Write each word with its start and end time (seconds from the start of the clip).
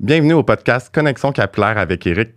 Bienvenue 0.00 0.34
au 0.34 0.44
podcast 0.44 0.94
Connexion 0.94 1.32
capillaire 1.32 1.76
avec 1.76 2.06
Eric, 2.06 2.30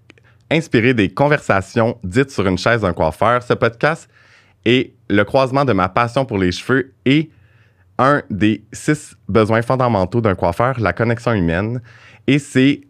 inspiré 0.49 0.95
des 0.95 1.09
conversations 1.09 1.95
dites 2.03 2.31
sur 2.31 2.47
une 2.47 2.57
chaise 2.57 2.81
d'un 2.81 2.91
coiffeur. 2.91 3.43
Ce 3.43 3.53
podcast 3.53 4.09
est 4.65 4.95
le 5.11 5.23
croisement 5.25 5.63
de 5.63 5.71
ma 5.71 5.87
passion 5.87 6.25
pour 6.25 6.39
les 6.39 6.51
cheveux 6.51 6.95
et 7.05 7.29
un 7.99 8.23
des 8.31 8.63
six 8.73 9.15
besoins 9.29 9.61
fondamentaux 9.61 10.21
d'un 10.21 10.33
coiffeur, 10.33 10.79
la 10.79 10.91
connexion 10.91 11.33
humaine. 11.33 11.83
Et 12.25 12.39
c'est 12.39 12.81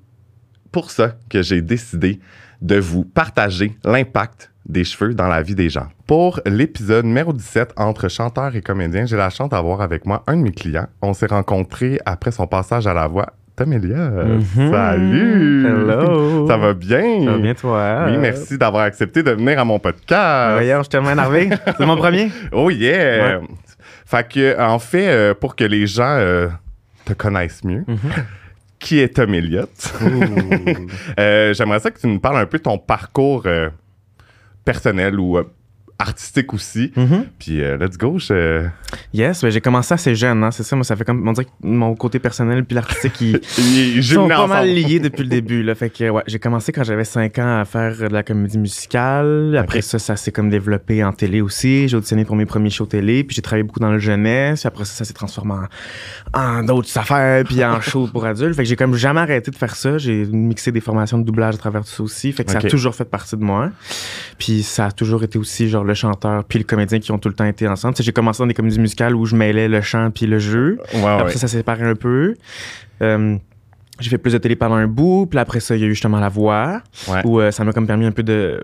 pour 0.72 0.90
ça 0.90 1.18
que 1.30 1.42
j'ai 1.42 1.62
décidé 1.62 2.22
de 2.62 2.80
vous 2.80 3.04
partager 3.04 3.76
l'impact 3.84 4.54
des 4.66 4.86
cheveux 4.86 5.14
dans 5.14 5.28
la 5.28 5.42
vie 5.42 5.56
des 5.56 5.70
gens. 5.70 5.90
Pour 6.08 6.40
l'épisode 6.46 7.04
numéro 7.04 7.34
17 7.34 7.74
entre 7.76 8.08
chanteur 8.08 8.56
et 8.56 8.62
comédien, 8.62 9.06
j'ai 9.06 9.18
la 9.18 9.32
chance 9.32 9.50
d'avoir 9.50 9.82
avec 9.82 10.06
moi 10.06 10.24
un 10.28 10.38
de 10.38 10.44
mes 10.44 10.52
clients. 10.54 10.88
On 11.02 11.14
s'est 11.14 11.26
rencontrés 11.26 12.00
après 12.06 12.32
son 12.32 12.48
passage 12.48 12.88
à 12.88 12.94
la 12.94 13.08
voix 13.08 13.34
Tom 13.62 13.74
Elias. 13.74 14.10
Mhm. 14.10 14.72
Salut! 14.72 15.66
Hello! 15.68 16.48
Ça 16.48 16.58
va 16.58 16.74
bien? 16.74 17.26
Ça 17.26 17.32
va 17.32 17.38
bien, 17.38 17.54
toi? 17.54 18.06
Oui, 18.08 18.18
merci 18.18 18.58
d'avoir 18.58 18.84
accepté 18.86 19.22
de 19.22 19.32
venir 19.32 19.60
à 19.60 19.66
mon 19.66 19.78
podcast. 19.78 20.54
Voyons, 20.56 20.78
je 20.78 20.82
suis 20.84 20.90
tellement 20.90 21.12
énervé. 21.12 21.50
C'est 21.78 21.86
mon 21.86 21.96
premier? 21.96 22.32
Oh 22.52 22.72
yeah! 22.72 23.40
Fait 24.06 24.28
que, 24.28 24.60
en 24.60 24.80
fait, 24.80 25.08
euh, 25.10 25.34
pour 25.36 25.56
que 25.56 25.64
les 25.64 25.86
gens 25.86 26.16
euh, 26.18 26.48
te 27.06 27.14
connaissent 27.14 27.64
mieux, 27.64 27.84
Mhm. 27.88 27.98
qui 28.80 29.00
est 29.00 29.16
Tom 29.16 29.32
Elliott? 29.36 29.70
Euh, 31.20 31.54
J'aimerais 31.54 31.80
ça 31.82 31.92
que 31.92 32.00
tu 32.00 32.08
nous 32.08 32.20
parles 32.20 32.38
un 32.38 32.46
peu 32.48 32.58
de 32.58 32.64
ton 32.64 32.80
parcours 32.80 33.44
euh, 33.46 33.70
personnel 34.66 35.20
ou 35.20 35.38
euh, 35.38 35.44
artistique 36.02 36.54
aussi. 36.54 36.92
Mhm. 36.96 37.26
Puis, 37.40 37.62
euh, 37.62 37.78
let's 37.78 37.98
go. 37.98 38.18
je- 38.20 38.66
Yes, 39.14 39.42
ben 39.44 39.50
j'ai 39.52 39.62
commencé 39.62 39.94
assez 39.94 40.16
jeune, 40.16 40.44
hein, 40.44 40.52
c'est 40.52 40.64
ça. 40.64 40.76
Moi, 40.76 40.84
ça 40.84 40.96
fait 40.96 41.04
comme. 41.06 41.26
On 41.28 41.32
dirait 41.34 41.46
que 41.46 41.50
mon 41.64 41.96
côté 41.96 42.20
personnel 42.20 42.66
puis 42.66 42.76
l'artistique, 42.76 43.20
ils 43.22 43.40
Ils 43.96 44.04
sont 44.04 44.28
pas 44.28 44.48
mal 44.48 44.64
ensemble. 44.66 44.70
liés 44.76 45.00
depuis 45.00 45.24
le 45.24 45.30
début. 45.30 45.64
Là. 45.64 45.76
Fait 45.76 45.90
que, 45.90 46.10
ouais, 46.10 46.24
j'ai 46.28 46.40
commencé 46.40 46.72
quand 46.72 46.84
j'avais 46.84 47.06
5 47.06 47.38
ans 47.40 47.60
à 47.62 47.66
faire 47.66 47.96
de 47.98 48.06
la 48.14 48.24
comédie 48.24 48.58
musicale. 48.58 49.56
Après 49.58 49.82
ça, 49.82 50.00
ça 50.00 50.16
s'est 50.16 50.32
comme 50.32 50.50
développé 50.50 51.04
en 51.04 51.14
télé 51.14 51.42
aussi. 51.42 51.88
J'ai 51.88 51.96
auditionné 51.98 52.26
pour 52.26 52.36
mes 52.36 52.46
premiers 52.46 52.70
shows 52.70 52.86
télé. 52.86 53.24
Puis 53.24 53.36
j'ai 53.36 53.42
travaillé 53.42 53.64
beaucoup 53.64 53.80
dans 53.80 53.92
le 53.92 54.00
jeunesse. 54.00 54.62
Puis 54.62 54.68
après 54.68 54.86
ça, 54.86 54.94
ça 54.94 55.06
s'est 55.06 55.14
transformé 55.14 55.54
en, 56.34 56.40
en 56.42 56.64
d'autres 56.64 56.96
affaires. 56.98 57.44
Puis 57.46 57.64
en 57.64 57.80
shows 57.82 58.08
pour 58.12 58.26
adultes. 58.26 58.56
Fait 58.56 58.64
que 58.64 58.70
j'ai 58.70 58.76
comme 58.76 58.96
jamais 58.96 59.22
arrêté 59.22 59.52
de 59.52 59.56
faire 59.56 59.76
ça. 59.76 59.98
J'ai 59.98 60.26
mixé 60.26 60.72
des 60.72 60.82
formations 60.82 61.18
de 61.18 61.24
doublage 61.24 61.56
à 61.56 61.58
travers 61.58 61.82
tout 61.84 61.90
ça 61.92 62.04
aussi. 62.04 62.32
Fait 62.32 62.44
que 62.44 62.52
ça 62.52 62.58
a 62.58 62.62
toujours 62.62 62.96
fait 62.96 63.06
partie 63.06 63.38
de 63.38 63.44
moi. 63.44 63.70
Puis 64.38 64.64
ça 64.64 64.88
a 64.88 64.92
toujours 64.92 65.24
été 65.24 65.38
aussi 65.38 65.70
genre 65.70 65.84
le 65.84 65.91
chanteur 65.94 66.44
puis 66.44 66.60
le 66.60 66.66
comédien 66.66 67.00
qui 67.00 67.12
ont 67.12 67.18
tout 67.18 67.30
le 67.30 67.36
temps 67.36 67.46
été 67.46 67.68
ensemble. 67.68 67.96
J'ai 68.00 68.12
commencé 68.12 68.42
dans 68.44 68.48
des 68.48 68.54
comédies 68.54 68.80
musicales 68.80 69.16
où 69.16 69.26
je 69.26 69.36
mêlais 69.36 69.68
le 69.68 69.82
chant 69.82 70.12
puis 70.12 70.26
le 70.26 70.40
jeu. 70.40 70.80
Ouais, 70.94 71.06
Après 71.06 71.26
ouais. 71.26 71.32
ça, 71.32 71.40
ça 71.40 71.48
s'est 71.48 71.58
séparé 71.58 71.84
un 71.84 71.96
peu. 71.96 72.36
Euh, 73.02 73.38
j'ai 74.00 74.10
fait 74.10 74.18
plus 74.18 74.34
de 74.34 74.38
télé 74.40 74.56
pendant 74.56 74.76
un 74.76 74.88
bout, 74.88 75.28
puis 75.30 75.38
après 75.38 75.60
ça, 75.60 75.76
il 75.76 75.82
y 75.82 75.84
a 75.84 75.88
eu 75.88 75.92
justement 75.94 76.20
la 76.20 76.30
voix, 76.30 76.82
Ouais. 77.08 77.22
où 77.26 77.40
euh, 77.40 77.52
ça 77.52 77.64
m'a 77.64 77.72
comme 77.74 77.86
permis 77.88 78.06
un 78.06 78.12
peu 78.12 78.24
de, 78.24 78.62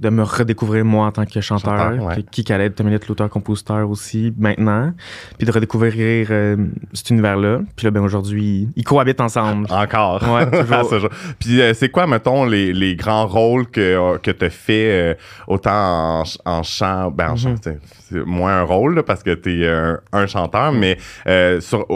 de 0.00 0.08
me 0.08 0.22
redécouvrir 0.22 0.84
moi 0.84 1.06
en 1.06 1.12
tant 1.12 1.24
que 1.26 1.40
chanteur, 1.40 1.78
Chanteur, 1.92 2.06
ouais. 2.06 2.24
qui 2.30 2.42
qu'allait 2.42 2.66
être 2.66 2.82
l'auteur-compositeur 3.08 3.88
aussi 3.88 4.32
maintenant, 4.38 4.92
puis 5.38 5.46
de 5.46 5.52
redécouvrir 5.52 6.26
euh, 6.30 6.56
cet 6.92 7.10
univers-là. 7.10 7.60
Puis 7.76 7.84
là, 7.84 7.90
ben 7.92 8.00
aujourd'hui, 8.00 8.68
ils 8.74 8.82
cohabitent 8.84 9.20
ensemble. 9.20 9.66
Encore. 9.70 10.22
Ouais, 10.22 10.50
toujours. 10.90 11.10
Puis 11.38 11.60
euh, 11.60 11.72
c'est 11.74 11.90
quoi, 11.90 12.06
mettons, 12.06 12.44
les, 12.44 12.72
les 12.72 12.96
grands 12.96 13.26
rôles 13.26 13.66
que, 13.68 14.16
que 14.18 14.30
tu 14.30 14.50
fait 14.50 14.90
euh, 14.90 15.14
autant 15.46 16.22
en, 16.22 16.24
en 16.46 16.62
chant, 16.62 17.10
ben 17.10 17.30
en 17.32 17.36
chant, 17.36 17.50
Mhm. 17.50 17.56
c'est 17.62 17.78
c'est 18.10 18.26
moins 18.26 18.58
un 18.58 18.62
rôle 18.62 18.96
là, 18.96 19.02
parce 19.04 19.22
que 19.22 19.32
tu 19.34 19.62
es 19.62 19.68
un, 19.68 20.00
un 20.12 20.26
chanteur, 20.26 20.72
mais 20.72 20.98
sur, 21.60 21.86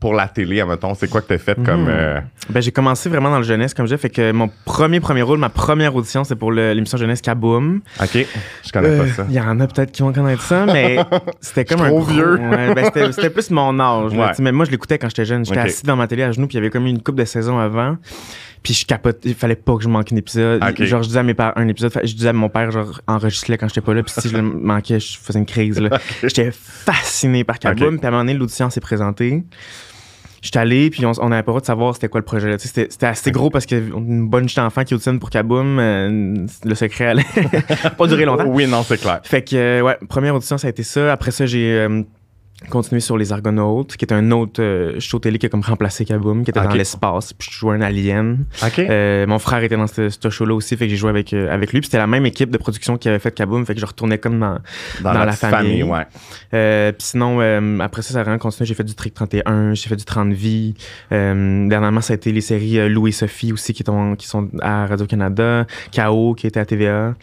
pour 0.00 0.14
la 0.14 0.26
télé, 0.28 0.64
mettons, 0.64 0.94
c'est 0.94 1.08
quoi 1.08 1.20
que 1.20 1.30
tu 1.32 1.38
fait 1.38 1.54
comme. 1.62 1.82
Mhm. 1.82 1.88
euh, 1.90 2.20
Ben, 2.48 2.60
j'ai 2.62 2.72
commencé 2.72 3.08
vraiment 3.10 3.30
dans 3.30 3.36
le 3.36 3.44
jeunesse, 3.44 3.74
comme 3.74 3.84
je 3.86 3.94
disais, 3.94 4.00
fait 4.00 4.10
que 4.10 4.32
mon 4.32 4.48
premier 4.64 4.98
premier 4.98 5.20
rôle, 5.22 5.38
ma 5.38 5.50
première 5.50 5.94
audition, 5.94 6.24
c'est 6.24 6.36
pour 6.36 6.50
l'émission 6.52 6.96
jeunesse 6.96 7.20
Kaboom. 7.20 7.82
Ok, 8.02 8.26
je 8.64 8.72
connais 8.72 8.96
pas 8.96 9.04
Euh, 9.04 9.08
ça. 9.12 9.26
Il 9.28 9.34
y 9.34 9.40
en 9.40 9.60
a 9.60 9.66
peut-être 9.66 9.92
qui 9.92 10.00
vont 10.02 10.12
connaître 10.12 10.42
ça, 10.42 10.64
mais 10.64 10.96
c'était 11.40 11.66
comme 11.66 11.82
un 11.82 11.88
trop 11.88 12.00
vieux. 12.00 12.36
Ouais, 12.36 12.74
ben, 12.74 12.90
c'était, 13.12 13.28
plus 13.30 13.50
mon 13.50 13.78
âge. 13.78 14.14
là, 14.14 14.26
Ouais. 14.28 14.32
mais 14.40 14.52
moi, 14.52 14.64
je 14.64 14.70
l'écoutais 14.70 14.98
quand 14.98 15.08
j'étais 15.10 15.26
jeune. 15.26 15.44
J'étais 15.44 15.60
assis 15.60 15.84
dans 15.84 15.96
ma 15.96 16.06
télé 16.06 16.22
à 16.22 16.32
genoux, 16.32 16.46
puis 16.46 16.54
il 16.56 16.60
y 16.60 16.62
avait 16.62 16.70
comme 16.70 16.86
une 16.86 17.02
coupe 17.02 17.16
de 17.16 17.24
saison 17.26 17.58
avant. 17.58 17.96
Puis 18.62 18.74
je 18.74 18.84
capote, 18.86 19.20
il 19.24 19.34
fallait 19.34 19.54
pas 19.56 19.74
que 19.76 19.82
je 19.82 19.88
manque 19.88 20.12
un 20.12 20.16
épisode. 20.16 20.62
Ok. 20.62 20.82
Genre, 20.84 21.02
je 21.02 21.08
disais 21.08 21.20
à 21.20 21.22
mes 21.22 21.32
parents 21.34 21.52
un 21.56 21.66
épisode, 21.68 21.92
je 22.04 22.14
disais 22.14 22.28
à 22.28 22.32
mon 22.34 22.48
père, 22.50 22.70
genre, 22.70 23.00
enregistre-le 23.06 23.56
quand 23.56 23.68
j'étais 23.68 23.80
pas 23.80 23.94
là. 23.94 24.02
Puis 24.02 24.12
si 24.18 24.28
je 24.28 24.36
le 24.36 24.42
manquais, 24.42 25.00
je 25.00 25.18
faisais 25.18 25.38
une 25.38 25.46
crise. 25.46 25.80
Là. 25.80 25.98
J'étais 26.22 26.50
fasciné 26.52 27.44
par 27.44 27.58
Kaboom. 27.58 27.96
Puis 27.98 28.04
à 28.04 28.08
un 28.08 28.10
moment 28.12 28.22
donné, 28.24 28.34
l'audition 28.34 28.68
s'est 28.70 28.80
présentée. 28.80 29.44
J'étais 30.42 30.58
allé, 30.58 30.90
puis 30.90 31.04
on 31.04 31.28
n'avait 31.28 31.42
pas 31.42 31.50
le 31.50 31.52
droit 31.52 31.60
de 31.60 31.66
savoir 31.66 31.94
c'était 31.94 32.08
quoi 32.08 32.20
le 32.20 32.24
projet. 32.24 32.56
C'était, 32.58 32.86
c'était 32.90 33.06
assez 33.06 33.30
gros 33.30 33.50
parce 33.50 33.66
qu'une 33.66 34.28
bonne 34.28 34.48
jeune 34.48 34.64
enfant 34.64 34.84
qui 34.84 34.94
auditionne 34.94 35.18
pour 35.18 35.30
Kaboom, 35.30 35.78
euh, 35.78 36.46
le 36.64 36.74
secret 36.74 37.06
allait 37.06 37.26
pas 37.98 38.06
durer 38.06 38.24
longtemps. 38.24 38.46
Oui, 38.46 38.66
non, 38.66 38.82
c'est 38.82 38.98
clair. 38.98 39.20
Fait 39.22 39.42
que, 39.42 39.56
euh, 39.56 39.82
ouais, 39.82 39.98
première 40.08 40.34
audition, 40.34 40.56
ça 40.56 40.68
a 40.68 40.70
été 40.70 40.82
ça. 40.82 41.12
Après 41.12 41.30
ça, 41.30 41.44
j'ai 41.46 41.86
continué 42.68 43.00
sur 43.00 43.16
Les 43.16 43.32
Argonautes, 43.32 43.96
qui 43.96 44.04
est 44.04 44.12
un 44.12 44.30
autre 44.32 44.60
euh, 44.62 45.00
show 45.00 45.18
télé 45.18 45.38
qui 45.38 45.46
a 45.46 45.48
comme 45.48 45.62
remplacé 45.62 46.04
Kaboom, 46.04 46.44
qui 46.44 46.50
était 46.50 46.60
dans 46.60 46.74
l'espace. 46.78 47.32
Puis 47.32 47.48
je 47.50 47.58
jouais 47.58 47.74
un 47.76 47.80
alien. 47.80 48.44
Ok. 48.62 48.78
Euh, 48.80 49.26
mon 49.26 49.38
frère 49.38 49.62
était 49.62 49.76
dans 49.76 49.86
ce, 49.86 50.08
ce 50.10 50.30
show-là 50.30 50.54
aussi, 50.54 50.76
fait 50.76 50.84
que 50.86 50.90
j'ai 50.90 50.96
joué 50.96 51.10
avec, 51.10 51.32
euh, 51.32 51.52
avec 51.52 51.72
lui. 51.72 51.80
Puis 51.80 51.86
c'était 51.86 51.98
la 51.98 52.06
même 52.06 52.26
équipe 52.26 52.50
de 52.50 52.58
production 52.58 52.96
qui 52.98 53.08
avait 53.08 53.18
fait 53.18 53.34
Kaboom, 53.34 53.64
fait 53.64 53.74
que 53.74 53.80
je 53.80 53.86
retournais 53.86 54.18
comme 54.18 54.38
dans. 54.38 54.58
dans, 55.02 55.12
dans 55.14 55.24
la 55.24 55.32
famille. 55.32 55.82
ouais. 55.84 56.06
Euh, 56.54 56.92
puis 56.92 57.06
sinon, 57.06 57.38
euh, 57.40 57.78
après 57.80 58.02
ça, 58.02 58.12
ça 58.14 58.20
a 58.20 58.22
vraiment 58.24 58.38
continué. 58.38 58.66
J'ai 58.66 58.74
fait 58.74 58.84
du 58.84 58.94
Trick 58.94 59.14
31, 59.14 59.74
j'ai 59.74 59.88
fait 59.88 59.96
du 59.96 60.04
30 60.04 60.32
vies. 60.32 60.74
Euh, 61.12 61.68
dernièrement, 61.68 62.00
ça 62.00 62.12
a 62.12 62.16
été 62.16 62.30
les 62.32 62.40
séries 62.40 62.88
Louis 62.88 63.10
et 63.10 63.12
Sophie 63.12 63.52
aussi 63.52 63.72
qui, 63.72 63.82
sont- 63.84 64.16
qui 64.16 64.26
sont 64.26 64.48
à 64.60 64.86
Radio-Canada. 64.86 65.66
KO 65.94 66.34
qui 66.34 66.46
était 66.46 66.60
à 66.60 66.64
TVA. 66.66 67.14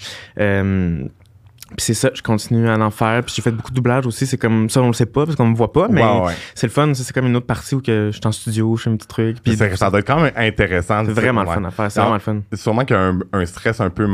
Puis 1.70 1.86
c'est 1.86 1.94
ça, 1.94 2.10
je 2.14 2.22
continue 2.22 2.70
à 2.70 2.78
en 2.78 2.92
faire. 2.92 3.24
Puis 3.24 3.34
j'ai 3.36 3.42
fait 3.42 3.52
beaucoup 3.52 3.72
de 3.72 3.76
doublage 3.76 4.06
aussi. 4.06 4.26
C'est 4.26 4.38
comme 4.38 4.70
ça, 4.70 4.82
on 4.82 4.88
le 4.88 4.94
sait 4.94 5.06
pas 5.06 5.26
parce 5.26 5.36
qu'on 5.36 5.48
me 5.48 5.56
voit 5.56 5.74
pas, 5.74 5.88
mais 5.90 6.04
ouais. 6.04 6.34
c'est 6.56 6.68
le 6.68 6.72
fun. 6.72 6.94
C'est 6.94 7.12
comme 7.14 7.28
une 7.28 7.36
autre 7.36 7.46
partie 7.46 7.76
où 7.76 7.82
que 7.82 8.10
je 8.12 8.18
suis 8.18 8.28
en 8.28 8.32
studio, 8.32 8.76
je 8.78 8.84
fais 8.84 8.90
un 8.90 8.96
petit 8.96 9.08
truc. 9.08 9.38
Puis 9.44 9.56
ça 9.56 9.90
doit 9.90 10.00
être 10.00 10.08
quand 10.08 10.22
même 10.22 10.34
intéressant. 10.36 11.04
c'est 11.06 11.12
vraiment 11.12 11.42
le 11.42 11.50
fun 11.50 11.64
à 11.64 11.72
faire. 11.72 11.92
C'est 11.92 12.00
vraiment 12.00 12.16
le 12.16 12.20
fun. 12.20 12.42
Sûrement 12.54 12.86
qu'il 12.86 12.96
y 12.96 13.00
a 13.00 13.04
un, 13.04 13.20
un 13.34 13.46
stress 13.46 13.82
un 13.82 13.90
peu 13.90 14.08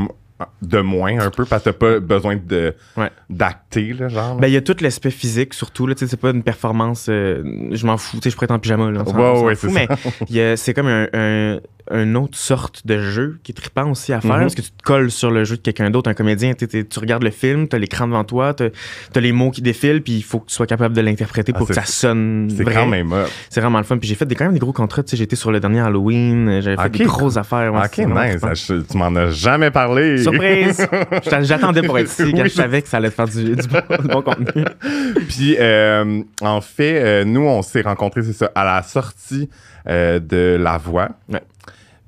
de 0.61 0.79
moins, 0.79 1.19
un 1.19 1.29
peu, 1.29 1.45
parce 1.45 1.63
que 1.63 1.69
t'as 1.69 1.75
pas 1.77 1.99
besoin 1.99 2.35
de 2.35 2.73
Ouais. 2.97 3.09
d'acter, 3.29 3.93
là, 3.93 4.07
genre. 4.07 4.35
là. 4.35 4.41
Ben, 4.41 4.47
il 4.47 4.53
y 4.53 4.57
a 4.57 4.61
tout 4.61 4.75
l'aspect 4.81 5.11
physique, 5.11 5.53
surtout. 5.53 5.87
Là, 5.87 5.95
tu 5.95 6.05
sais, 6.05 6.09
c'est 6.11 6.19
pas 6.19 6.29
une 6.31 6.43
performance. 6.43 7.07
euh, 7.09 7.43
je 7.71 7.85
m'en 7.85 7.97
fous. 7.97 8.17
Tu 8.17 8.23
sais, 8.23 8.29
je 8.29 8.35
pourrais 8.35 8.45
être 8.45 8.51
en 8.51 8.59
pyjama. 8.59 8.89
Là, 8.91 9.03
on 9.05 9.43
Ouais, 9.43 9.55
mais 9.71 9.87
y 10.29 10.39
a- 10.39 10.57
c'est 10.57 10.73
comme 10.73 10.87
un, 10.87 11.07
un, 11.13 11.59
une 11.91 12.15
autre 12.15 12.37
sorte 12.37 12.87
de 12.87 12.97
jeu 12.99 13.39
qui 13.43 13.51
est 13.51 13.55
trippant 13.55 13.89
aussi 13.91 14.13
à 14.13 14.21
faire 14.21 14.35
Mhm. 14.35 14.41
parce 14.41 14.55
que 14.55 14.61
tu 14.61 14.71
te 14.71 14.83
colles 14.83 15.11
sur 15.11 15.31
le 15.31 15.43
jeu 15.43 15.57
de 15.57 15.61
quelqu'un 15.61 15.89
d'autre. 15.89 16.09
Un 16.09 16.13
comédien, 16.13 16.53
t'es- 16.53 16.67
t'es- 16.67 16.85
tu 16.85 16.99
regardes 16.99 17.23
le 17.23 17.29
film, 17.31 17.67
tu 17.67 17.75
as 17.75 17.79
l'écran 17.79 18.07
devant 18.07 18.23
toi, 18.23 18.53
tu 18.53 18.63
as 18.63 19.19
les 19.19 19.31
mots 19.33 19.51
qui 19.51 19.61
défilent, 19.61 20.01
puis 20.01 20.13
il 20.13 20.23
faut 20.23 20.39
que 20.39 20.47
tu 20.47 20.55
sois 20.55 20.65
capable 20.67 20.95
de 20.95 21.01
l'interpréter 21.01 21.51
Ah, 21.53 21.57
pour 21.57 21.67
que 21.67 21.73
ça 21.73 21.83
sonne 21.85 22.47
c'est 22.55 22.63
vrai. 22.63 22.73
quand 22.73 22.85
même 22.87 23.11
up. 23.11 23.27
C'est 23.49 23.59
vraiment 23.59 23.79
le 23.79 23.83
fun. 23.83 23.97
Puis 23.97 24.07
j'ai 24.07 24.15
fait 24.15 24.25
des, 24.25 24.35
quand 24.35 24.45
même 24.45 24.53
des 24.53 24.59
gros 24.59 24.71
contrats. 24.71 25.03
Tu 25.03 25.17
sais, 25.17 25.23
été 25.23 25.35
sur 25.35 25.51
le 25.51 25.59
dernier 25.59 25.81
Halloween, 25.81 26.61
j'avais 26.61 26.81
fait 26.81 26.89
des 26.89 27.03
grosses 27.05 27.37
affaires. 27.37 27.73
ouais, 27.73 27.81
ok, 27.85 27.97
nice. 28.07 28.65
Je- 28.67 28.81
tu 28.81 28.97
m'en 28.97 29.13
as 29.15 29.31
jamais 29.31 29.71
parlé. 29.71 30.17
Surprise! 30.33 30.87
J'attendais 31.47 31.81
pour 31.83 31.97
être 31.99 32.07
ici, 32.07 32.31
car 32.33 32.43
Oui. 32.43 32.49
je 32.49 32.55
savais 32.55 32.81
que 32.81 32.87
ça 32.87 32.97
allait 32.97 33.09
faire 33.11 33.27
du, 33.27 33.55
du 33.55 33.67
bon, 33.67 33.81
du 34.01 34.07
bon 34.07 34.21
contenu. 34.21 34.63
Puis, 35.29 35.55
euh, 35.59 36.21
en 36.41 36.61
fait, 36.61 37.01
euh, 37.03 37.23
nous, 37.25 37.41
on 37.41 37.61
s'est 37.61 37.81
rencontrés, 37.81 38.23
c'est 38.23 38.33
ça, 38.33 38.51
à 38.55 38.63
la 38.65 38.83
sortie 38.83 39.49
euh, 39.87 40.19
de 40.19 40.57
La 40.59 40.77
Voix. 40.77 41.09
Ouais. 41.29 41.41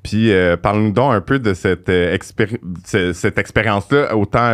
Puis, 0.04 0.32
parle-nous 0.62 0.92
donc 0.92 1.14
un 1.14 1.22
peu 1.22 1.40
de 1.40 1.54
cette, 1.56 1.90
expéri- 1.90 2.60
ce- 2.86 3.12
cette 3.14 3.38
expérience-là, 3.40 4.16
autant 4.16 4.52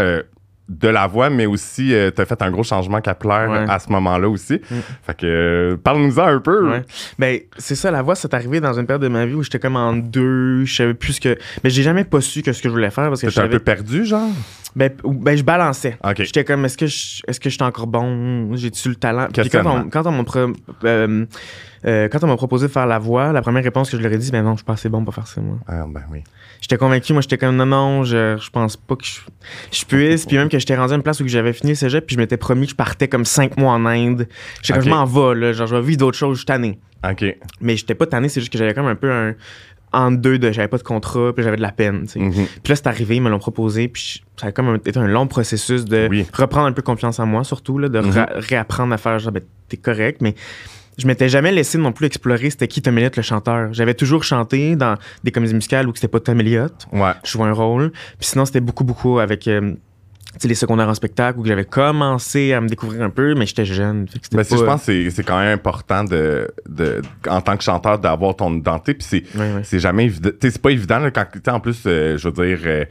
de 0.79 0.87
La 0.87 1.07
Voix, 1.07 1.29
mais 1.29 1.45
aussi, 1.45 1.93
tu 2.15 2.21
as 2.21 2.25
fait 2.25 2.41
un 2.41 2.49
gros 2.51 2.63
changement 2.63 3.01
capillaire 3.01 3.49
Ouais. 3.49 3.65
à 3.69 3.79
ce 3.79 3.89
moment-là 3.91 4.29
aussi. 4.29 4.55
Mm. 4.55 4.75
Fait 5.03 5.17
que, 5.17 5.25
euh, 5.25 5.77
parle-nous-en 5.77 6.25
un 6.25 6.39
peu. 6.39 6.69
Ouais. 6.69 6.83
Ben, 7.19 7.39
c'est 7.57 7.75
ça, 7.75 7.91
la 7.91 8.01
voix, 8.01 8.15
c'est 8.15 8.33
arrivé 8.33 8.59
dans 8.61 8.73
une 8.79 8.85
période 8.85 9.01
de 9.01 9.07
ma 9.07 9.25
vie 9.25 9.33
où 9.33 9.43
j'étais 9.43 9.59
comme 9.59 9.75
en 9.75 9.93
deux, 9.93 10.63
je 10.65 10.73
savais 10.75 10.93
plus 10.93 11.13
ce 11.13 11.22
que. 11.22 11.37
Mais 11.63 11.69
j'ai 11.69 11.84
jamais 11.84 12.03
pas 12.03 12.22
su 12.22 12.41
que 12.41 12.53
ce 12.53 12.61
que 12.61 12.69
je 12.69 12.73
voulais 12.73 12.90
faire 12.91 13.09
parce 13.09 13.22
que 13.22 13.29
je 13.29 13.35
T'étais 13.35 13.47
un 13.47 13.49
peu 13.49 13.59
perdu, 13.59 14.05
genre? 14.05 14.29
Ben, 14.76 14.90
ben, 15.03 15.35
je 15.38 15.44
balançais. 15.44 15.97
J'étais 16.26 16.44
comme, 16.46 16.64
est-ce 16.66 16.78
que 16.78 16.88
je, 16.88 17.22
est-ce 17.28 17.40
que 17.40 17.50
j'étais 17.50 17.64
encore 17.64 17.88
bon? 17.88 18.56
J'ai-tu 18.56 18.90
le 18.90 18.96
talent? 18.96 19.28
Puis 19.44 19.50
quand 19.50 19.64
on, 19.85 19.90
quand 19.90 20.08
on 20.08 20.12
m'a 20.12 20.23
pro- 20.23 20.53
euh, 20.85 21.26
euh, 21.85 22.08
quand 22.09 22.23
on 22.23 22.28
m'a 22.28 22.38
proposé 22.38 22.68
de 22.68 22.72
faire 22.72 22.85
la 22.85 23.00
voix, 23.00 23.34
la 23.34 23.41
première 23.41 23.64
réponse 23.64 23.90
que 23.90 23.97
je 23.97 24.02
leur 24.02 24.12
ai 24.14 24.18
dit, 24.18 24.32
ben 24.32 24.44
non, 24.44 24.52
je 24.52 24.58
suis 24.58 24.66
pas 24.66 24.73
assez 24.73 24.88
bon 24.88 25.03
pour 25.03 25.14
faire 25.14 25.28
ça, 25.28 25.41
moi. 25.41 25.58
Ah, 25.68 25.85
ben 25.90 26.03
oui. 26.12 26.23
J'étais 26.62 26.78
convaincu, 26.78 27.12
moi, 27.12 27.22
j'étais 27.22 27.38
comme, 27.38 27.56
non, 27.56 27.66
non, 27.66 28.03
je, 28.03 28.38
je 28.38 28.50
pense 28.52 28.78
pas 28.78 28.96
que 28.96 29.03
je, 29.03 29.20
je 29.72 29.84
puisse. 29.85 30.26
Puis 30.26 30.38
même 30.38 30.47
que 30.47 30.59
j'étais 30.59 30.76
rendu 30.76 30.94
à 30.94 30.96
une 30.96 31.02
place 31.03 31.20
où 31.20 31.28
j'avais 31.28 31.53
fini 31.53 31.72
le 31.72 31.76
cégep, 31.76 32.06
puis 32.06 32.16
je 32.16 32.20
m'étais 32.22 32.38
promis 32.38 32.66
que 32.68 32.72
je 32.72 32.76
partais 32.76 33.08
comme 33.08 33.26
cinq 33.26 33.58
mois 33.58 33.73
en 33.73 33.85
Inde. 33.85 34.28
J'étais 34.62 34.73
comme, 34.79 34.84
je 34.84 34.90
m'en 34.90 35.06
vais, 35.06 35.35
là. 35.40 35.53
Genre, 35.53 35.68
je 35.68 35.76
vais 35.76 35.82
vivre 35.82 35.97
d'autres 35.97 36.18
choses, 36.18 36.35
je 36.35 36.40
suis 36.41 36.46
tanné. 36.46 36.79
OK. 37.09 37.26
Mais 37.62 37.76
j'étais 37.76 37.96
pas 37.96 38.06
tanné, 38.06 38.29
c'est 38.29 38.41
juste 38.41 38.53
que 38.53 38.59
j'avais 38.59 38.76
comme 38.76 38.85
un 38.85 38.96
peu 38.96 39.12
un. 39.12 39.34
En 39.93 40.11
deux, 40.11 40.40
de, 40.40 40.52
j'avais 40.53 40.70
pas 40.70 40.78
de 40.78 40.84
contrat, 40.84 41.34
puis 41.34 41.43
j'avais 41.43 41.58
de 41.58 41.61
la 41.61 41.72
peine. 41.73 42.05
Mhm. 42.16 42.32
Puis 42.32 42.70
là, 42.70 42.76
c'est 42.76 42.88
arrivé, 42.88 43.17
ils 43.17 43.22
me 43.22 43.29
l'ont 43.29 43.40
proposé, 43.40 43.90
puis 43.90 44.23
ça 44.40 44.47
a 44.47 44.52
comme 44.53 44.70
un- 44.70 44.76
été 44.76 44.97
un 44.97 45.08
long 45.08 45.28
processus 45.28 45.84
de 45.84 46.08
Oui. 46.09 46.26
reprendre 46.34 46.67
un 46.67 46.72
peu 46.72 46.82
confiance 46.82 47.20
en 47.20 47.26
moi, 47.26 47.43
surtout, 47.43 47.78
là, 47.78 47.90
de 47.90 47.99
Mhm. 47.99 48.26
réapprendre 48.35 48.93
à 48.93 48.97
faire 48.97 49.20
genre, 49.20 49.34
ben, 49.34 49.43
t'es 49.67 49.76
correct, 49.78 50.22
mais 50.22 50.34
je 50.97 51.08
m'étais 51.08 51.28
jamais 51.28 51.52
laissé 51.52 51.78
non 51.78 51.91
plus 51.91 52.05
explorer 52.05 52.49
c'était 52.49 52.67
qui 52.70 52.82
Tom 52.82 52.97
Elliott, 52.97 53.16
le 53.17 53.23
chanteur. 53.23 53.73
J'avais 53.73 53.93
toujours 53.93 54.23
chanté 54.23 54.76
dans 54.78 54.96
des 55.26 55.32
comédies 55.32 55.55
musicales 55.55 55.88
où 55.90 55.96
c'était 55.96 56.08
pas 56.08 56.20
Tom 56.22 56.40
Elliott. 56.40 56.87
Ouais. 56.94 57.11
Je 57.26 57.32
jouais 57.32 57.46
un 57.47 57.53
rôle. 57.53 57.91
Puis 57.91 58.29
sinon, 58.29 58.46
c'était 58.46 58.61
beaucoup, 58.61 58.84
beaucoup 58.85 59.20
avec 59.20 59.47
euh, 59.47 59.73
les 60.43 60.55
secondaires 60.55 60.87
en 60.89 60.93
spectacle 60.93 61.39
où 61.39 61.45
j'avais 61.45 61.66
commencé 61.66 62.53
à 62.53 62.61
me 62.61 62.67
découvrir 62.67 63.01
un 63.03 63.09
peu, 63.09 63.35
mais 63.35 63.45
j'étais 63.45 63.66
jeune. 63.66 64.07
Fait 64.07 64.19
que 64.19 64.28
pas- 64.37 64.43
je 64.57 64.63
pense 64.66 64.85
que 64.85 65.09
c'est- 65.09 65.23
quand 65.23 65.39
même 65.39 65.53
important 65.53 66.03
de, 66.03 66.47
de, 66.67 67.01
en 67.29 67.41
tant 67.41 67.57
que 67.57 67.63
chanteur 67.63 67.99
d'avoir 67.99 68.35
ton 68.35 68.53
identité. 68.55 68.93
Puis 68.93 69.07
c'est 69.09 69.23
c'est 69.63 69.79
jamais 69.79 70.05
évident. 70.05 70.29
C'est 70.41 70.61
pas 70.61 70.72
évident 70.72 70.99
là, 70.99 71.11
quand 71.11 71.25
en 71.49 71.59
plus, 71.59 71.83
euh, 71.85 72.17
je 72.17 72.28
veux 72.29 72.45
dire, 72.45 72.59
euh, 72.66 72.85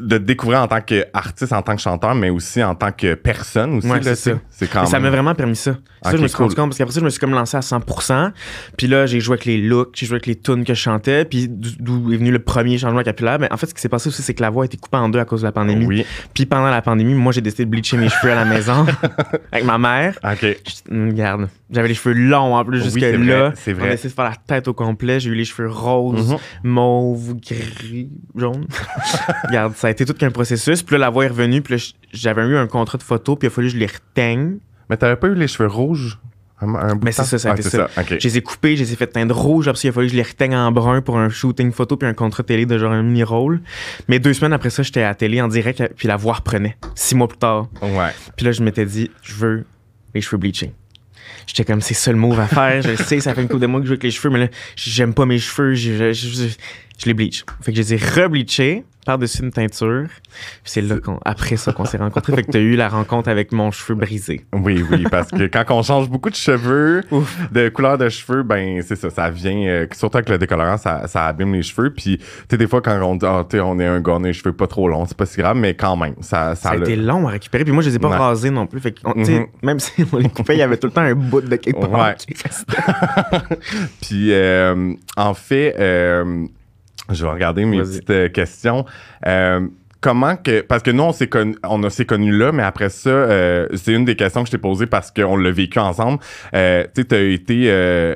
de 0.00 0.18
te 0.18 0.22
découvrir 0.22 0.60
en 0.62 0.68
tant 0.68 0.80
qu'artiste, 0.80 1.52
en 1.52 1.62
tant 1.62 1.76
que 1.76 1.82
chanteur, 1.82 2.14
mais 2.14 2.30
aussi 2.30 2.62
en 2.62 2.74
tant 2.74 2.92
que 2.92 3.14
personne 3.14 3.74
aussi. 3.76 3.88
Ouais, 3.88 4.00
c'est 4.02 4.14
ça. 4.14 4.30
Quand 4.72 4.80
Mais 4.82 4.86
ça 4.86 4.92
même- 4.98 5.02
m'a 5.04 5.10
vraiment 5.10 5.34
permis 5.34 5.56
ça. 5.56 5.76
C'est 6.02 6.12
ça, 6.12 6.16
je 6.16 6.22
me 6.22 6.28
suis 6.28 6.36
cool. 6.36 6.44
rendu 6.44 6.54
compte 6.56 6.68
parce 6.70 6.78
qu'après 6.78 6.94
ça, 6.94 7.00
je 7.00 7.04
me 7.04 7.10
suis 7.10 7.20
comme 7.20 7.32
lancé 7.32 7.56
à 7.56 7.60
100%. 7.60 8.32
Puis 8.78 8.86
là, 8.86 9.04
j'ai 9.06 9.20
joué 9.20 9.34
avec 9.34 9.44
les 9.44 9.58
looks, 9.58 9.90
j'ai 9.94 10.06
joué 10.06 10.14
avec 10.14 10.26
les 10.26 10.36
tunes 10.36 10.64
que 10.64 10.72
je 10.74 10.80
chantais. 10.80 11.24
Puis 11.24 11.48
d'o- 11.48 11.68
d'où 11.78 12.12
est 12.12 12.16
venu 12.16 12.30
le 12.30 12.38
premier 12.38 12.78
changement 12.78 13.02
capillaire. 13.02 13.38
Mais 13.38 13.52
en 13.52 13.56
fait, 13.56 13.66
ce 13.66 13.74
qui 13.74 13.80
s'est 13.80 13.88
passé 13.90 14.08
aussi, 14.08 14.22
c'est 14.22 14.32
que 14.34 14.42
la 14.42 14.50
voix 14.50 14.64
a 14.64 14.66
été 14.66 14.76
coupée 14.78 14.96
en 14.96 15.08
deux 15.10 15.18
à 15.18 15.24
cause 15.26 15.42
de 15.42 15.46
la 15.46 15.52
pandémie. 15.52 15.86
Oui. 15.86 16.06
Puis 16.34 16.46
pendant 16.46 16.70
la 16.70 16.80
pandémie, 16.82 17.14
moi, 17.14 17.32
j'ai 17.32 17.40
décidé 17.42 17.64
de 17.66 17.70
bleacher 17.70 17.96
mes 17.98 18.08
cheveux 18.08 18.32
à 18.32 18.34
la 18.36 18.44
maison 18.46 18.86
avec 19.52 19.64
ma 19.64 19.76
mère. 19.78 20.18
OK. 20.24 20.40
Je- 20.42 20.56
hum, 20.94 21.10
Regarde, 21.10 21.48
j'avais 21.70 21.88
les 21.88 21.94
cheveux 21.94 22.14
longs 22.14 22.54
en 22.56 22.64
plus 22.64 22.78
Oui, 22.78 22.84
jusque 22.84 23.00
c'est 23.00 23.16
là. 23.18 23.48
vrai, 23.48 23.52
c'est 23.56 23.72
vrai. 23.74 23.88
On 23.88 23.90
a 23.90 23.94
essayé 23.94 24.08
de 24.10 24.14
faire 24.14 24.24
la 24.24 24.36
tête 24.46 24.68
au 24.68 24.72
complet. 24.74 25.20
J'ai 25.20 25.30
eu 25.30 25.34
les 25.34 25.44
cheveux 25.44 25.68
roses, 25.70 26.30
Mhm. 26.32 26.38
mauve, 26.64 27.34
gris, 27.40 28.08
jaune. 28.36 28.66
Regarde, 29.48 29.74
ça 29.76 29.89
a 29.90 29.92
été 29.92 30.04
tout 30.04 30.14
qu'un 30.14 30.30
processus. 30.30 30.82
Puis 30.82 30.94
là, 30.94 30.98
la 30.98 31.10
voix 31.10 31.24
est 31.26 31.28
revenue. 31.28 31.62
Puis 31.62 31.94
j'avais 32.12 32.42
eu 32.42 32.56
un 32.56 32.66
contrat 32.66 32.98
de 32.98 33.02
photo. 33.02 33.36
Puis 33.36 33.46
il 33.46 33.50
a 33.50 33.54
fallu 33.54 33.68
que 33.68 33.74
je 33.74 33.78
les 33.78 33.86
reteigne. 33.86 34.56
Mais 34.88 34.96
t'avais 34.96 35.16
pas 35.16 35.28
eu 35.28 35.34
les 35.34 35.46
cheveux 35.48 35.68
rouges? 35.68 36.18
Un, 36.62 36.94
Mais 37.02 37.10
c'est 37.12 37.24
ça, 37.24 37.38
ça 37.38 37.48
a 37.48 37.52
Ah, 37.52 37.54
été 37.54 37.62
c'est 37.62 37.76
ça. 37.78 37.88
OK. 37.96 38.06
Je 38.18 38.28
les 38.28 38.36
ai 38.36 38.42
coupés, 38.42 38.76
je 38.76 38.82
les 38.84 38.92
ai 38.92 38.96
fait 38.96 39.06
teindre 39.06 39.34
rouge. 39.34 39.66
Après 39.66 39.80
ça, 39.80 39.88
il 39.88 39.90
a 39.90 39.92
fallu 39.94 40.08
que 40.08 40.12
je 40.12 40.16
les 40.16 40.22
reteigne 40.22 40.54
en 40.54 40.70
brun 40.72 41.00
pour 41.00 41.16
un 41.18 41.30
shooting 41.30 41.72
photo 41.72 41.96
puis 41.96 42.06
un 42.06 42.12
contrat 42.12 42.42
télé 42.42 42.66
de 42.66 42.76
genre 42.76 42.92
un 42.92 43.02
mini-rôle. 43.02 43.62
Mais 44.08 44.18
deux 44.18 44.34
semaines 44.34 44.52
après 44.52 44.68
ça, 44.68 44.82
j'étais 44.82 45.00
à 45.00 45.08
la 45.08 45.14
télé 45.14 45.40
en 45.40 45.48
direct. 45.48 45.82
Puis 45.96 46.06
la 46.06 46.16
voix 46.16 46.34
reprenait. 46.34 46.76
Six 46.94 47.14
mois 47.14 47.28
plus 47.28 47.38
tard. 47.38 47.68
Ouais. 47.80 48.10
Puis 48.36 48.44
là, 48.44 48.52
je 48.52 48.62
m'étais 48.62 48.84
dit, 48.84 49.10
je 49.22 49.34
veux 49.36 49.64
les 50.14 50.20
cheveux 50.20 50.36
bleachés. 50.36 50.72
J'étais 51.46 51.64
comme, 51.64 51.80
c'est 51.80 51.94
ça 51.94 52.12
le 52.12 52.18
move 52.18 52.38
à 52.38 52.46
faire. 52.46 52.82
Je 52.82 52.94
sais, 53.02 53.20
ça 53.20 53.32
fait 53.34 53.40
une 53.40 53.48
couple 53.48 53.62
de 53.62 53.66
mois 53.66 53.80
que 53.80 53.86
je 53.86 53.88
joue 53.88 53.92
avec 53.94 54.02
les 54.02 54.10
cheveux, 54.10 54.28
mais 54.30 54.40
là, 54.40 54.48
j'aime 54.76 55.14
pas 55.14 55.24
mes 55.24 55.38
cheveux. 55.38 55.72
Je, 55.74 56.12
je, 56.12 56.28
je- 56.28 56.48
je 56.98 57.06
les 57.06 57.14
bleach. 57.14 57.44
Fait 57.62 57.72
que 57.72 57.76
je 57.76 57.82
les 57.82 57.94
ai 57.94 57.96
rebleachés 57.96 58.84
par-dessus 59.10 59.42
une 59.42 59.50
teinture. 59.50 60.06
Puis 60.62 60.72
c'est 60.72 60.80
là 60.82 60.96
qu'on, 61.00 61.18
après 61.24 61.56
ça 61.56 61.72
qu'on 61.72 61.84
s'est 61.84 61.96
rencontrés. 61.98 62.32
Fait 62.34 62.42
que 62.44 62.50
t'as 62.52 62.58
eu 62.60 62.76
la 62.76 62.88
rencontre 62.88 63.28
avec 63.28 63.50
mon 63.52 63.70
cheveu 63.72 63.94
brisé. 63.96 64.44
Oui, 64.52 64.84
oui, 64.90 65.04
parce 65.10 65.30
que 65.30 65.44
quand 65.48 65.64
on 65.70 65.82
change 65.82 66.08
beaucoup 66.08 66.30
de 66.30 66.34
cheveux, 66.36 67.02
Ouf. 67.10 67.36
de 67.52 67.68
couleur 67.70 67.98
de 67.98 68.08
cheveux, 68.08 68.42
ben 68.44 68.82
c'est 68.82 68.96
ça, 68.96 69.10
ça 69.10 69.30
vient, 69.30 69.66
euh, 69.66 69.86
surtout 69.92 70.18
avec 70.18 70.28
le 70.28 70.38
décolorant, 70.38 70.76
ça, 70.76 71.06
ça 71.08 71.26
abîme 71.26 71.52
les 71.54 71.62
cheveux. 71.62 71.90
Puis, 71.90 72.18
tu 72.18 72.24
sais, 72.50 72.56
des 72.56 72.66
fois, 72.68 72.80
quand 72.80 73.00
on 73.02 73.16
dit, 73.16 73.26
ah, 73.26 73.44
tu 73.48 73.58
on 73.60 73.78
est 73.80 73.86
un 73.86 74.00
gars, 74.00 74.12
on 74.12 74.22
a 74.24 74.28
les 74.28 74.32
cheveux 74.32 74.52
pas 74.52 74.66
trop 74.68 74.88
longs, 74.88 75.06
c'est 75.06 75.16
pas 75.16 75.26
si 75.26 75.38
grave, 75.38 75.56
mais 75.56 75.74
quand 75.74 75.96
même, 75.96 76.14
ça, 76.20 76.54
ça, 76.54 76.68
Ça 76.68 76.70
a 76.70 76.76
le- 76.76 76.82
été 76.82 76.96
long 76.96 77.26
à 77.26 77.32
récupérer. 77.32 77.64
Puis 77.64 77.72
moi, 77.72 77.82
je 77.82 77.88
les 77.90 77.96
ai 77.96 77.98
pas 77.98 78.08
Ouais. 78.08 78.16
rasés 78.16 78.50
non 78.50 78.66
plus. 78.66 78.80
Fait 78.80 78.92
que, 78.92 79.00
tu 79.14 79.24
sais, 79.24 79.40
Mhm. 79.40 79.46
même 79.62 79.80
si 79.80 80.04
on 80.12 80.16
les 80.18 80.28
coupait, 80.28 80.54
il 80.54 80.58
y 80.60 80.62
avait 80.62 80.76
tout 80.76 80.86
le 80.86 80.92
temps 80.92 81.00
un 81.02 81.14
bout 81.14 81.40
de 81.40 81.56
quelque 81.56 81.80
part 81.80 81.90
Ouais. 82.06 82.14
qui. 82.16 82.34
Puis, 84.02 84.32
euh, 84.32 84.94
en 85.16 85.34
fait, 85.34 85.74
euh, 85.78 86.46
je 87.14 87.24
vais 87.24 87.32
regarder 87.32 87.64
mes 87.64 87.78
petites 87.78 88.10
euh, 88.10 88.28
questions. 88.28 88.84
Euh, 89.26 89.66
comment 90.00 90.36
que. 90.36 90.60
Parce 90.62 90.82
que 90.82 90.90
nous, 90.90 91.02
on 91.02 91.12
s'est 91.12 91.28
on 91.64 91.88
s'est 91.90 92.06
connus 92.06 92.36
là, 92.36 92.52
mais 92.52 92.62
après 92.62 92.88
ça, 92.88 93.10
euh, 93.10 93.66
c'est 93.74 93.92
une 93.92 94.04
des 94.04 94.16
questions 94.16 94.42
que 94.42 94.46
je 94.48 94.52
t'ai 94.52 94.58
posées 94.58 94.86
parce 94.86 95.10
qu'on 95.10 95.36
l'a 95.36 95.50
vécu 95.50 95.78
ensemble. 95.78 96.18
Tu 96.20 96.56
sais, 96.56 96.88
tu 97.08 97.14
as 97.14 97.20
été. 97.20 98.14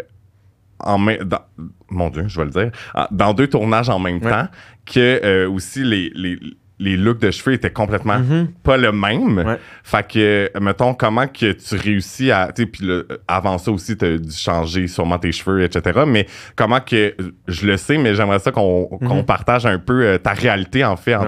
en 0.81 0.99
même, 0.99 1.19
dans- 1.25 1.45
mon 1.89 2.11
Dieu, 2.11 2.25
je 2.27 2.39
vais 2.39 2.45
le 2.47 2.51
dire, 2.51 2.71
ah, 2.95 3.09
dans 3.13 3.33
deux 3.33 3.47
tournages 3.47 3.89
en 3.89 3.99
même 3.99 4.23
Ouais. 4.23 4.31
temps, 4.31 4.49
que 4.85 5.47
aussi 5.47 5.83
les, 5.85 6.11
les, 6.15 6.39
les 6.81 6.97
looks 6.97 7.21
de 7.21 7.31
cheveux 7.31 7.53
étaient 7.55 7.71
complètement 7.73 8.19
Mhm. 8.19 8.49
pas 8.65 8.77
le 8.77 8.91
même. 8.91 9.39
Ouais. 9.39 9.59
Fait 9.85 10.07
que, 10.07 10.51
mettons, 10.61 10.93
comment 10.95 11.27
que 11.29 11.53
tu 11.53 11.77
réussis 11.77 12.31
à. 12.33 12.51
Tu 12.55 12.63
sais, 12.63 12.67
puis 12.67 12.89
avant 13.29 13.59
ça 13.59 13.71
aussi, 13.71 13.97
tu 13.97 14.05
as 14.05 14.19
dû 14.19 14.33
changer 14.33 14.89
sûrement 14.89 15.19
tes 15.19 15.31
cheveux, 15.33 15.63
etc. 15.63 16.01
Mais 16.07 16.27
comment 16.57 16.81
que. 16.81 17.15
Je 17.47 17.67
le 17.67 17.77
sais, 17.77 17.97
mais 17.97 18.15
j'aimerais 18.15 18.41
ça 18.41 18.51
qu'on 18.51 18.89
Mhm. 19.01 19.25
partage 19.25 19.67
un 19.67 19.79
peu 19.79 20.05
euh, 20.05 20.19
ta 20.19 20.33
réalité, 20.33 20.85
en 20.85 20.97
fait, 20.97 21.15
en, 21.15 21.25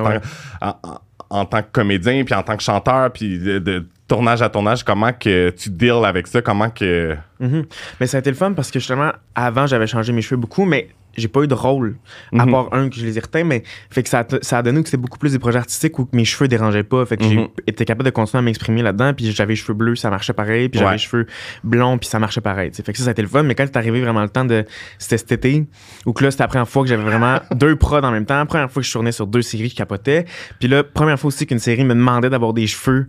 Ah 0.61 0.79
tant, 0.83 1.01
en, 1.31 1.45
tant 1.45 1.63
que 1.63 1.69
comédien, 1.73 2.25
puis 2.25 2.35
en 2.35 2.43
tant 2.43 2.57
que 2.57 2.63
chanteur, 2.63 3.13
puis 3.13 3.39
de, 3.39 3.59
de 3.59 3.87
tournage 4.09 4.43
à 4.43 4.49
tournage, 4.49 4.85
comment 4.85 5.13
que 5.13 5.51
tu 5.51 5.71
deals 5.71 6.05
avec 6.05 6.27
ça, 6.27 6.43
comment 6.43 6.71
que. 6.71 7.17
Mhm. 7.41 7.67
Mais 8.01 8.07
ça 8.07 8.17
a 8.17 8.21
été 8.21 8.31
le 8.31 8.37
fun 8.37 8.53
parce 8.53 8.71
que 8.71 8.79
justement, 8.81 9.13
avant, 9.35 9.67
j'avais 9.67 9.87
changé 9.87 10.13
mes 10.13 10.23
cheveux 10.23 10.41
beaucoup, 10.41 10.65
mais 10.65 10.89
j'ai 11.17 11.29
pas 11.29 11.43
eu 11.43 11.47
de 11.49 11.55
rôle, 11.55 11.97
à 12.39 12.45
Mhm. 12.47 12.51
part 12.53 12.69
un 12.73 12.89
que 12.89 12.97
je 12.97 13.05
les 13.07 13.17
ai 13.17 13.21
reteints, 13.21 13.45
mais 13.45 13.63
fait 13.91 14.03
que 14.03 14.09
ça 14.09 14.21
a, 14.21 14.25
ça 14.43 14.59
a 14.59 14.63
donné 14.63 14.81
que 14.83 14.89
c'était 14.89 14.97
beaucoup 15.01 15.19
plus 15.19 15.33
des 15.33 15.39
projets 15.39 15.59
artistiques 15.59 15.99
où 15.99 16.05
que 16.07 16.17
mes 16.17 16.25
cheveux 16.25 16.49
dérangeaient 16.49 16.83
pas. 16.85 17.05
Fait 17.07 17.17
que 17.17 17.25
Mhm. 17.25 17.31
j'ai 17.31 17.51
été 17.67 17.85
capable 17.85 18.05
de 18.05 18.11
continuer 18.11 18.39
à 18.41 18.43
m'exprimer 18.43 18.83
là-dedans, 18.83 19.13
puis 19.15 19.31
j'avais 19.33 19.53
les 19.53 19.57
cheveux 19.57 19.75
bleus, 19.75 19.97
ça 19.97 20.11
marchait 20.11 20.33
pareil, 20.33 20.69
puis 20.69 20.79
j'avais 20.79 20.91
Ouais. 20.91 20.95
les 20.97 20.99
cheveux 21.03 21.27
blonds, 21.65 21.99
puis 21.99 22.09
ça 22.09 22.19
marchait 22.19 22.41
pareil. 22.41 22.71
tu 22.71 22.77
sais. 22.77 22.83
Fait 22.83 22.93
que 22.93 22.99
ça, 22.99 23.05
ça 23.05 23.11
a 23.11 23.13
été 23.13 23.23
le 23.23 23.29
fun, 23.29 23.43
mais 23.43 23.55
quand 23.55 23.65
est 23.65 23.77
arrivé 23.77 24.01
vraiment 24.01 24.23
le 24.23 24.29
temps 24.29 24.45
de. 24.45 24.65
C'était 24.99 25.19
cet 25.19 25.33
été, 25.33 25.67
où 26.07 26.13
que 26.13 26.25
là, 26.25 26.31
c'était 26.31 26.45
la 26.45 26.49
première 26.49 26.69
fois 26.69 26.83
que 26.83 26.89
j'avais 26.89 27.03
vraiment 27.03 27.39
deux 27.55 27.77
prods 27.77 28.03
en 28.03 28.11
même 28.11 28.27
temps, 28.27 28.45
première 28.47 28.71
fois 28.71 28.83
que 28.83 28.87
je 28.87 28.93
tournais 28.93 29.13
sur 29.13 29.27
deux 29.27 29.43
séries, 29.43 29.69
je 29.71 29.75
capotais, 29.77 30.25
puis 30.59 30.69
là, 30.69 30.83
première 30.85 31.19
fois 31.19 31.29
aussi 31.29 31.47
qu'une 31.47 31.59
série 31.59 31.85
me 31.85 31.95
demandait 31.95 32.31
d'avoir 32.31 32.53
des 32.53 32.67
cheveux 32.67 33.09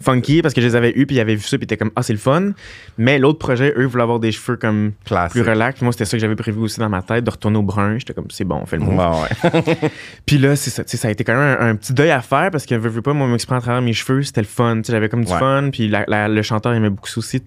funky 0.00 0.42
parce 0.42 0.54
que 0.54 0.60
je 0.60 0.66
les 0.66 0.76
avais 0.76 0.92
eus 0.96 1.06
puis 1.06 1.16
ils 1.16 1.20
avaient 1.20 1.34
vu 1.36 1.42
ça 1.42 1.56
puis 1.56 1.62
ils 1.62 1.64
étaient 1.64 1.76
comme 1.76 1.90
ah 1.96 2.02
c'est 2.02 2.12
le 2.12 2.18
fun 2.18 2.52
mais 2.98 3.18
l'autre 3.18 3.38
projet 3.38 3.72
eux 3.76 3.86
voulaient 3.86 4.02
avoir 4.02 4.20
des 4.20 4.32
cheveux 4.32 4.56
comme 4.56 4.92
Classique. 5.04 5.32
plus 5.42 5.50
relax. 5.50 5.80
Moi, 5.82 5.92
c'était 5.92 6.04
ça 6.04 6.16
que 6.16 6.20
j'avais 6.20 6.36
prévu 6.36 6.58
aussi 6.60 6.78
dans 6.80 6.88
ma 6.88 7.02
tête, 7.02 7.24
de 7.24 7.30
retourner 7.30 7.58
au 7.58 7.62
brun. 7.62 7.98
J'étais 7.98 8.14
comme, 8.14 8.26
c'est 8.30 8.44
bon, 8.44 8.60
on 8.62 8.66
fait 8.66 8.76
le 8.76 8.84
move. 8.84 8.98
Ouais, 8.98 9.60
ouais. 9.60 9.90
Puis 10.26 10.38
là, 10.38 10.56
c'est 10.56 10.70
ça, 10.70 10.82
ça 10.86 11.08
a 11.08 11.10
été 11.10 11.24
quand 11.24 11.34
même 11.34 11.56
un, 11.60 11.68
un 11.70 11.76
petit 11.76 11.92
deuil 11.92 12.10
à 12.10 12.20
faire 12.20 12.50
parce 12.50 12.66
que, 12.66 12.74
veux, 12.74 12.88
veux 12.88 13.02
pas, 13.02 13.12
moi, 13.12 13.26
m'exprimer 13.28 13.58
à 13.58 13.60
travers 13.60 13.82
mes 13.82 13.92
cheveux, 13.92 14.22
c'était 14.22 14.40
le 14.42 14.46
fun. 14.46 14.80
J'avais 14.86 15.08
comme 15.08 15.24
du 15.24 15.32
Ouais. 15.32 15.38
fun. 15.38 15.68
Puis 15.72 15.88
la- 15.88 16.04
la- 16.08 16.28
le 16.28 16.42
chanteur 16.42 16.72
aimait 16.74 16.90
beaucoup 16.90 17.08
ça 17.08 17.18
aussi. 17.18 17.40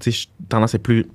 Tendance 0.49 0.73
à 0.73 0.77
être 0.77 0.83
plus 0.83 1.05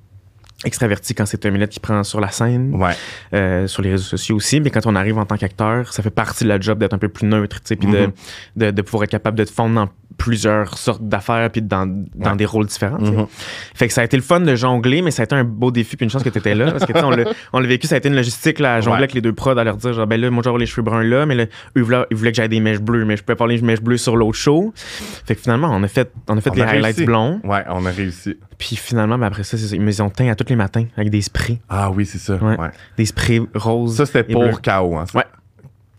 extraverti 0.65 1.13
quand 1.15 1.25
c'est 1.25 1.45
un 1.45 1.51
minute 1.51 1.69
qui 1.69 1.79
prend 1.79 2.03
sur 2.03 2.19
la 2.19 2.29
scène, 2.29 2.75
Ouais. 2.75 2.93
euh, 3.33 3.67
sur 3.67 3.81
les 3.81 3.91
réseaux 3.91 4.03
sociaux 4.03 4.35
aussi. 4.35 4.59
Mais 4.59 4.69
quand 4.71 4.85
on 4.85 4.95
arrive 4.95 5.17
en 5.17 5.25
tant 5.25 5.37
qu'acteur, 5.37 5.93
ça 5.93 6.03
fait 6.03 6.09
partie 6.09 6.43
de 6.43 6.49
la 6.49 6.59
job 6.59 6.79
d'être 6.79 6.93
un 6.93 6.97
peu 6.97 7.09
plus 7.09 7.27
neutre, 7.27 7.57
tu 7.61 7.67
sais, 7.67 7.75
puis 7.75 7.87
de, 7.89 7.97
Mhm. 8.07 8.11
de, 8.57 8.71
de 8.71 8.81
pouvoir 8.81 9.03
être 9.03 9.11
capable 9.11 9.37
de 9.37 9.43
te 9.43 9.51
fondre 9.51 9.75
dans 9.75 9.89
plusieurs 10.17 10.77
sortes 10.77 11.01
d'affaires 11.05 11.49
puis 11.51 11.61
dans, 11.61 11.85
dans 12.15 12.31
Ouais. 12.31 12.37
des 12.37 12.45
rôles 12.45 12.65
différents. 12.67 13.03
sais. 13.03 13.11
Mhm. 13.11 13.25
Fait 13.73 13.87
que 13.87 13.93
ça 13.93 13.99
a 14.01 14.03
été 14.05 14.15
le 14.15 14.23
fun 14.23 14.39
de 14.39 14.55
jongler, 14.55 15.01
mais 15.01 15.11
ça 15.11 15.23
a 15.23 15.25
été 15.25 15.35
un 15.35 15.43
beau 15.43 15.71
défi 15.71 15.97
puis 15.97 16.05
une 16.05 16.09
chance 16.09 16.23
que 16.23 16.29
tu 16.29 16.37
étais 16.39 16.55
là. 16.55 16.71
Parce 16.71 16.85
que, 16.85 16.97
on 17.03 17.09
l'a- 17.09 17.25
on 17.51 17.59
l'a 17.59 17.67
vécu, 17.67 17.85
ça 17.87 17.95
a 17.95 17.97
été 17.97 18.07
une 18.07 18.15
logistique, 18.15 18.59
là, 18.59 18.75
à 18.75 18.81
jongler 18.81 18.91
Ouais. 18.93 18.97
avec 18.99 19.13
les 19.13 19.19
deux 19.21 19.33
prods, 19.33 19.57
à 19.57 19.63
leur 19.65 19.75
dire, 19.75 19.91
genre, 19.93 20.07
ben 20.07 20.19
là, 20.19 20.29
moi, 20.31 20.41
j'aurai 20.45 20.59
les 20.59 20.65
cheveux 20.67 20.83
bruns 20.83 21.03
là, 21.03 21.25
mais 21.25 21.35
là, 21.35 21.43
eux, 21.43 21.47
ils 21.75 21.83
voulaient, 21.83 22.05
ils 22.11 22.15
voulaient 22.17 22.31
que 22.31 22.37
j'aille 22.37 22.47
des 22.49 22.61
mèches 22.61 22.79
bleues, 22.79 23.03
mais 23.03 23.17
je 23.17 23.23
pouvais 23.23 23.35
pas 23.35 23.45
les 23.47 23.61
mèches 23.61 23.81
bleues 23.81 23.97
sur 23.97 24.15
l'autre 24.15 24.37
show. 24.37 24.73
Fait 24.75 25.35
que 25.35 25.41
finalement, 25.41 25.69
on 25.71 25.83
a 25.83 25.87
fait, 25.89 26.11
on 26.29 26.37
a 26.37 26.41
fait 26.41 26.49
On 26.51 26.53
les 26.53 26.61
a 26.61 26.67
highlights 26.69 26.83
réussi. 26.95 27.05
blonds. 27.05 27.41
Ouais, 27.43 27.63
on 27.69 27.85
a 27.85 27.91
réussi. 27.91 28.37
Puis 28.57 28.75
finalement, 28.75 29.17
ben 29.17 29.27
après 29.27 29.43
ça, 29.43 29.57
c'est 29.57 29.67
ça, 29.67 29.75
ils 29.75 29.81
me 29.81 29.87
les 29.87 30.01
ont 30.01 30.09
teints 30.09 30.29
à 30.29 30.35
tous 30.35 30.49
les 30.49 30.55
matins 30.55 30.85
avec 30.95 31.09
des 31.09 31.21
sprays. 31.21 31.59
Ah 31.69 31.89
oui, 31.91 32.05
c'est 32.05 32.17
ça. 32.17 32.35
Ouais. 32.35 32.57
Ouais. 32.57 32.69
Des 32.97 33.05
sprays 33.05 33.41
roses. 33.53 33.97
Ça, 33.97 34.05
c'était 34.05 34.23
pour 34.23 34.61
KO. 34.61 34.97
Hein, 34.97 35.05
ça? 35.05 35.17
Ouais. 35.19 35.25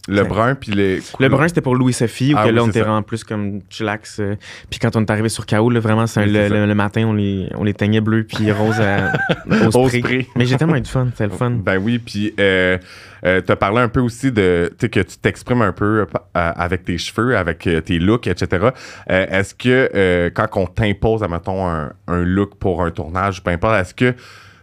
Le 0.09 0.23
brun, 0.23 0.55
puis 0.55 0.71
les. 0.73 1.01
Le 1.19 1.29
brun, 1.29 1.49
c'était 1.49 1.61
pour 1.61 1.75
Louis-Sophie, 1.75 2.33
où 2.35 2.37
Ah 2.39 2.45
que 2.45 2.49
oui, 2.51 2.55
là, 2.55 2.63
on 2.65 2.69
était 2.69 2.81
vraiment 2.81 3.03
plus 3.03 3.25
comme 3.25 3.61
chillax. 3.69 4.21
euh, 4.21 4.37
puis 4.71 4.79
quand 4.79 4.95
on 4.97 5.01
est 5.03 5.11
arrivé 5.11 5.29
sur 5.29 5.47
KO, 5.47 5.69
là, 5.71 5.81
vraiment, 5.81 6.07
c'est 6.07 6.21
un- 6.21 6.27
Oui, 6.27 6.33
le, 6.67 6.75
matin, 6.75 7.05
on 7.09 7.13
les, 7.13 7.49
on 7.57 7.65
les 7.65 7.75
teignait 7.75 8.01
bleus 8.01 8.25
puis 8.25 8.51
roses 8.53 8.81
à- 8.81 9.13
au 9.51 9.77
Au 9.77 9.89
spray. 9.89 10.01
spray. 10.01 10.27
Mais 10.37 10.47
j'ai 10.47 10.57
tellement 10.57 10.77
eu 10.77 10.81
de 10.81 10.87
fun, 10.87 11.09
c'était 11.11 11.25
le 11.27 11.31
fun. 11.37 11.51
Ben 11.51 11.79
oui, 11.79 11.99
puis 11.99 12.33
euh, 12.39 12.79
euh, 13.25 13.41
t'as 13.41 13.57
parlé 13.57 13.81
un 13.81 13.89
peu 13.89 14.01
aussi 14.01 14.31
de, 14.31 14.69
tu 14.79 14.87
sais, 14.87 14.89
que 14.91 15.01
tu 15.01 15.17
t'exprimes 15.19 15.63
un 15.63 15.73
peu 15.73 16.07
avec 16.35 16.85
tes 16.85 16.99
cheveux, 16.99 17.37
avec 17.37 17.69
tes 17.85 17.99
looks, 17.99 18.27
etc. 18.29 18.69
Est-ce 19.09 19.55
que 19.55 20.29
quand 20.35 20.47
on 20.55 20.67
t'impose, 20.67 21.23
admettons, 21.25 21.67
un, 21.69 21.93
un 22.07 22.23
look 22.23 22.57
pour 22.59 22.83
un 22.85 22.91
tournage, 22.93 23.43
peu 23.43 23.51
importe, 23.51 23.75
est-ce 23.81 23.95
que 23.95 24.15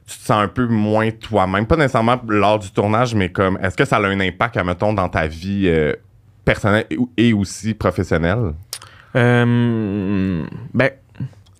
tu 0.05 0.17
te 0.17 0.23
sens 0.23 0.43
un 0.43 0.47
peu 0.47 0.67
moins 0.67 1.11
toi-même? 1.11 1.65
Pas 1.65 1.77
nécessairement 1.77 2.19
lors 2.27 2.59
du 2.59 2.71
tournage, 2.71 3.15
mais 3.15 3.29
comme, 3.29 3.57
est-ce 3.61 3.77
que 3.77 3.85
ça 3.85 3.97
a 3.97 4.01
un 4.01 4.19
impact, 4.19 4.57
admettons, 4.57 4.93
dans 4.93 5.09
ta 5.09 5.27
vie 5.27 5.63
euh, 5.67 5.93
personnelle 6.45 6.85
et, 7.17 7.33
aussi 7.33 7.73
professionnelle? 7.73 8.53
Euh, 9.15 10.45
ben, 10.73 10.89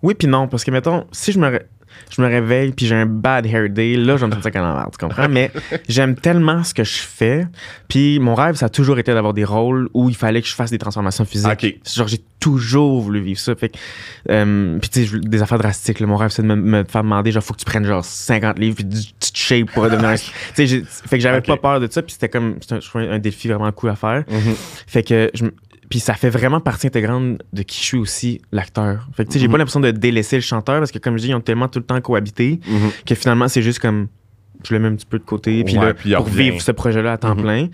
oui 0.02 0.14
puis 0.14 0.28
non, 0.28 0.48
parce 0.48 0.64
que, 0.64 0.70
mettons, 0.70 1.06
si 1.12 1.32
je 1.32 1.38
me, 1.38 1.60
je 2.10 2.22
me 2.22 2.26
réveille 2.26 2.72
puis 2.72 2.86
j'ai 2.86 2.94
un 2.94 3.06
bad 3.06 3.46
hair 3.46 3.68
day, 3.70 3.96
là, 3.96 4.16
je 4.16 4.24
vais 4.24 4.34
me 4.34 4.40
sentir 4.40 4.62
merde, 4.62 4.90
tu 4.92 5.04
comprends? 5.04 5.28
Mais 5.28 5.50
j'aime 5.88 6.14
tellement 6.14 6.64
ce 6.64 6.74
que 6.74 6.84
je 6.84 6.98
fais. 6.98 7.46
Puis 7.88 8.18
mon 8.18 8.34
rêve, 8.34 8.56
ça 8.56 8.66
a 8.66 8.68
toujours 8.68 8.98
été 8.98 9.12
d'avoir 9.12 9.34
des 9.34 9.44
rôles 9.44 9.88
où 9.94 10.08
il 10.08 10.16
fallait 10.16 10.42
que 10.42 10.48
je 10.48 10.54
fasse 10.54 10.70
des 10.70 10.78
transformations 10.78 11.24
physiques. 11.24 11.80
Genre, 11.94 12.08
j'ai 12.08 12.20
toujours 12.40 13.00
voulu 13.00 13.20
vivre 13.20 13.40
ça. 13.40 13.54
Fait 13.54 13.70
que, 13.70 13.78
euh, 14.30 14.78
puis 14.78 14.90
tu 14.90 15.06
sais, 15.06 15.18
des 15.18 15.42
affaires 15.42 15.58
drastiques. 15.58 16.00
là. 16.00 16.06
mon 16.06 16.16
rêve, 16.16 16.30
c'est 16.30 16.42
de 16.42 16.46
me, 16.46 16.56
me 16.56 16.84
faire 16.84 17.02
demander, 17.02 17.32
genre, 17.32 17.42
faut 17.42 17.54
que 17.54 17.60
tu 17.60 17.64
prennes 17.64 17.86
genre 17.86 18.04
50 18.04 18.58
livres 18.58 18.76
puis 18.76 18.84
du 18.84 19.00
tu 19.00 19.32
te 19.32 19.38
shape 19.38 19.70
pour 19.72 19.84
devenir 19.84 20.10
un. 20.10 20.16
tu 20.54 20.68
sais, 20.68 20.82
fait 20.84 21.16
que 21.16 21.22
j'avais 21.22 21.40
pas 21.40 21.56
peur 21.56 21.80
de 21.80 21.88
ça. 21.90 22.02
Puis 22.02 22.12
c'était 22.12 22.28
comme, 22.28 22.56
un, 22.70 22.80
je 22.80 22.88
trouvais 22.88 23.08
un 23.08 23.18
défi 23.18 23.48
vraiment 23.48 23.72
cool 23.72 23.90
à 23.90 23.96
faire. 23.96 24.24
Fait 24.86 25.02
que 25.02 25.30
je, 25.34 25.44
puis 25.90 26.00
ça 26.00 26.14
fait 26.14 26.30
vraiment 26.30 26.60
partie 26.60 26.86
intégrante 26.86 27.38
de 27.52 27.62
qui 27.62 27.78
je 27.80 27.84
suis 27.84 27.98
aussi, 27.98 28.40
l'acteur. 28.52 29.06
Fait 29.16 29.24
que, 29.24 29.28
tu 29.30 29.34
sais, 29.34 29.38
j'ai 29.40 29.46
Mhm. 29.46 29.52
pas 29.52 29.58
l'impression 29.58 29.80
de 29.80 29.90
délaisser 29.90 30.36
le 30.36 30.42
chanteur 30.42 30.78
parce 30.78 30.90
que, 30.92 30.98
comme 30.98 31.16
je 31.18 31.22
dis, 31.24 31.28
ils 31.30 31.34
ont 31.34 31.40
tellement 31.40 31.68
tout 31.68 31.78
le 31.78 31.84
temps 31.84 32.00
cohabité 32.00 32.60
Mhm. 32.66 32.90
que 33.06 33.14
finalement, 33.14 33.48
c'est 33.48 33.62
juste 33.62 33.78
comme. 33.78 34.08
Je 34.66 34.72
le 34.72 34.80
mets 34.80 34.88
un 34.88 34.94
petit 34.94 35.04
peu 35.06 35.18
de 35.18 35.24
côté. 35.24 35.62
Puis 35.64 35.76
Ouais, 35.78 35.86
là, 35.86 35.94
puis 35.94 36.14
pour 36.14 36.24
vivre 36.26 36.60
ce 36.62 36.72
projet-là 36.72 37.12
à 37.12 37.18
temps 37.18 37.34
Mhm. 37.34 37.42
plein. 37.42 37.68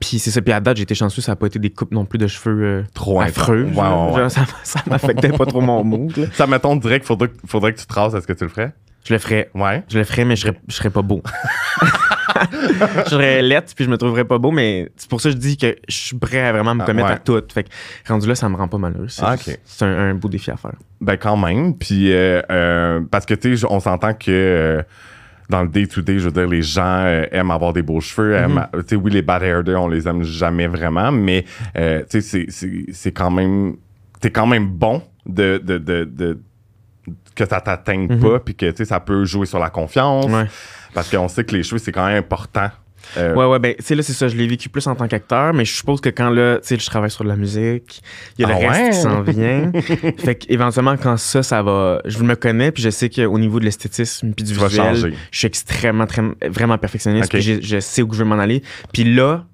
Puis 0.00 0.18
c'est 0.18 0.30
ça. 0.30 0.40
Puis 0.40 0.52
à 0.52 0.60
date, 0.60 0.78
été 0.78 0.94
chanceux, 0.94 1.20
ça 1.22 1.32
n'a 1.32 1.36
pas 1.36 1.46
été 1.48 1.58
des 1.58 1.70
coupes 1.70 1.92
non 1.92 2.04
plus 2.04 2.18
de 2.18 2.26
cheveux 2.26 2.62
euh, 2.64 2.82
Trop 2.94 3.20
affreux. 3.20 3.68
genre. 3.74 4.12
Ouais. 4.14 4.20
Genre, 4.20 4.30
ça, 4.30 4.46
ça 4.62 4.80
m'affectait 4.88 5.30
pas 5.30 5.44
trop 5.44 5.60
mon 5.60 5.82
mood. 5.84 6.16
là. 6.16 6.26
Ça, 6.32 6.46
mettons, 6.46 6.76
direct, 6.76 7.04
faudrait, 7.04 7.28
que- 7.28 7.34
faudrait 7.46 7.72
que 7.74 7.80
tu 7.80 7.86
te 7.86 7.92
rases. 7.92 8.14
Est-ce 8.14 8.26
que 8.26 8.32
tu 8.32 8.44
le 8.44 8.50
ferais? 8.50 8.72
Je 9.04 9.12
le 9.12 9.18
ferais. 9.18 9.50
Ouais. 9.54 9.82
Je 9.88 9.98
le 9.98 10.04
ferais, 10.04 10.24
mais 10.24 10.36
je 10.36 10.42
serais, 10.42 10.58
je 10.68 10.74
serais 10.74 10.90
pas 10.90 11.02
beau. 11.02 11.22
je 13.04 13.10
serais 13.10 13.42
lettre, 13.42 13.72
puis 13.74 13.84
je 13.84 13.90
me 13.90 13.96
trouverais 13.98 14.24
pas 14.24 14.38
beau, 14.38 14.50
mais 14.50 14.90
c'est 14.96 15.08
pour 15.08 15.20
ça 15.20 15.28
que 15.30 15.34
je 15.34 15.40
dis 15.40 15.56
que 15.56 15.76
je 15.88 15.94
suis 15.96 16.16
prêt 16.16 16.40
à 16.40 16.52
vraiment 16.52 16.74
me 16.74 16.82
Ah, 16.82 16.86
commettre 16.86 17.08
ouais. 17.08 17.14
à 17.14 17.18
tout. 17.18 17.42
Fait 17.52 17.64
que 17.64 17.68
rendu 18.08 18.26
là, 18.28 18.34
ça 18.34 18.48
me 18.48 18.56
rend 18.56 18.68
pas 18.68 18.78
malheureux. 18.78 19.08
C'est, 19.08 19.22
Ah, 19.24 19.36
c'est 19.36 19.84
un, 19.84 20.10
un 20.10 20.14
beau 20.14 20.28
défi 20.28 20.50
à 20.50 20.56
faire. 20.56 20.72
Ben, 21.00 21.16
quand 21.16 21.36
même. 21.36 21.76
Puis, 21.76 22.12
euh, 22.12 22.40
euh, 22.50 23.00
parce 23.10 23.26
que, 23.26 23.34
tu 23.34 23.56
sais, 23.56 23.66
on 23.68 23.80
s'entend 23.80 24.14
que 24.14 24.30
euh, 24.30 24.82
dans 25.48 25.62
le 25.62 25.68
day-to-day, 25.68 26.18
je 26.18 26.26
veux 26.26 26.32
dire, 26.32 26.46
les 26.48 26.62
gens 26.62 27.02
euh, 27.04 27.24
aiment 27.32 27.50
avoir 27.50 27.72
des 27.72 27.82
beaux 27.82 28.00
cheveux. 28.00 28.36
Mhm. 28.46 28.66
Tu 28.74 28.80
sais, 28.88 28.96
oui, 28.96 29.10
les 29.10 29.22
bad 29.22 29.42
hair 29.42 29.62
day, 29.64 29.74
on 29.74 29.88
les 29.88 30.06
aime 30.08 30.22
jamais 30.22 30.66
vraiment, 30.66 31.10
mais, 31.12 31.44
euh, 31.76 32.00
tu 32.08 32.20
sais, 32.20 32.46
c'est- 32.46 32.46
c'est- 32.50 32.92
c'est 32.92 33.12
quand 33.12 33.30
même. 33.30 33.76
T'es 34.20 34.30
quand 34.30 34.46
même 34.46 34.66
bon 34.68 35.02
de. 35.26 35.58
de, 35.62 35.78
de, 35.78 36.04
de- 36.04 36.40
que 37.34 37.46
ça 37.46 37.60
t'atteigne 37.60 38.06
Mhm. 38.08 38.20
pas, 38.20 38.38
puis 38.40 38.54
que, 38.54 38.66
tu 38.70 38.76
sais, 38.78 38.84
ça 38.84 39.00
peut 39.00 39.24
jouer 39.24 39.46
sur 39.46 39.58
la 39.58 39.70
confiance. 39.70 40.26
Ouais. 40.26 40.46
Parce 40.94 41.10
qu'on 41.10 41.28
sait 41.28 41.44
que 41.44 41.54
les 41.56 41.62
cheveux, 41.62 41.78
c'est 41.78 41.92
quand 41.92 42.06
même 42.06 42.18
important. 42.18 42.68
Euh, 43.18 43.34
Ouais, 43.34 43.44
ouais, 43.46 43.58
ben, 43.58 43.74
tu 43.76 43.82
sais, 43.82 43.94
là, 43.96 44.02
c'est 44.02 44.12
ça. 44.12 44.28
Je 44.28 44.36
l'ai 44.36 44.46
vécu 44.46 44.68
plus 44.68 44.86
en 44.86 44.94
tant 44.94 45.08
qu'acteur, 45.08 45.52
mais 45.52 45.64
je 45.64 45.74
suppose 45.74 46.00
que 46.00 46.08
quand 46.08 46.30
là, 46.30 46.58
tu 46.58 46.68
sais, 46.68 46.78
je 46.78 46.86
travaille 46.86 47.10
sur 47.10 47.24
de 47.24 47.28
la 47.28 47.36
musique, 47.36 48.00
il 48.38 48.42
y 48.42 48.44
a 48.44 48.48
le 48.48 48.54
Ah 48.64 48.70
reste 48.70 48.92
qui 48.92 49.00
s'en 49.02 49.22
vient. 49.26 49.72
fait 50.18 50.34
qu'éventuellement, 50.36 50.96
quand 50.96 51.16
ça, 51.16 51.42
ça 51.42 51.62
va. 51.62 52.00
Je 52.04 52.22
me 52.22 52.36
connais, 52.36 52.70
puis 52.70 52.82
je 52.82 52.90
sais 52.90 53.10
qu'au 53.10 53.38
niveau 53.40 53.58
de 53.58 53.64
l'esthétisme, 53.64 54.32
puis 54.34 54.44
du 54.44 54.54
visuel, 54.54 55.14
je 55.32 55.38
suis 55.38 55.46
extrêmement, 55.48 56.06
très, 56.06 56.22
vraiment 56.48 56.78
perfectionniste, 56.78 57.24
Ok. 57.24 57.30
puis 57.32 57.42
j'ai- 57.42 57.60
je 57.62 57.80
sais 57.80 58.02
où 58.02 58.12
je 58.12 58.18
veux 58.20 58.24
m'en 58.24 58.38
aller. 58.38 58.62
Puis 58.92 59.02
là, 59.04 59.46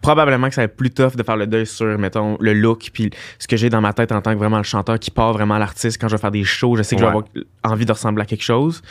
probablement 0.00 0.48
que 0.48 0.54
ça 0.54 0.60
va 0.62 0.66
être 0.66 0.76
plus 0.76 0.90
tough 0.90 1.16
de 1.16 1.22
faire 1.22 1.36
le 1.36 1.46
deuil 1.46 1.66
sur, 1.66 1.98
mettons, 1.98 2.36
le 2.40 2.54
look, 2.54 2.90
puis 2.92 3.10
ce 3.38 3.46
que 3.48 3.56
j'ai 3.56 3.70
dans 3.70 3.80
ma 3.80 3.92
tête 3.92 4.12
en 4.12 4.20
tant 4.20 4.32
que 4.32 4.38
vraiment 4.38 4.58
le 4.58 4.62
chanteur 4.62 4.98
qui 4.98 5.10
part 5.10 5.32
vraiment 5.32 5.54
à 5.54 5.58
l'artiste. 5.58 6.00
Quand 6.00 6.08
je 6.08 6.16
vais 6.16 6.20
faire 6.20 6.30
des 6.30 6.44
shows, 6.44 6.76
je 6.76 6.82
sais 6.82 6.96
que 6.96 7.00
je 7.00 7.06
vais 7.06 7.12
Ouais. 7.12 7.22
avoir 7.64 7.74
envie 7.74 7.84
de 7.86 7.92
ressembler 7.92 8.22
à 8.22 8.26
quelque 8.26 8.44
chose. 8.44 8.82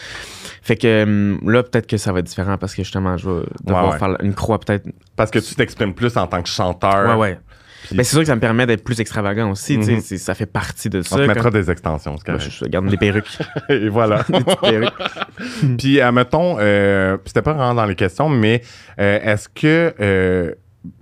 Fait 0.61 0.75
que 0.75 1.03
hum, 1.03 1.39
là, 1.49 1.63
peut-être 1.63 1.87
que 1.87 1.97
ça 1.97 2.11
va 2.11 2.19
être 2.19 2.25
différent 2.25 2.57
parce 2.57 2.75
que 2.75 2.83
justement, 2.83 3.17
je 3.17 3.29
vais 3.29 3.45
devoir 3.63 3.91
ouais. 3.91 3.97
faire 3.99 4.17
une 4.21 4.33
croix 4.33 4.59
peut-être 4.59 4.85
Parce 5.15 5.31
que 5.31 5.39
tu 5.39 5.55
t'exprimes 5.55 5.93
plus 5.93 6.15
en 6.17 6.27
tant 6.27 6.41
que 6.41 6.49
chanteur. 6.49 7.09
Ouais, 7.09 7.15
ouais. 7.15 7.39
Puis- 7.87 7.95
Ben, 7.95 8.03
c'est 8.03 8.09
sûr 8.11 8.19
que 8.19 8.25
ça 8.25 8.35
me 8.35 8.41
permet 8.41 8.65
d'être 8.65 8.83
plus 8.83 8.99
extravagant 8.99 9.49
aussi. 9.51 9.77
Mhm. 9.77 10.01
c'est- 10.01 10.17
Ça 10.17 10.33
fait 10.35 10.45
partie 10.45 10.89
de 10.89 11.01
ça. 11.03 11.15
On 11.15 11.19
te 11.19 11.23
mettra 11.25 11.49
des 11.51 11.71
extensions, 11.71 12.15
correct. 12.25 12.49
je, 12.49 12.65
garde 12.65 12.87
des 12.89 12.97
perruques. 12.97 13.37
Et 13.69 13.87
voilà. 13.87 14.23
des 14.29 14.43
perruques. 14.43 14.93
Puis, 15.77 16.01
euh, 16.01 16.11
mettons, 16.11 16.57
euh, 16.59 17.17
c'était 17.25 17.41
pas 17.41 17.53
vraiment 17.53 17.75
dans 17.75 17.85
les 17.85 17.95
questions, 17.95 18.27
mais 18.29 18.61
euh, 18.99 19.19
est-ce 19.23 19.47
que. 19.47 19.93
Euh, 20.01 20.51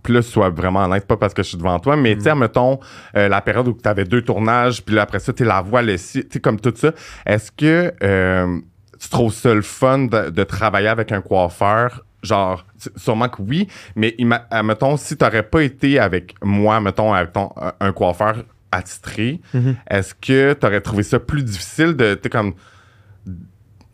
là, 0.08 0.22
sois 0.22 0.50
vraiment 0.50 0.84
honnête, 0.86 1.06
pas 1.06 1.18
parce 1.18 1.34
que 1.34 1.44
je 1.44 1.50
suis 1.50 1.58
devant 1.58 1.80
toi, 1.80 1.96
mais 1.96 2.16
tu 2.16 2.22
sais, 2.24 2.36
mettons, 2.36 2.80
euh, 3.16 3.28
la 3.28 3.42
période 3.42 3.68
où 3.68 3.74
tu 3.82 3.88
avais 3.88 4.06
deux 4.06 4.22
tournages, 4.24 4.84
puis 4.84 4.96
là, 4.96 5.04
après 5.04 5.20
ça, 5.20 5.32
tu 5.34 5.44
la 5.44 5.62
voix, 5.62 5.82
le 5.82 5.96
tu 5.98 6.24
sais, 6.30 6.40
comme 6.42 6.60
tout 6.60 6.74
ça, 6.76 6.92
est-ce 7.26 7.52
que 7.52 7.94
euh, 8.04 8.58
tu 9.00 9.10
trouves 9.10 9.34
ça 9.34 9.54
le 9.54 9.62
fun 9.62 10.00
de, 10.06 10.30
de 10.30 10.44
travailler 10.44 10.88
avec 10.88 11.12
un 11.12 11.22
coiffeur? 11.22 12.04
Genre, 12.24 12.66
sûrement 12.96 13.30
que 13.30 13.42
oui, 13.44 13.68
mais 13.96 14.16
mettons, 14.64 14.98
si 14.98 15.16
tu 15.16 15.24
n'aurais 15.24 15.44
pas 15.44 15.62
été 15.62 16.00
avec 16.00 16.34
moi, 16.42 16.80
mettons, 16.82 17.14
avec 17.14 17.32
ton, 17.34 17.52
un- 17.80 17.92
coiffeur 17.92 18.44
attitré, 18.72 19.42
Mhm. 19.54 19.76
est-ce 19.88 20.16
que 20.16 20.54
tu 20.54 20.66
aurais 20.66 20.82
trouvé 20.82 21.04
ça 21.04 21.20
plus 21.20 21.44
difficile 21.44 21.94
de, 21.96 22.20
comme, 22.32 22.56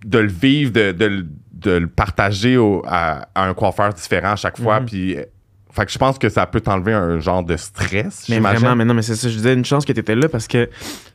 de 0.06 0.18
le 0.20 0.28
vivre, 0.30 0.72
de, 0.72 0.92
de 0.94 1.06
le- 1.06 1.28
de 1.54 1.72
le 1.72 1.88
partager 1.88 2.58
au- 2.58 2.82
à, 2.88 3.28
à 3.36 3.46
un 3.48 3.54
coiffeur 3.54 3.94
différent 3.94 4.32
à 4.32 4.36
chaque 4.38 4.60
fois. 4.60 4.80
Mhm. 4.80 4.86
Puis, 4.86 5.18
fait 5.74 5.86
que 5.86 5.92
je 5.92 5.98
pense 5.98 6.18
que 6.20 6.30
ça 6.30 6.46
peut 6.46 6.62
t'enlever 6.62 6.94
un 6.94 7.20
genre 7.20 7.44
de 7.44 7.56
stress, 7.58 8.28
Mais 8.30 8.40
vraiment, 8.40 8.76
mais 8.76 8.86
non, 8.86 8.94
mais 8.94 9.02
c'est 9.02 9.16
ça. 9.16 9.30
Je 9.30 9.36
disais 9.36 9.54
une 9.54 9.66
chance 9.66 9.86
que 9.86 9.94
tu 9.94 10.00
étais 10.00 10.16
là 10.16 10.28
parce 10.30 10.48
que 10.48 10.70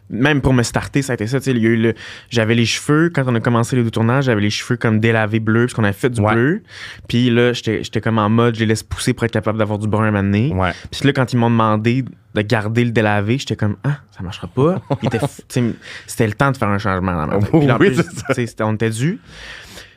même 0.08 0.40
pour 0.40 0.52
me 0.54 0.62
starter, 0.62 1.02
ça 1.02 1.12
a 1.12 1.14
été 1.14 1.26
ça. 1.26 1.40
tu 1.40 1.46
sais, 1.46 1.50
il 1.50 1.58
y 1.62 1.66
a 1.66 1.70
eu 1.70 1.76
le- 1.76 1.94
J'avais 2.30 2.54
les 2.54 2.64
cheveux, 2.64 3.10
quand 3.12 3.24
on 3.26 3.34
a 3.34 3.40
commencé 3.40 3.74
les 3.74 3.82
deux 3.82 3.90
tournages, 3.90 4.24
j'avais 4.26 4.40
les 4.40 4.50
cheveux 4.50 4.76
comme 4.76 5.00
délavés 5.00 5.40
bleus 5.40 5.62
parce 5.66 5.74
qu'on 5.74 5.82
avait 5.84 5.92
fait 5.92 6.10
du 6.10 6.20
Ouais. 6.20 6.32
bleu. 6.34 6.62
Puis 7.08 7.28
là, 7.28 7.52
j'étais 7.52 7.82
j'étais 7.82 8.00
comme 8.00 8.18
en 8.18 8.28
mode, 8.30 8.54
je 8.54 8.60
les 8.60 8.66
laisse 8.66 8.82
pousser 8.84 9.14
pour 9.14 9.24
être 9.24 9.32
capable 9.32 9.58
d'avoir 9.58 9.78
du 9.80 9.88
brun 9.88 10.04
à 10.04 10.08
un 10.08 10.10
moment 10.12 10.22
donné. 10.22 10.52
Ouais. 10.54 10.70
Puis 10.92 11.00
là, 11.06 11.12
quand 11.12 11.32
ils 11.32 11.36
m'ont 11.36 11.50
demandé 11.50 12.04
de 12.34 12.40
garder 12.42 12.84
le 12.84 12.90
délavé, 12.92 13.38
j'étais 13.38 13.56
comme, 13.56 13.76
ah, 13.82 13.98
ça 14.16 14.22
marchera 14.22 14.46
pas. 14.46 14.80
C'était 15.48 16.26
le 16.26 16.34
temps 16.34 16.52
de 16.52 16.56
faire 16.56 16.68
un 16.68 16.78
changement 16.78 17.12
dans 17.16 17.26
ma 17.26 17.38
tête. 17.38 17.50
Puis 17.50 17.66
là, 17.66 17.74
en 17.76 17.78
Oui, 17.78 17.90
plus, 17.90 18.54
on 18.60 18.74
était 18.74 18.90
dû. 18.90 19.18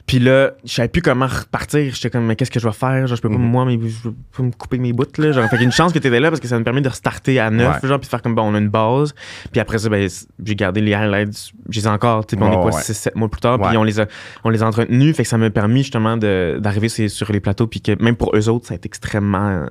Puis 0.10 0.18
là, 0.18 0.54
je 0.66 0.74
savais 0.74 0.88
plus 0.88 1.04
comment 1.04 1.28
repartir. 1.28 1.94
J'étais 1.94 2.10
comme, 2.10 2.26
mais 2.26 2.36
qu'est-ce 2.36 2.50
que 2.50 2.60
je 2.60 2.68
vais 2.68 2.74
faire? 2.74 3.06
Genre, 3.06 3.16
je 3.16 3.22
peux 3.22 3.30
pas, 3.30 3.36
Mhm. 3.38 3.44
moi, 3.44 3.64
mais 3.66 3.74
je 3.80 4.10
peux 4.10 4.14
pas 4.36 4.42
me 4.42 4.50
couper 4.52 4.80
mes 4.80 4.92
bouts, 4.92 5.06
là. 5.20 5.32
Genre, 5.34 5.48
fait 5.48 5.58
qu'une 5.60 5.72
chance 5.72 5.94
que 5.94 6.00
t'étais 6.00 6.20
là 6.20 6.30
parce 6.30 6.40
que 6.40 6.48
ça 6.48 6.58
me 6.58 6.64
permet 6.64 6.82
de 6.82 6.90
restarter 6.90 7.40
à 7.40 7.52
neuf, 7.52 7.84
Ouais. 7.84 7.88
genre, 7.88 8.00
puis 8.00 8.08
de 8.08 8.10
faire 8.10 8.24
comme, 8.24 8.34
bon, 8.34 8.42
on 8.42 8.56
a 8.56 8.58
une 8.58 8.70
base. 8.70 9.14
Puis 9.52 9.62
après 9.62 9.78
ça, 9.78 9.88
ben, 9.88 10.10
j'ai 10.44 10.56
gardé 10.56 10.82
les 10.82 10.96
highlights. 10.96 11.52
Je 11.70 11.80
les 11.80 11.86
ai 11.86 11.90
encore, 11.92 12.26
tu 12.26 12.36
sais, 12.36 12.42
on 12.42 12.52
est 12.52 12.56
quoi, 12.56 12.66
ouais. 12.74 12.82
6-7 12.82 13.14
mois 13.16 13.30
plus 13.30 13.40
tard. 13.40 13.60
Puis 13.70 13.78
on 13.78 13.84
les 13.84 14.00
a, 14.00 14.08
on 14.44 14.50
les 14.50 14.64
a 14.64 14.68
entretenus. 14.68 15.16
Fait 15.16 15.22
que 15.24 15.30
ça 15.30 15.38
m'a 15.38 15.52
permis, 15.52 15.84
justement, 15.84 16.18
de- 16.18 16.58
d'arriver 16.60 16.90
sur, 16.90 17.32
les 17.32 17.40
plateaux. 17.40 17.68
Puis 17.68 17.82
que 17.82 18.02
même 18.04 18.16
pour 18.16 18.36
eux 18.36 18.50
autres, 18.50 18.66
ça 18.66 18.74
a 18.74 18.78
été 18.78 18.88
extrêmement, 18.88 19.68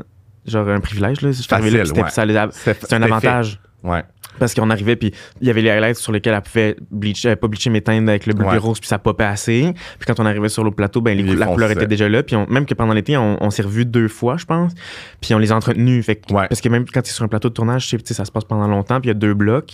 genre, 0.46 0.68
un 0.68 0.78
privilège, 0.78 1.20
là. 1.20 1.32
Je 1.32 1.42
suis 1.42 1.52
arrivé 1.52 1.70
là, 1.78 1.84
c'était- 1.84 2.00
ouais. 2.00 2.94
un 2.94 3.02
avantage. 3.02 3.60
Ouais. 3.82 4.02
Parce 4.38 4.54
qu'on 4.54 4.70
arrivait, 4.70 4.96
puis 4.96 5.12
il 5.40 5.46
y 5.46 5.50
avait 5.50 5.62
les 5.62 5.70
highlights 5.70 5.96
sur 5.96 6.12
lesquels 6.12 6.34
elle 6.34 6.42
pouvait 6.42 6.76
bleacher, 6.90 7.30
euh, 7.30 7.36
pas 7.36 7.48
bleacher 7.48 7.70
mes 7.70 7.80
teintes 7.80 8.08
avec 8.08 8.26
le 8.26 8.34
bleu 8.34 8.46
Ouais. 8.46 8.56
rose, 8.58 8.78
puis 8.80 8.88
ça 8.88 8.98
popait 8.98 9.24
assez. 9.24 9.72
Puis 9.98 10.06
quand 10.06 10.20
on 10.20 10.26
arrivait 10.26 10.48
sur 10.48 10.64
le 10.64 10.70
plateau, 10.70 11.00
ben, 11.00 11.16
les 11.16 11.22
la 11.36 11.46
couleur 11.46 11.70
était 11.70 11.86
déjà 11.86 12.08
là. 12.08 12.22
Puis 12.22 12.36
on- 12.36 12.46
même 12.48 12.66
que 12.66 12.74
pendant 12.74 12.94
l'été, 12.94 13.16
on, 13.16 13.36
on 13.42 13.50
s'est 13.50 13.62
revus 13.62 13.84
deux 13.84 14.08
fois, 14.08 14.36
je 14.36 14.44
pense. 14.44 14.72
Puis 15.20 15.34
on 15.34 15.38
les 15.38 15.52
a 15.52 15.56
entretenus. 15.56 16.04
Fait 16.04 16.16
que- 16.16 16.32
Ouais. 16.32 16.46
Parce 16.48 16.60
que 16.60 16.68
même 16.68 16.84
quand 16.86 17.02
tu 17.02 17.10
es 17.10 17.12
sur 17.12 17.24
un 17.24 17.28
plateau 17.28 17.48
de 17.48 17.54
tournage, 17.54 17.86
tu 17.88 17.98
sais, 18.04 18.14
ça 18.14 18.24
se 18.24 18.32
passe 18.32 18.44
pendant 18.44 18.68
longtemps, 18.68 19.00
puis 19.00 19.08
il 19.08 19.12
y 19.12 19.16
a 19.16 19.18
deux 19.18 19.34
blocs. 19.34 19.72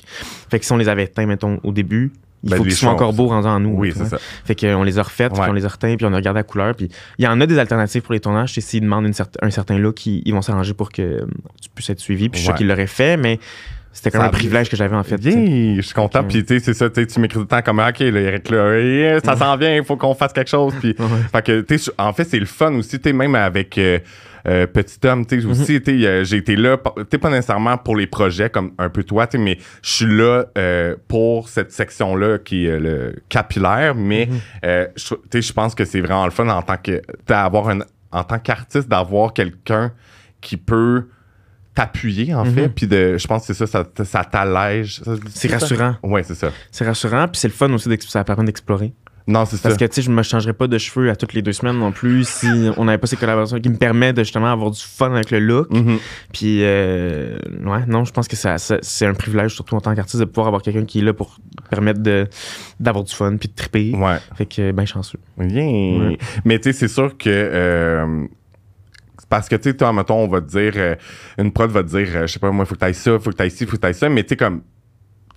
Fait 0.50 0.58
que 0.58 0.64
si 0.64 0.72
on 0.72 0.76
les 0.76 0.88
avait 0.88 1.06
teints, 1.08 1.26
mettons, 1.26 1.58
au 1.62 1.72
début, 1.72 2.12
il 2.42 2.50
Ben, 2.50 2.56
faut 2.56 2.62
qu'ils 2.64 2.74
soient 2.74 2.90
encore 2.90 3.14
beaux 3.14 3.28
rendus 3.28 3.48
en 3.48 3.58
nous. 3.58 3.70
Oui, 3.74 3.92
c'est 3.96 4.04
ça. 4.04 4.18
Fait 4.44 4.54
qu'on 4.54 4.82
les 4.82 4.98
a 4.98 5.02
refaites, 5.02 5.32
puis 5.32 5.40
on 5.48 5.52
les 5.54 5.64
a 5.64 5.68
reteints, 5.68 5.96
puis 5.96 6.04
on 6.04 6.12
a 6.12 6.16
regardé 6.16 6.40
la 6.40 6.44
couleur. 6.44 6.74
Puis 6.74 6.90
il 7.18 7.24
y 7.24 7.28
en 7.28 7.40
a 7.40 7.46
des 7.46 7.58
alternatives 7.58 8.02
pour 8.02 8.12
les 8.12 8.20
tournages. 8.20 8.52
S'ils 8.58 8.82
demandent 8.82 9.06
une 9.06 9.12
certe- 9.14 9.38
un 9.40 9.48
certain 9.50 9.78
look, 9.78 10.04
ils, 10.04 10.20
ils 10.26 10.34
vont 10.34 10.42
s'arranger 10.42 10.74
pour 10.74 10.90
que 10.92 11.00
euh, 11.00 11.26
tu 11.62 11.70
puisses 11.74 11.88
être 11.88 12.00
suivi. 12.00 12.28
Puis 12.28 12.38
je 12.38 12.42
suis 12.42 12.46
sûr 12.48 12.54
qu'ils 12.54 12.66
l'auraient 12.66 12.86
fait, 12.86 13.16
mais 13.16 13.38
c'était 13.94 14.10
Ça 14.10 14.18
même 14.18 14.28
un 14.28 14.30
privilège 14.30 14.68
que 14.68 14.76
j'avais 14.76 14.96
en 14.96 15.04
fait. 15.04 15.22
je 15.22 15.80
suis 15.80 15.94
content. 15.94 16.24
Puis, 16.24 16.44
tu 16.44 16.58
sais, 16.58 16.64
c'est 16.64 16.74
ça, 16.74 16.90
tu 16.90 17.00
m'écris 17.20 17.34
tout 17.34 17.40
le 17.40 17.46
temps 17.46 17.62
comme, 17.62 17.78
OK, 17.78 18.00
là, 18.00 18.20
Eric, 18.20 18.50
là, 18.50 19.20
ça 19.24 19.36
s'en 19.36 19.56
vient, 19.56 19.76
il 19.76 19.84
faut 19.84 19.96
qu'on 19.96 20.14
fasse 20.14 20.32
quelque 20.32 20.50
chose. 20.50 20.74
Puis, 20.80 20.96
fait 21.32 21.42
que, 21.42 21.60
tu 21.60 21.78
en 21.96 22.12
fait, 22.12 22.24
c'est 22.24 22.40
le 22.40 22.46
fun 22.46 22.74
aussi, 22.74 22.98
tu 22.98 23.08
sais, 23.08 23.12
même 23.12 23.36
avec 23.36 23.78
euh, 23.78 24.00
euh, 24.46 24.66
Petit 24.66 24.98
Homme, 25.06 25.24
tu 25.24 25.40
sais, 25.40 25.46
aussi, 25.46 25.80
sais, 25.82 25.82
euh, 25.88 26.24
j'ai 26.24 26.38
été 26.38 26.56
là, 26.56 26.76
tu 26.76 27.04
sais, 27.10 27.18
pas 27.18 27.30
nécessairement 27.30 27.78
pour 27.78 27.96
les 27.96 28.08
projets 28.08 28.50
comme 28.50 28.72
un 28.78 28.90
peu 28.90 29.04
toi, 29.04 29.26
tu 29.28 29.38
mais 29.38 29.58
je 29.80 29.90
suis 29.90 30.06
là 30.06 30.46
euh, 30.58 30.96
pour 31.08 31.48
cette 31.48 31.70
section-là 31.70 32.38
qui 32.38 32.66
est 32.66 32.78
le 32.78 33.14
capillaire, 33.28 33.94
mais, 33.94 34.28
je 34.62 34.90
tu 34.96 35.16
sais, 35.32 35.42
je 35.42 35.52
pense 35.52 35.74
que 35.74 35.84
c'est 35.84 36.00
vraiment 36.00 36.24
le 36.24 36.32
fun 36.32 36.48
en 36.48 36.62
tant 36.62 36.76
que, 36.76 37.00
d'avoir 37.26 37.68
un, 37.68 37.78
en 38.10 38.24
tant 38.24 38.38
qu'artiste, 38.38 38.88
d'avoir 38.88 39.32
quelqu'un 39.32 39.92
qui 40.40 40.56
peut 40.56 41.06
t'appuyer, 41.74 42.34
en 42.34 42.44
fait, 42.44 42.68
puis 42.68 42.86
de, 42.86 43.18
je 43.18 43.26
pense 43.26 43.46
que 43.46 43.52
c'est 43.52 43.66
ça, 43.66 43.84
ça, 43.96 44.04
ça 44.04 44.24
t'allège. 44.24 45.02
C'est 45.30 45.50
rassurant. 45.52 45.96
Ouais, 46.02 46.22
c'est 46.22 46.34
ça. 46.36 46.50
C'est 46.70 46.84
rassurant, 46.86 47.26
puis 47.28 47.40
c'est 47.40 47.48
le 47.48 47.54
fun 47.54 47.72
aussi, 47.72 47.88
ça 48.08 48.22
permet 48.24 48.44
d'explorer. 48.44 48.92
Non, 49.26 49.46
c'est 49.46 49.56
ça. 49.56 49.62
Parce 49.70 49.78
que, 49.78 49.86
tu 49.86 49.94
sais, 49.94 50.02
je 50.02 50.10
me 50.10 50.22
changerais 50.22 50.52
pas 50.52 50.66
de 50.66 50.76
cheveux 50.76 51.08
à 51.08 51.16
toutes 51.16 51.32
les 51.32 51.40
deux 51.40 51.54
semaines 51.54 51.78
non 51.78 51.92
plus 51.92 52.28
si 52.28 52.46
on 52.76 52.84
n'avait 52.84 52.98
pas 52.98 53.06
ces 53.06 53.16
collaborations 53.16 53.58
qui 53.58 53.70
me 53.70 53.76
permettent 53.78 54.16
de 54.16 54.22
justement 54.22 54.52
avoir 54.52 54.70
du 54.70 54.80
fun 54.82 55.14
avec 55.14 55.30
le 55.30 55.38
look. 55.38 55.70
Mhm. 55.70 55.96
Puis, 56.30 56.58
euh, 56.62 57.38
ouais, 57.64 57.86
non, 57.88 58.04
je 58.04 58.12
pense 58.12 58.28
que 58.28 58.36
ça, 58.36 58.58
ça- 58.58 58.76
c'est 58.82 59.06
un 59.06 59.14
privilège, 59.14 59.54
surtout 59.54 59.76
en 59.76 59.80
tant 59.80 59.94
qu'artiste, 59.94 60.20
de 60.20 60.26
pouvoir 60.26 60.48
avoir 60.48 60.60
quelqu'un 60.60 60.84
qui 60.84 60.98
est 60.98 61.02
là 61.02 61.14
pour 61.14 61.38
permettre 61.70 62.00
de, 62.02 62.28
d'avoir 62.80 63.02
du 63.02 63.14
fun 63.14 63.38
puis 63.38 63.48
de 63.48 63.54
triper. 63.54 63.94
Ouais. 63.96 64.18
Fait 64.36 64.44
que, 64.44 64.72
ben 64.72 64.84
chanceux. 64.84 65.18
Bien. 65.38 65.64
Ouais. 66.10 66.18
Mais 66.44 66.58
tu 66.58 66.64
sais, 66.72 66.78
c'est 66.78 66.88
sûr 66.88 67.16
que. 67.16 67.30
euh, 67.30 68.26
parce 69.28 69.48
que, 69.48 69.56
tu 69.56 69.70
sais, 69.70 69.76
toi, 69.76 69.92
mettons, 69.92 70.16
on 70.24 70.28
va 70.28 70.40
te 70.40 70.48
dire. 70.48 70.72
euh, 70.76 70.94
une 71.38 71.52
prod 71.52 71.70
va 71.70 71.82
te 71.82 71.88
dire, 71.88 72.08
euh, 72.14 72.26
je 72.26 72.32
sais 72.34 72.38
pas, 72.38 72.50
moi, 72.50 72.64
il 72.64 72.68
faut 72.68 72.74
que 72.74 72.80
tu 72.80 72.86
ailles 72.86 72.94
ça, 72.94 73.12
il 73.12 73.20
faut 73.20 73.30
que 73.30 73.36
tu 73.36 73.42
ailles 73.42 73.50
ci, 73.50 73.64
il 73.64 73.66
faut 73.70 73.76
que 73.76 73.80
tu 73.82 73.86
ailles 73.86 73.94
ça. 73.94 74.08
Mais 74.08 74.22
tu 74.22 74.30
sais, 74.30 74.36
comme. 74.36 74.62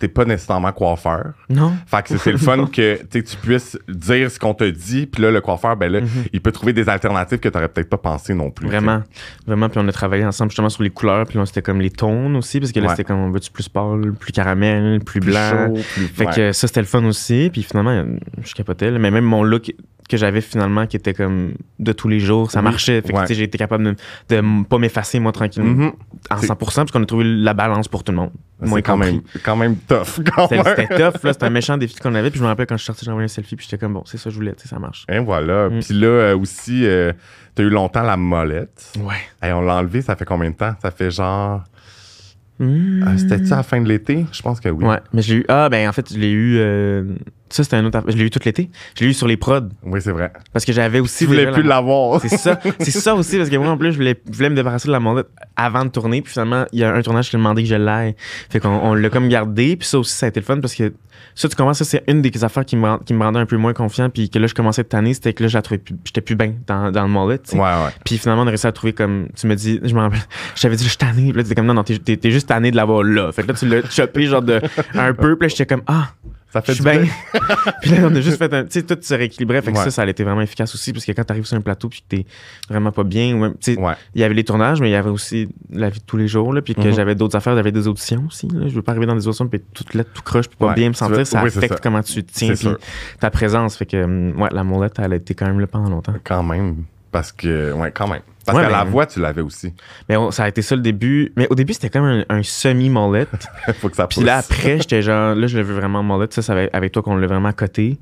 T'es 0.00 0.06
pas 0.06 0.24
nécessairement 0.24 0.70
coiffeur. 0.70 1.32
Non? 1.50 1.72
Fait 1.88 2.04
que 2.06 2.16
c'est- 2.18 2.30
le 2.30 2.38
fun 2.38 2.66
que 2.72 2.98
tu 2.98 3.06
sais, 3.10 3.22
tu 3.24 3.36
puisses 3.36 3.76
dire 3.88 4.30
ce 4.30 4.38
qu'on 4.38 4.54
te 4.54 4.62
dit, 4.62 5.06
puis 5.06 5.20
là, 5.20 5.32
le 5.32 5.40
coiffeur, 5.40 5.76
ben 5.76 5.90
là, 5.90 5.98
il 6.32 6.40
peut 6.40 6.52
trouver 6.52 6.72
des 6.72 6.88
alternatives 6.88 7.40
que 7.40 7.48
t'aurais 7.48 7.66
peut-être 7.66 7.88
pas 7.90 7.98
pensé 7.98 8.32
non 8.32 8.52
plus. 8.52 8.68
Vraiment. 8.68 9.02
Vraiment. 9.44 9.68
Puis 9.68 9.80
on 9.82 9.88
a 9.88 9.90
travaillé 9.90 10.24
ensemble 10.24 10.52
justement 10.52 10.68
sur 10.68 10.84
les 10.84 10.90
couleurs. 10.90 11.26
Puis 11.26 11.36
là, 11.36 11.44
c'était 11.46 11.62
comme 11.62 11.80
les 11.80 11.90
tons 11.90 12.32
aussi. 12.36 12.60
Parce 12.60 12.70
que 12.70 12.78
là, 12.78 12.86
Ouais. 12.86 12.90
c'était 12.92 13.02
comme, 13.08 13.18
on 13.18 13.30
veut-tu 13.32 13.50
plus 13.50 13.68
pâle, 13.68 14.12
plus 14.12 14.30
caramel, 14.30 15.00
plus 15.00 15.18
Plus 15.18 15.32
blanc? 15.32 15.50
chaud, 15.50 15.74
plus- 15.94 16.06
Fait 16.06 16.26
ouais. 16.26 16.32
que 16.32 16.52
ça, 16.52 16.68
c'était 16.68 16.78
le 16.82 16.86
fun 16.86 17.04
aussi. 17.04 17.50
Puis 17.52 17.64
finalement, 17.64 18.04
je 18.44 18.54
capotais. 18.54 18.92
là. 18.92 19.00
Mais 19.00 19.10
même 19.10 19.24
mon 19.24 19.42
look 19.42 19.72
que 20.08 20.16
j'avais 20.16 20.40
finalement 20.40 20.86
qui 20.86 20.96
était 20.96 21.12
comme 21.14 21.52
de 21.78 21.92
tous 21.92 22.08
les 22.08 22.18
jours. 22.18 22.50
Ça 22.50 22.60
Oui, 22.60 22.64
marchait. 22.64 23.02
Fait 23.02 23.12
que, 23.12 23.18
ouais. 23.18 23.26
j'ai 23.28 23.42
été 23.42 23.58
capable 23.58 23.84
de, 23.84 23.94
de 24.30 24.64
pas 24.64 24.78
m'effacer, 24.78 25.20
moi, 25.20 25.32
tranquillement, 25.32 25.70
Mhm. 25.86 25.92
en 26.30 26.36
C'est- 26.38 26.46
100%, 26.46 26.82
parce 26.82 26.90
qu'on 26.92 27.02
a 27.02 27.06
trouvé 27.06 27.24
la 27.24 27.52
balance 27.54 27.88
pour 27.88 28.02
tout 28.04 28.12
le 28.12 28.16
monde. 28.18 28.30
Moi 28.60 28.78
C'est 28.78 28.82
quand 28.82 28.94
compris. 28.94 29.12
même, 29.12 29.22
quand 29.44 29.56
même 29.56 29.76
tough. 29.76 30.20
C'était 30.48 30.86
tough, 30.88 31.22
là. 31.22 31.32
C'était 31.32 31.44
un 31.44 31.50
méchant 31.50 31.76
défi 31.76 31.94
qu'on 31.96 32.14
avait. 32.14 32.30
Puis 32.30 32.38
je 32.38 32.44
me 32.44 32.48
rappelle 32.48 32.66
quand 32.66 32.76
je 32.76 32.82
suis 32.82 32.86
sorti, 32.86 33.04
j'ai 33.04 33.10
envoyé 33.10 33.26
un 33.26 33.28
selfie. 33.28 33.54
Puis 33.54 33.66
j'étais 33.70 33.78
comme, 33.78 33.92
bon, 33.94 34.02
c'est 34.06 34.16
ça 34.16 34.24
que 34.24 34.30
je 34.30 34.36
voulais, 34.36 34.54
tu 34.54 34.62
sais, 34.62 34.68
ça 34.68 34.78
marche. 34.78 35.04
Et 35.10 35.18
voilà. 35.18 35.68
Mm. 35.68 35.80
Puis 35.80 35.94
là 35.94 36.06
euh, 36.06 36.36
aussi, 36.38 36.84
euh, 36.86 37.12
t'as 37.54 37.62
eu 37.62 37.68
longtemps 37.70 38.02
la 38.02 38.16
molette. 38.16 38.94
Ouais. 38.98 39.48
Et 39.48 39.52
on 39.52 39.60
l'a 39.60 39.76
enlevé, 39.76 40.00
ça 40.02 40.16
fait 40.16 40.24
combien 40.24 40.50
de 40.50 40.56
temps? 40.56 40.74
Ça 40.82 40.90
fait 40.90 41.10
genre. 41.10 41.62
Mmh. 42.60 43.04
euh, 43.06 43.16
C'était-tu 43.18 43.52
à 43.52 43.56
la 43.58 43.62
fin 43.62 43.80
de 43.80 43.86
l'été? 43.88 44.26
Je 44.32 44.42
pense 44.42 44.58
que 44.58 44.68
oui. 44.68 44.84
Ouais, 44.84 44.98
mais 45.12 45.22
je 45.22 45.34
l'ai 45.34 45.40
eu. 45.40 45.44
Ah, 45.48 45.68
ben 45.68 45.88
en 45.88 45.92
fait, 45.92 46.12
je 46.12 46.18
l'ai 46.18 46.32
eu. 46.32 46.58
Ça, 47.50 47.62
c'était 47.64 47.76
un 47.76 47.84
autre. 47.84 47.98
affaire. 47.98 48.10
Je 48.10 48.16
l'ai 48.16 48.24
eu 48.24 48.30
tout 48.30 48.40
l'été. 48.44 48.70
Je 48.98 49.04
l'ai 49.04 49.10
eu 49.10 49.14
sur 49.14 49.26
les 49.26 49.36
prods. 49.36 49.68
Oui, 49.84 50.00
c'est 50.02 50.12
vrai. 50.12 50.32
Parce 50.52 50.64
que 50.64 50.72
j'avais 50.72 51.00
aussi. 51.00 51.24
Tu 51.24 51.26
voulais 51.26 51.50
plus 51.50 51.62
la- 51.62 51.76
l'avoir. 51.76 52.20
C'est 52.22 52.36
ça. 52.36 52.58
C'est 52.80 52.90
ça 52.90 53.14
aussi, 53.14 53.36
parce 53.38 53.48
que 53.50 53.56
moi, 53.56 53.68
en 53.70 53.76
plus, 53.76 53.92
je 53.92 53.96
voulais, 53.96 54.20
je 54.30 54.36
voulais 54.36 54.50
me 54.50 54.56
débarrasser 54.56 54.88
de 54.88 54.92
la 54.92 55.00
mondette 55.00 55.28
avant 55.56 55.84
de 55.84 55.90
tourner. 55.90 56.22
Puis 56.22 56.32
finalement, 56.32 56.64
il 56.72 56.80
y 56.80 56.84
a 56.84 56.92
un 56.94 57.02
tournage 57.02 57.30
qui 57.30 57.36
a 57.36 57.38
demandé 57.38 57.62
que 57.62 57.68
je 57.68 57.74
l'aille. 57.74 58.14
Fait 58.50 58.60
qu'on 58.60 58.68
on 58.68 58.94
l'a 58.94 59.08
comme 59.10 59.28
gardé. 59.28 59.76
Puis 59.76 59.88
ça 59.88 59.98
aussi, 59.98 60.14
ça 60.14 60.26
a 60.26 60.28
été 60.28 60.40
le 60.40 60.46
fun 60.46 60.60
parce 60.60 60.74
que 60.74 60.92
ça, 61.34 61.48
tu 61.48 61.56
commences, 61.56 61.78
ça, 61.78 61.84
c'est 61.84 62.02
une 62.08 62.22
des 62.22 62.44
affaires 62.44 62.64
qui 62.64 62.76
me, 62.76 62.86
rend- 62.86 62.98
qui 62.98 63.14
me 63.14 63.22
rendait 63.22 63.38
un 63.40 63.46
peu 63.46 63.56
moins 63.56 63.72
confiant. 63.72 64.08
Puis 64.10 64.30
que 64.30 64.38
là, 64.38 64.46
je 64.46 64.54
commençais 64.54 64.80
à 64.82 64.84
tanné. 64.84 65.14
C'était 65.14 65.32
que 65.32 65.42
là, 65.42 65.48
je 65.48 65.54
la 65.56 65.62
trouvais 65.62 65.78
plus- 65.78 65.96
j'étais 66.04 66.20
plus 66.20 66.36
bien 66.36 66.54
dans, 66.66 66.90
dans 66.90 67.06
le 67.26 67.38
tu 67.38 67.50
sais. 67.52 67.56
Ouais, 67.56 67.62
ouais. 67.62 67.90
Puis 68.04 68.18
finalement, 68.18 68.42
on 68.42 68.46
a 68.46 68.50
réussi 68.50 68.66
à 68.66 68.72
trouver 68.72 68.92
comme. 68.92 69.28
Tu 69.36 69.46
me 69.46 69.54
dis, 69.54 69.80
je 69.82 69.94
m'en 69.94 70.02
rappelle. 70.02 70.20
Je 70.54 70.62
t'avais 70.62 70.76
dit, 70.76 70.84
je 70.84 70.88
suis 70.88 70.98
tanné. 70.98 71.28
Puis 71.28 71.32
là, 71.32 71.42
t'étais 71.42 71.54
comme, 71.54 71.66
non, 71.66 71.74
non, 71.74 71.82
t'es 71.84 72.30
juste 72.30 72.48
tanné 72.48 72.70
de 72.70 72.76
l'avoir 72.76 73.02
là. 73.02 73.32
Fait 73.32 73.42
que 73.42 73.48
là, 73.48 73.54
tu 73.54 73.66
l'as 73.66 73.88
chopé, 73.90 74.26
genre, 74.26 74.42
de, 74.42 74.60
un 74.94 75.12
peu. 75.14 75.36
Puis 75.36 75.46
là, 75.46 75.48
j'étais 75.48 75.66
comme, 75.66 75.82
ah, 75.86 76.08
Ça 76.50 76.62
fait 76.62 76.72
je 76.72 76.82
suis 76.82 76.84
du 76.84 76.98
bien. 76.98 77.06
puis 77.82 77.90
là, 77.90 77.98
on 78.04 78.14
a 78.14 78.20
juste 78.22 78.38
fait 78.38 78.52
un. 78.54 78.64
Tu 78.64 78.80
sais, 78.80 78.82
tout 78.82 78.96
se 79.00 79.12
rééquilibrait. 79.14 79.60
Fait 79.60 79.70
que 79.72 79.76
Ouais. 79.78 79.84
ça, 79.84 79.90
ça 79.90 80.02
a 80.02 80.06
été 80.06 80.24
vraiment 80.24 80.40
efficace 80.40 80.74
aussi. 80.74 80.94
Parce 80.94 81.04
que 81.04 81.12
quand 81.12 81.24
t'arrives 81.24 81.44
sur 81.44 81.56
un 81.58 81.60
plateau, 81.60 81.88
puis 81.90 82.00
que 82.00 82.16
t'es 82.16 82.26
vraiment 82.70 82.90
pas 82.90 83.04
bien, 83.04 83.34
ou 83.34 83.38
même. 83.40 83.54
Tu 83.60 83.74
sais, 83.74 83.78
Ouais. 83.80 83.92
il 84.14 84.20
y 84.22 84.24
avait 84.24 84.32
les 84.34 84.44
tournages, 84.44 84.80
mais 84.80 84.88
il 84.88 84.92
y 84.92 84.96
avait 84.96 85.10
aussi 85.10 85.48
la 85.70 85.90
vie 85.90 85.98
de 86.00 86.04
tous 86.06 86.16
les 86.16 86.26
jours. 86.26 86.54
Là, 86.54 86.62
puis 86.62 86.74
que 86.74 86.80
Mhm. 86.80 86.94
j'avais 86.94 87.14
d'autres 87.14 87.36
affaires, 87.36 87.54
j'avais 87.54 87.72
des 87.72 87.86
auditions 87.86 88.24
aussi. 88.28 88.48
Là. 88.48 88.66
Je 88.68 88.74
veux 88.74 88.82
pas 88.82 88.92
arriver 88.92 89.04
dans 89.06 89.14
des 89.16 89.26
auditions, 89.26 89.46
puis 89.46 89.60
toute 89.74 89.92
là, 89.92 90.04
tout 90.04 90.22
croche, 90.22 90.48
puis 90.48 90.56
pas 90.56 90.68
Ouais. 90.68 90.74
bien 90.74 90.84
me 90.88 90.92
veux- 90.92 90.94
sentir. 90.94 91.26
Ça 91.26 91.42
oui, 91.42 91.48
affecte 91.48 91.74
ça. 91.74 91.80
comment 91.82 92.02
tu 92.02 92.24
te 92.24 92.32
tiens, 92.32 92.54
puis 92.54 92.68
ta 93.20 93.30
présence. 93.30 93.76
Fait 93.76 93.84
que, 93.86 94.02
hum, 94.02 94.40
ouais, 94.40 94.48
la 94.50 94.64
molette, 94.64 94.94
elle 94.98 95.12
a 95.12 95.16
été 95.16 95.34
quand 95.34 95.46
même 95.46 95.60
là 95.60 95.66
pendant 95.66 95.90
longtemps. 95.90 96.14
Quand 96.24 96.42
même. 96.42 96.84
Parce 97.18 97.32
que. 97.32 97.72
Ouais, 97.72 97.90
quand 97.90 98.06
même. 98.06 98.20
Parce 98.46 98.56
Ouais, 98.56 98.64
que 98.66 98.70
la 98.70 98.84
voix, 98.84 99.04
tu 99.06 99.18
l'avais 99.18 99.40
aussi. 99.42 99.74
Mais 100.08 100.16
on- 100.16 100.30
ça 100.30 100.44
a 100.44 100.48
été 100.48 100.62
ça 100.62 100.76
le 100.76 100.82
début. 100.82 101.32
Mais 101.36 101.48
au 101.50 101.56
début, 101.56 101.72
c'était 101.72 101.90
comme 101.90 102.04
un, 102.04 102.24
un 102.28 102.42
semi-molette. 102.44 103.28
Faut 103.80 103.88
que 103.88 103.96
ça 103.96 104.06
Puis 104.06 104.20
là, 104.22 104.36
après, 104.38 104.78
j'étais 104.78 105.02
genre, 105.02 105.34
là, 105.34 105.48
je 105.48 105.58
le 105.58 105.64
veux 105.64 105.74
vraiment 105.74 106.04
molette. 106.04 106.32
Ça, 106.32 106.42
c'est 106.42 106.70
avec, 106.72 106.92
toi 106.92 107.02
qu'on 107.02 107.16
l'a 107.16 107.26
vraiment 107.26 107.50
coté. 107.52 107.98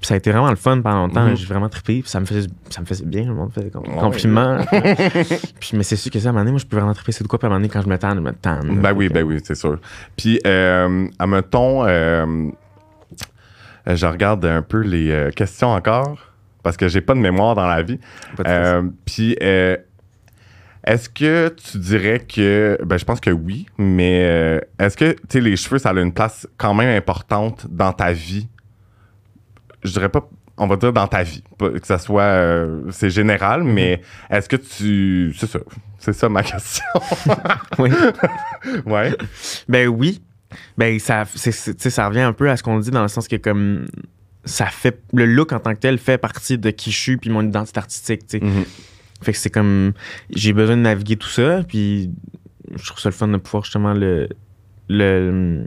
Puis 0.00 0.06
ça 0.06 0.14
a 0.14 0.16
été 0.18 0.30
vraiment 0.30 0.50
le 0.50 0.56
fun 0.56 0.80
pendant 0.82 1.06
longtemps. 1.08 1.26
Mhm. 1.26 1.36
J'ai 1.36 1.46
vraiment 1.46 1.68
trippé. 1.68 2.00
Puis 2.02 2.10
ça 2.10 2.20
me 2.20 2.26
faisait, 2.26 2.48
ça 2.70 2.80
me 2.80 2.86
faisait 2.86 3.04
bien. 3.04 3.24
Le 3.24 3.34
monde 3.34 3.52
faisait 3.52 3.70
com- 3.70 3.82
Ouais. 3.88 3.96
compliments. 3.98 4.58
puis, 5.60 5.70
mais 5.74 5.82
c'est 5.82 5.96
sûr 5.96 6.12
que 6.12 6.20
ça, 6.20 6.28
à 6.28 6.30
un 6.30 6.32
moment 6.32 6.42
donné, 6.44 6.52
moi, 6.52 6.60
je 6.60 6.66
peux 6.66 6.76
vraiment 6.76 6.94
tripper. 6.94 7.10
C'est 7.12 7.24
de 7.24 7.28
quoi, 7.28 7.40
puis 7.40 7.46
à 7.46 7.48
un 7.48 7.50
moment 7.50 7.60
donné, 7.60 7.68
quand 7.72 7.82
je 7.82 7.88
me 7.88 7.98
tanne, 7.98 8.14
je 8.18 8.20
me 8.22 8.32
tanne. 8.32 8.80
Ben 8.80 8.92
oui, 8.94 9.08
ben 9.08 9.24
oui, 9.24 9.38
c'est 9.42 9.56
sûr. 9.56 9.78
Puis, 10.16 10.40
euh, 10.46 11.08
admettons, 11.18 11.84
euh, 11.86 12.24
euh, 13.88 13.96
je 13.96 14.06
regarde 14.06 14.44
un 14.44 14.62
peu 14.62 14.80
les 14.80 15.10
euh, 15.10 15.30
questions 15.30 15.68
encore, 15.68 16.18
parce 16.62 16.76
que 16.76 16.88
j'ai 16.88 17.00
pas 17.00 17.14
de 17.14 17.20
mémoire 17.20 17.54
dans 17.54 17.66
la 17.66 17.82
vie. 17.82 17.98
Euh, 18.46 18.82
Puis, 19.04 19.36
euh, 19.42 19.76
est-ce 20.84 21.08
que 21.08 21.54
tu 21.70 21.78
dirais 21.78 22.20
que. 22.20 22.78
Ben, 22.84 22.98
je 22.98 23.04
pense 23.04 23.20
que 23.20 23.30
oui, 23.30 23.66
mais 23.78 24.22
euh, 24.24 24.60
est-ce 24.78 24.96
que, 24.96 25.12
tu 25.12 25.18
sais, 25.30 25.40
les 25.40 25.56
cheveux, 25.56 25.78
ça 25.78 25.90
a 25.90 25.94
une 26.00 26.12
place 26.12 26.46
quand 26.56 26.72
même 26.74 26.96
importante 26.96 27.66
dans 27.70 27.92
ta 27.92 28.12
vie? 28.12 28.48
Je 29.82 29.92
dirais 29.92 30.08
pas. 30.08 30.28
On 30.62 30.66
va 30.66 30.76
dire 30.76 30.92
dans 30.92 31.06
ta 31.06 31.22
vie. 31.22 31.42
Que 31.58 31.78
ça 31.86 31.96
soit. 31.98 32.22
euh, 32.22 32.82
c'est 32.90 33.08
général, 33.10 33.62
Mm-hmm. 33.62 33.72
mais 33.72 34.00
est-ce 34.30 34.48
que 34.48 34.56
tu. 34.56 35.34
C'est 35.38 35.46
ça. 35.46 35.58
C'est 35.98 36.12
ça 36.12 36.28
ma 36.28 36.42
question. 36.44 36.84
Oui. 37.78 37.90
ouais. 38.86 39.14
Ben 39.68 39.88
oui. 39.88 40.22
Ben 40.76 40.98
ça, 40.98 41.24
c'est- 41.34 41.88
ça 41.90 42.08
revient 42.08 42.20
un 42.22 42.32
peu 42.32 42.50
à 42.50 42.56
ce 42.56 42.62
qu'on 42.62 42.78
dit 42.78 42.90
dans 42.90 43.02
le 43.02 43.08
sens 43.08 43.28
que 43.28 43.36
comme 43.36 43.86
ça 44.44 44.66
fait 44.66 45.02
le 45.12 45.26
look 45.26 45.52
en 45.52 45.60
tant 45.60 45.74
que 45.74 45.80
tel 45.80 45.98
fait 45.98 46.18
partie 46.18 46.58
de 46.58 46.70
qui 46.70 46.90
je 46.90 46.98
suis 46.98 47.16
puis 47.16 47.30
mon 47.30 47.46
identité 47.46 47.78
artistique. 47.78 48.26
tu 48.26 48.38
sais. 48.38 48.44
Mhm. 48.44 48.64
Fait 49.22 49.32
que 49.32 49.38
c'est 49.38 49.50
comme 49.50 49.92
j'ai 50.30 50.52
besoin 50.52 50.76
de 50.76 50.82
naviguer 50.82 51.16
tout 51.16 51.28
ça 51.28 51.62
puis 51.66 52.10
je 52.74 52.86
trouve 52.86 53.00
ça 53.00 53.08
le 53.08 53.14
fun 53.14 53.28
de 53.28 53.36
pouvoir 53.36 53.64
justement 53.64 53.92
le 53.92 54.28
le 54.92 55.64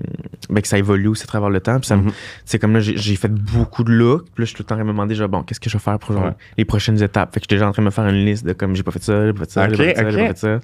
ben 0.50 0.62
que 0.62 0.68
ça 0.68 0.78
évolue 0.78 1.08
aussi 1.08 1.24
à 1.24 1.28
travers 1.28 1.50
le 1.50 1.62
temps. 1.62 1.80
Puis 1.80 1.88
ça 1.88 1.96
me- 1.96 2.04
Mhm. 2.04 2.12
c'est 2.44 2.60
comme 2.60 2.74
là 2.74 2.82
j'ai 2.82 2.98
j'ai 2.98 3.16
fait 3.16 3.32
beaucoup 3.32 3.84
de 3.86 3.92
looks. 3.92 4.24
Puis 4.26 4.42
là 4.42 4.46
je 4.46 4.46
suis 4.46 4.56
tout 4.56 4.64
le 4.64 4.68
temps 4.68 4.76
en 4.76 4.78
train 4.80 4.84
de 4.84 4.90
me 4.90 4.94
demander 4.94 5.16
genre 5.16 5.30
bon 5.30 5.44
qu'est-ce 5.44 5.60
que 5.62 5.70
je 5.70 5.78
vais 5.78 5.84
faire 5.84 5.98
pour 6.00 6.14
genre, 6.14 6.26
Ouais. 6.26 6.32
les 6.58 6.66
prochaines 6.66 7.02
étapes? 7.02 7.34
Fait 7.34 7.40
que 7.40 7.46
j'étais 7.46 7.56
déjà 7.56 7.68
en 7.70 7.72
train 7.72 7.82
de 7.82 7.86
me 7.86 7.92
faire 7.92 8.06
une 8.08 8.26
liste 8.26 8.46
de 8.46 8.52
comme 8.54 8.76
j'ai 8.76 8.84
pas 8.84 8.92
fait 8.92 9.02
ça 9.02 9.26
j'ai 9.26 9.34
pas 9.34 9.40
fait 9.46 9.52
ça 9.52 9.68
j'ai 9.70 9.74
Ok, 9.76 9.78
pas 9.78 9.84
fait 9.86 9.96
ça 9.96 10.12
j'ai 10.12 10.18
pas 10.18 10.28
fait 10.28 10.38
ça. 10.38 10.60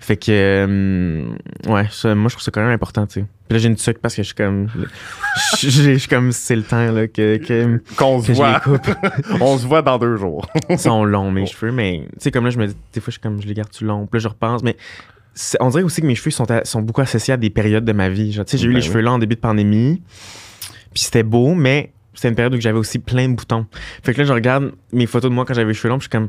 Fait 0.00 0.16
que 0.16 0.30
euh, 0.30 1.24
ouais 1.68 1.86
ça, 1.90 2.14
moi 2.14 2.28
je 2.28 2.34
trouve 2.34 2.42
ça 2.44 2.50
quand 2.50 2.60
même 2.62 2.70
important 2.72 3.06
tu 3.06 3.20
sais. 3.20 3.26
Puis 3.48 3.56
là 3.56 3.58
j'ai 3.58 3.68
une 3.68 3.76
tuque 3.76 3.98
parce 3.98 4.14
que 4.14 4.22
je 4.22 4.26
suis 4.26 4.34
comme 4.34 4.68
je 5.60 5.68
je- 5.68 5.92
je 5.92 5.98
suis 5.98 6.08
comme 6.08 6.32
c'est 6.32 6.56
le 6.56 6.62
temps 6.62 6.90
là 6.92 7.06
que 7.08 7.38
Qu'on 7.96 8.20
se 8.20 8.28
que 8.28 8.34
je 8.34 8.42
les 8.42 8.48
voit. 8.48 8.60
coupe. 8.60 8.86
On 9.40 9.56
se 9.58 9.66
voit 9.66 9.82
dans 9.82 9.98
deux 9.98 10.16
jours. 10.16 10.46
ils 10.68 10.78
sont 10.78 11.04
longs 11.04 11.30
mes 11.30 11.46
cheveux 11.46 11.72
mais 11.72 12.02
tu 12.12 12.14
sais 12.24 12.30
comme 12.30 12.44
là 12.44 12.50
je 12.50 12.58
me 12.58 12.66
dis 12.66 12.76
des 12.92 13.00
fois 13.00 13.06
je 13.06 13.12
suis 13.12 13.20
comme 13.20 13.40
je 13.40 13.46
les 13.46 13.54
garde 13.54 13.70
tu 13.70 13.84
long 13.84 14.06
puis 14.06 14.18
là 14.18 14.22
je 14.22 14.28
repense 14.28 14.62
mais 14.62 14.76
on 15.60 15.68
dirait 15.70 15.82
aussi 15.82 16.00
que 16.02 16.06
mes 16.06 16.14
cheveux 16.14 16.30
sont, 16.30 16.50
à- 16.50 16.64
sont 16.64 16.82
beaucoup 16.82 17.00
associés 17.00 17.34
à 17.34 17.36
des 17.36 17.50
périodes 17.50 17.84
de 17.84 17.92
ma 17.92 18.08
vie 18.08 18.32
Genre, 18.32 18.44
tu 18.44 18.52
sais 18.52 18.58
j'ai 18.58 18.64
eu 18.66 18.68
Ben 18.68 18.74
les 18.78 18.82
oui. 18.82 18.88
cheveux 18.88 19.00
longs 19.00 19.12
en 19.12 19.18
début 19.18 19.34
de 19.36 19.40
pandémie 19.40 20.02
puis 20.92 21.02
c'était 21.04 21.22
beau 21.22 21.54
mais 21.54 21.92
c'était 22.14 22.28
une 22.28 22.34
période 22.34 22.54
où 22.54 22.60
j'avais 22.60 22.78
aussi 22.78 22.98
plein 22.98 23.28
de 23.28 23.34
boutons 23.34 23.66
fait 24.02 24.12
que 24.12 24.18
là 24.20 24.24
je 24.26 24.32
regarde 24.32 24.72
mes 24.92 25.06
photos 25.06 25.30
de 25.30 25.34
moi 25.34 25.44
quand 25.46 25.54
j'avais 25.54 25.68
les 25.68 25.74
cheveux 25.74 25.88
longs 25.88 25.98
puis 25.98 26.08
je 26.12 26.16
suis 26.16 26.28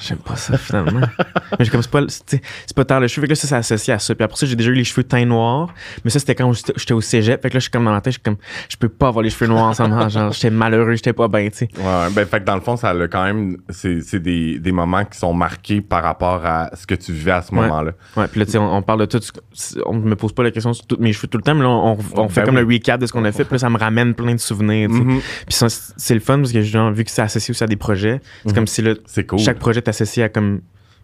J'aime 0.00 0.18
pas 0.18 0.36
ça 0.36 0.56
finalement. 0.58 1.00
mais 1.58 1.64
j'ai 1.64 1.70
comme 1.70 1.82
c'est 1.82 1.90
pas, 1.90 2.02
c'est 2.08 2.76
pas 2.76 2.84
tard 2.84 3.00
le 3.00 3.08
cheveu. 3.08 3.22
Fait 3.22 3.28
que 3.28 3.32
là, 3.32 3.36
ça, 3.36 3.46
c'est 3.48 3.54
associé 3.56 3.92
à 3.94 3.98
ça. 3.98 4.14
Puis 4.14 4.24
après 4.24 4.36
ça, 4.36 4.46
j'ai 4.46 4.56
déjà 4.56 4.70
eu 4.70 4.74
les 4.74 4.84
cheveux 4.84 5.04
teints 5.04 5.24
noirs. 5.24 5.72
Mais 6.04 6.10
ça, 6.10 6.18
c'était 6.18 6.34
quand 6.34 6.52
j'étais 6.52 6.92
au 6.92 7.00
cégep. 7.00 7.42
Fait 7.42 7.48
que 7.50 7.54
là, 7.54 7.58
je 7.58 7.64
suis 7.64 7.70
comme 7.70 7.84
dans 7.84 7.92
ma 7.92 8.00
tête, 8.00 8.12
je 8.12 8.18
suis 8.18 8.22
comme, 8.22 8.36
je 8.68 8.76
peux 8.76 8.88
pas 8.88 9.08
avoir 9.08 9.22
les 9.22 9.30
cheveux 9.30 9.46
noirs 9.50 9.64
ensemble. 9.66 10.08
Genre, 10.10 10.32
j'étais 10.32 10.50
malheureux, 10.50 10.94
j'étais 10.94 11.12
pas 11.12 11.28
bien, 11.28 11.48
tu 11.50 11.58
sais. 11.58 11.68
Ouais, 11.78 12.10
ben, 12.12 12.26
fait 12.26 12.40
que 12.40 12.44
dans 12.44 12.54
le 12.54 12.60
fond, 12.60 12.76
ça 12.76 12.90
a 12.90 13.08
quand 13.08 13.24
même. 13.24 13.56
C'est 13.70 14.00
c'est 14.02 14.20
des, 14.20 14.58
des 14.58 14.72
moments 14.72 15.04
qui 15.04 15.18
sont 15.18 15.32
marqués 15.32 15.80
par 15.80 16.02
rapport 16.02 16.44
à 16.44 16.70
ce 16.74 16.86
que 16.86 16.94
tu 16.94 17.12
vivais 17.12 17.32
à 17.32 17.42
ce 17.42 17.52
Ouais. 17.54 17.62
moment-là. 17.62 17.92
Ouais, 18.16 18.28
puis 18.28 18.40
là, 18.40 18.46
tu 18.46 18.52
sais, 18.52 18.58
on, 18.58 18.76
on 18.76 18.82
parle 18.82 19.00
de 19.00 19.06
tout. 19.06 19.20
On 19.86 19.94
me 19.94 20.14
pose 20.16 20.32
pas 20.32 20.42
la 20.42 20.50
question 20.50 20.72
sur 20.72 20.86
tous 20.86 20.96
mes 20.98 21.12
cheveux 21.12 21.28
tout 21.28 21.38
le 21.38 21.42
temps, 21.42 21.54
mais 21.54 21.62
là, 21.62 21.68
on, 21.70 21.98
on 22.16 22.28
fait 22.28 22.40
Ben 22.42 22.46
comme 22.46 22.56
oui. 22.56 22.62
le 22.62 22.74
recap 22.74 23.00
de 23.00 23.06
ce 23.06 23.12
qu'on 23.12 23.24
a 23.24 23.32
fait. 23.32 23.44
Puis 23.44 23.54
là, 23.54 23.58
ça 23.58 23.70
me 23.70 23.78
ramène 23.78 24.14
plein 24.14 24.32
de 24.34 24.40
souvenirs, 24.40 24.88
tu 24.90 24.96
sais. 24.96 25.02
Mhm. 25.04 25.20
Puis 25.46 25.54
ça, 25.54 25.66
c'est 25.68 26.14
le 26.14 26.20
fun 26.20 26.38
parce 26.38 26.52
que, 26.52 26.62
genre, 26.62 26.92
vu 26.92 27.04
que 27.04 27.10
c'est 27.10 27.22
associé 27.22 27.52
aussi 27.52 27.64
à 27.64 27.66
des 27.66 27.76
projets, 27.76 28.20
c'est 28.42 28.50
Mhm. 28.50 28.54
comme 28.54 28.66
si 28.66 28.82
là, 28.82 28.94
C'est 29.06 29.24
cool. 29.26 29.38
chaque 29.38 29.58
projet 29.58 29.82
associé 29.88 30.22
à 30.24 30.28
comme 30.28 30.60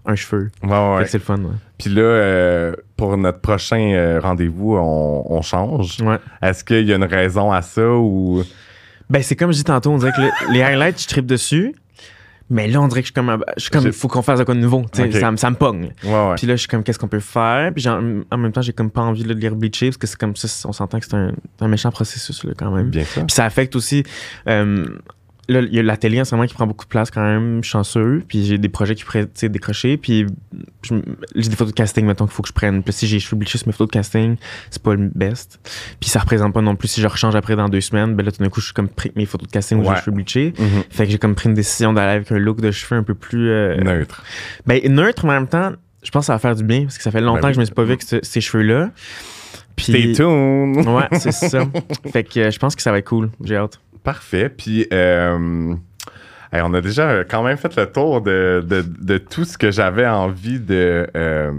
un 0.06 0.14
cheveu. 0.16 0.50
Ouais, 0.62 0.70
ouais. 0.96 1.06
c'est 1.06 1.18
le 1.18 1.24
fun, 1.24 1.38
ouais. 1.38 1.54
Puis 1.78 1.90
là, 1.90 2.02
euh, 2.02 2.74
pour 2.96 3.16
notre 3.16 3.40
prochain 3.40 3.92
euh, 3.94 4.20
rendez-vous, 4.20 4.76
on, 4.76 5.24
on 5.28 5.40
change. 5.42 6.00
Ouais. 6.02 6.18
Est-ce 6.42 6.62
qu'il 6.62 6.86
y 6.86 6.92
a 6.92 6.96
une 6.96 7.04
raison 7.04 7.50
à 7.52 7.62
ça 7.62 7.88
ou? 7.88 8.42
Ben, 9.10 9.22
c'est 9.22 9.36
comme 9.36 9.50
je 9.52 9.56
dis 9.58 9.64
tantôt, 9.64 9.90
on 9.92 9.98
dirait 9.98 10.12
que 10.12 10.20
le- 10.20 10.52
les 10.52 10.62
highlights, 10.62 11.00
je 11.02 11.08
tripe 11.08 11.26
dessus. 11.26 11.74
Mais 12.50 12.68
là, 12.68 12.82
on 12.82 12.88
dirait 12.88 13.00
que 13.00 13.06
je 13.06 13.12
suis 13.12 13.14
comme, 13.14 13.42
je 13.56 13.62
suis 13.62 13.70
comme, 13.70 13.90
faut 13.92 14.06
qu'on 14.08 14.20
fasse 14.20 14.38
de 14.38 14.44
quoi 14.44 14.54
de 14.54 14.60
nouveau. 14.60 14.84
Ça, 14.92 15.30
me- 15.30 15.36
ça 15.38 15.50
me 15.50 15.56
pogne. 15.56 15.92
Ouais, 16.04 16.10
ouais. 16.10 16.34
Puis 16.36 16.46
là, 16.46 16.54
je 16.56 16.60
suis 16.60 16.68
comme, 16.68 16.82
qu'est-ce 16.84 16.98
qu'on 16.98 17.08
peut 17.08 17.18
faire? 17.20 17.72
Puis 17.72 17.82
genre, 17.82 18.02
en 18.30 18.36
même 18.36 18.52
temps, 18.52 18.60
j'ai 18.60 18.74
comme 18.74 18.90
pas 18.90 19.00
envie 19.00 19.24
là, 19.24 19.32
de 19.32 19.40
les 19.40 19.48
rebleacher 19.48 19.86
parce 19.88 19.96
que 19.96 20.06
c'est 20.06 20.18
comme 20.18 20.36
ça, 20.36 20.68
on 20.68 20.72
s'entend 20.72 21.00
que 21.00 21.06
c'est 21.06 21.14
un, 21.16 21.32
un 21.60 21.68
méchant 21.68 21.90
processus 21.90 22.44
là, 22.44 22.52
quand 22.56 22.70
même. 22.70 22.90
Bien 22.90 23.04
sûr. 23.04 23.24
Puis 23.24 23.34
ça 23.34 23.46
affecte 23.46 23.74
aussi. 23.76 24.04
euh, 24.48 24.84
là, 25.48 25.60
il 25.60 25.74
y 25.74 25.78
a 25.78 25.82
l'atelier 25.82 26.20
en 26.20 26.24
ce 26.24 26.34
moment 26.34 26.46
qui 26.46 26.54
prend 26.54 26.66
beaucoup 26.66 26.84
de 26.84 26.88
place 26.88 27.10
quand 27.10 27.22
même, 27.22 27.56
je 27.62 27.68
suis 27.68 27.72
chanceux. 27.72 28.22
Puis 28.28 28.44
j'ai 28.44 28.58
des 28.58 28.68
projets 28.68 28.94
qui 28.94 29.04
pourraient 29.04 29.28
décrocher. 29.42 29.96
Puis 29.96 30.26
je 30.82 30.94
j'ai 31.34 31.48
des 31.48 31.56
photos 31.56 31.72
de 31.72 31.76
casting, 31.76 32.06
mettons, 32.06 32.24
qu'il 32.26 32.34
faut 32.34 32.42
que 32.42 32.48
je 32.48 32.52
prenne. 32.54 32.82
Puis 32.82 32.92
si 32.92 33.06
j'ai 33.06 33.18
bleachés 33.36 33.58
sur 33.58 33.66
mes 33.68 33.72
photos 33.72 33.88
de 33.88 33.92
casting, 33.92 34.36
c'est 34.70 34.82
pas 34.82 34.94
le 34.94 35.10
best. 35.14 35.60
Puis 36.00 36.08
ça 36.10 36.20
représente 36.20 36.52
pas 36.54 36.60
non 36.62 36.76
plus 36.76 36.88
si 36.88 37.00
je 37.00 37.06
rechange 37.06 37.34
après 37.34 37.56
dans 37.56 37.68
deux 37.68 37.80
semaines. 37.80 38.14
Ben 38.14 38.24
là, 38.24 38.32
tout 38.32 38.42
d'un 38.42 38.48
coup, 38.50 38.60
je 38.60 38.66
suis 38.66 38.74
comme 38.74 38.88
pris 38.88 39.12
mes 39.16 39.26
photos 39.26 39.48
de 39.48 39.52
casting 39.52 39.78
où 39.78 39.82
j'ai 39.82 39.88
Ouais. 39.90 39.94
les 39.96 40.00
cheveux 40.02 40.12
bleachés. 40.16 40.54
Mhm. 40.58 40.82
Fait 40.90 41.04
que 41.06 41.10
j'ai 41.12 41.18
comme 41.18 41.34
pris 41.34 41.48
une 41.48 41.54
décision 41.54 41.92
d'aller 41.92 42.12
avec 42.16 42.32
un 42.32 42.38
look 42.38 42.60
de 42.60 42.70
cheveux 42.70 42.98
un 42.98 43.02
peu 43.04 43.14
plus. 43.14 43.50
euh, 43.50 43.76
Neutre. 43.82 44.22
ben, 44.66 44.80
neutre, 44.92 45.24
mais 45.26 45.32
en 45.32 45.40
même 45.40 45.48
temps, 45.48 45.72
je 46.02 46.10
pense 46.10 46.22
que 46.22 46.26
ça 46.26 46.32
va 46.34 46.38
faire 46.38 46.54
du 46.56 46.64
bien 46.64 46.82
parce 46.84 46.96
que 46.98 47.02
ça 47.02 47.10
fait 47.10 47.20
longtemps 47.20 47.40
Ben 47.40 47.48
oui. 47.48 47.50
que 47.52 47.54
je 47.56 47.60
me 47.60 47.64
suis 47.64 47.74
pas 47.74 47.82
vu 47.84 47.90
avec 47.90 48.02
ce- 48.02 48.20
ces 48.22 48.40
cheveux-là. 48.40 48.90
Puis. 49.76 49.86
Stay 49.86 50.12
tuned. 50.12 50.86
Ouais, 50.86 51.08
c'est 51.18 51.32
ça. 51.32 51.66
fait 52.12 52.24
que 52.24 52.40
euh, 52.40 52.50
je 52.50 52.58
pense 52.58 52.76
que 52.76 52.82
ça 52.82 52.92
va 52.92 52.98
être 52.98 53.08
cool. 53.08 53.30
J'ai 53.42 53.56
hâte. 53.56 53.80
Parfait. 54.04 54.48
Puis, 54.50 54.86
euh, 54.92 55.74
hey, 56.52 56.60
on 56.62 56.72
a 56.74 56.80
déjà 56.80 57.24
quand 57.24 57.42
même 57.42 57.56
fait 57.56 57.74
le 57.76 57.86
tour 57.86 58.20
de, 58.20 58.62
de- 58.64 58.84
de 58.86 59.18
tout 59.18 59.44
ce 59.44 59.58
que 59.58 59.70
j'avais 59.72 60.06
envie 60.06 60.60
de 60.60 61.06
euh, 61.16 61.50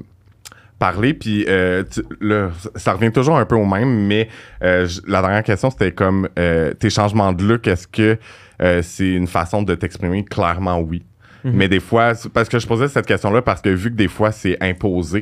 parler. 0.79 1.13
Puis, 1.13 1.45
euh, 1.49 1.83
tu- 1.89 2.03
là, 2.21 2.51
ça 2.75 2.93
revient 2.93 3.11
toujours 3.11 3.37
un 3.37 3.45
peu 3.45 3.55
au 3.55 3.65
même, 3.65 4.05
mais 4.07 4.29
euh, 4.63 4.85
j- 4.85 5.01
la 5.07 5.21
dernière 5.21 5.43
question, 5.43 5.69
c'était 5.69 5.91
comme 5.91 6.29
tes 6.79 6.89
changements 6.89 7.33
de 7.33 7.43
look, 7.43 7.67
est-ce 7.67 7.87
que 7.87 8.17
c'est 8.83 9.09
une 9.09 9.27
façon 9.27 9.63
de 9.63 9.75
t'exprimer? 9.75 10.23
Clairement, 10.23 10.79
oui? 10.79 11.03
Mhm. 11.43 11.51
Mais 11.55 11.67
des 11.67 11.79
fois, 11.81 12.13
parce 12.33 12.47
que 12.47 12.57
je 12.59 12.65
posais 12.67 12.87
cette 12.87 13.05
question-là, 13.05 13.41
parce 13.41 13.61
que 13.61 13.69
vu 13.69 13.89
que 13.91 13.95
des 13.95 14.07
fois, 14.07 14.31
c'est 14.31 14.57
imposé, 14.63 15.21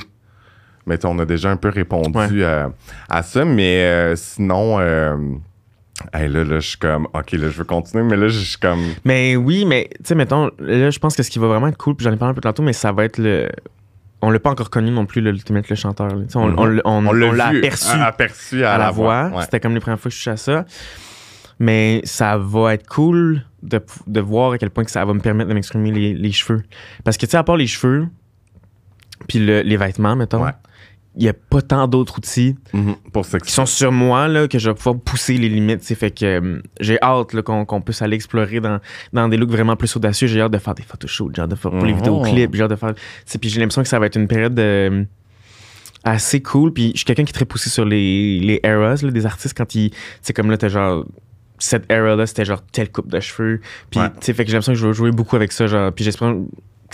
mais 0.85 1.03
on 1.05 1.17
a 1.19 1.25
déjà 1.25 1.49
un 1.49 1.55
peu 1.57 1.69
répondu 1.69 2.43
Ouais. 2.43 2.65
à 3.09 3.23
ça, 3.23 3.43
mais 3.45 4.13
sinon. 4.17 4.77
Hey, 6.11 6.27
là, 6.27 6.43
là, 6.43 6.59
je 6.59 6.67
suis 6.69 6.77
comme, 6.77 7.05
OK, 7.13 7.31
là, 7.33 7.49
je 7.49 7.57
veux 7.57 7.63
continuer, 7.65 8.03
mais 8.03 8.17
là, 8.17 8.27
je 8.27 8.39
suis 8.39 8.57
comme. 8.57 8.81
Mais 9.05 9.35
oui, 9.35 9.63
mais 9.65 9.89
tu 9.97 9.99
sais, 10.05 10.15
mettons, 10.15 10.49
là, 10.59 10.89
je 10.89 10.99
pense 10.99 11.15
que 11.15 11.21
ce 11.23 11.29
qui 11.29 11.37
va 11.39 11.47
vraiment 11.47 11.67
être 11.67 11.77
cool, 11.77 11.95
puis 11.95 12.03
j'en 12.03 12.11
ai 12.13 12.17
parlé 12.17 12.31
un 12.31 12.35
peu 12.35 12.41
tantôt, 12.41 12.63
mais 12.63 12.73
ça 12.73 12.91
va 12.91 13.05
être 13.05 13.19
le. 13.19 13.47
On 14.21 14.29
l'a 14.31 14.39
pas 14.39 14.49
encore 14.49 14.69
connu 14.69 14.89
non 14.89 15.05
plus, 15.05 15.21
l'Ultimate 15.21 15.69
le 15.69 15.75
chanteur. 15.75 16.07
là. 16.07 16.23
On, 16.35 16.47
Mhm. 16.47 16.55
on 16.59 16.63
on- 16.85 17.05
On 17.07 17.07
on 17.07 17.31
l'a 17.31 17.51
aperçu 18.05 18.63
à, 18.63 18.73
à 18.73 18.77
la 18.77 18.91
voix. 18.91 19.29
Ouais. 19.35 19.43
C'était 19.43 19.59
comme 19.59 19.73
les 19.75 19.79
premières 19.81 19.99
fois 19.99 20.09
que 20.09 20.15
je 20.15 20.21
suis 20.21 20.29
à 20.31 20.37
ça. 20.37 20.65
Mais 21.59 22.01
ça 22.05 22.37
va 22.37 22.73
être 22.73 22.87
cool 22.87 23.43
de, 23.61 23.79
de 24.07 24.19
voir 24.19 24.53
à 24.53 24.57
quel 24.57 24.69
point 24.71 24.83
que 24.85 24.91
ça 24.91 25.03
va 25.05 25.13
me 25.13 25.19
permettre 25.19 25.49
de 25.49 25.53
m'exprimer 25.53 25.91
les, 25.91 26.13
les 26.13 26.31
cheveux. 26.31 26.63
Parce 27.03 27.17
que, 27.17 27.25
tu 27.25 27.31
sais, 27.31 27.37
à 27.37 27.43
part 27.43 27.57
les 27.57 27.67
cheveux, 27.67 28.07
puis 29.27 29.39
le- 29.39 29.61
les 29.61 29.77
vêtements, 29.77 30.15
mettons, 30.15 30.43
Ouais. 30.43 30.51
Il 31.15 31.23
y 31.23 31.29
a 31.29 31.33
pas 31.33 31.61
tant 31.61 31.87
d'autres 31.87 32.17
outils 32.17 32.55
Mhm. 32.73 32.95
Pour 33.11 33.25
qui 33.27 33.51
sont 33.51 33.65
sur 33.67 33.91
moi 33.91 34.27
là, 34.27 34.47
que 34.47 34.57
je 34.57 34.69
vais 34.69 34.75
pouvoir 34.75 34.95
pousser 34.99 35.37
les 35.37 35.47
limites. 35.49 35.83
Fait 35.83 36.09
que 36.11 36.25
euh, 36.25 36.61
j'ai 36.79 36.99
hâte 37.01 37.33
là, 37.33 37.41
qu'on 37.43 37.81
puisse 37.81 38.01
aller 38.01 38.15
explorer 38.15 38.59
dans, 38.59 38.79
dans 39.13 39.27
des 39.27 39.37
looks 39.37 39.51
vraiment 39.51 39.75
plus 39.75 39.95
audacieux. 39.95 40.27
J'ai 40.27 40.41
hâte 40.41 40.51
de 40.53 40.57
faire 40.57 40.73
des 40.75 40.83
photoshoots, 40.83 41.31
j'ai 41.35 41.41
hâte 41.43 41.51
de 41.51 41.55
faire 41.55 41.71
pour 41.71 41.85
les 41.85 41.91
Mhm. 41.93 41.97
vidéoclips, 41.99 42.55
j'ai 42.55 42.63
hâte 42.63 42.71
de 42.71 42.75
faire. 42.75 42.93
Puis 43.39 43.49
j'ai 43.49 43.59
l'impression 43.59 43.83
que 43.83 43.87
ça 43.89 43.99
va 43.99 44.07
être 44.07 44.15
une 44.15 44.27
période 44.27 44.57
euh, 44.59 45.03
assez 46.03 46.41
cool. 46.41 46.73
Puis 46.73 46.91
je 46.93 46.97
suis 46.97 47.05
quelqu'un 47.05 47.23
qui 47.25 47.29
est 47.31 47.33
très 47.33 47.45
poussé 47.45 47.69
sur 47.69 47.85
les, 47.85 48.39
les 48.39 48.59
eras 48.63 48.95
là, 49.03 49.11
des 49.11 49.25
artistes 49.25 49.55
quand 49.55 49.75
ils. 49.75 49.91
Sais, 50.21 50.33
comme 50.33 50.49
là, 50.49 50.57
t'as 50.57 50.69
genre. 50.69 51.05
Cette 51.59 51.89
era-là, 51.89 52.25
c'était 52.25 52.43
genre 52.43 52.61
telle 52.73 52.91
coupe 52.91 53.07
de 53.09 53.19
cheveux. 53.21 53.61
Puis, 53.89 53.99
Ouais. 53.99 54.09
tu 54.09 54.15
sais, 54.21 54.33
fait 54.33 54.43
que 54.43 54.49
j'ai 54.49 54.57
l'impression 54.57 54.73
que 54.73 54.79
je 54.79 54.87
vais 54.87 54.93
jouer 54.93 55.11
beaucoup 55.11 55.35
avec 55.37 55.51
ça. 55.53 55.65
Genre, 55.67 55.93
puis 55.93 56.03
j'espère 56.03 56.35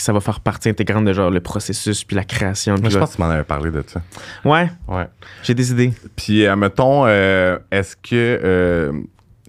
que 0.00 0.04
ça 0.04 0.12
va 0.12 0.20
faire 0.20 0.40
partie 0.40 0.68
intégrante 0.68 1.04
de 1.04 1.12
genre 1.12 1.30
le 1.30 1.40
processus, 1.40 2.04
puis 2.04 2.16
la 2.16 2.24
création. 2.24 2.74
Puis 2.76 2.90
je 2.90 2.94
là- 2.96 3.00
pense 3.00 3.10
que 3.12 3.16
tu 3.16 3.22
m'en 3.22 3.28
avais 3.30 3.44
parlé 3.44 3.70
de 3.70 3.82
ça. 3.86 4.02
Ouais, 4.44 4.68
Ouais. 4.88 5.06
j'ai 5.42 5.54
des 5.54 5.70
idées. 5.72 5.92
Puis, 6.16 6.46
euh, 6.46 6.56
mettons, 6.56 7.06
euh, 7.06 7.58
est-ce 7.70 7.96
que. 7.96 8.10
euh, 8.14 8.92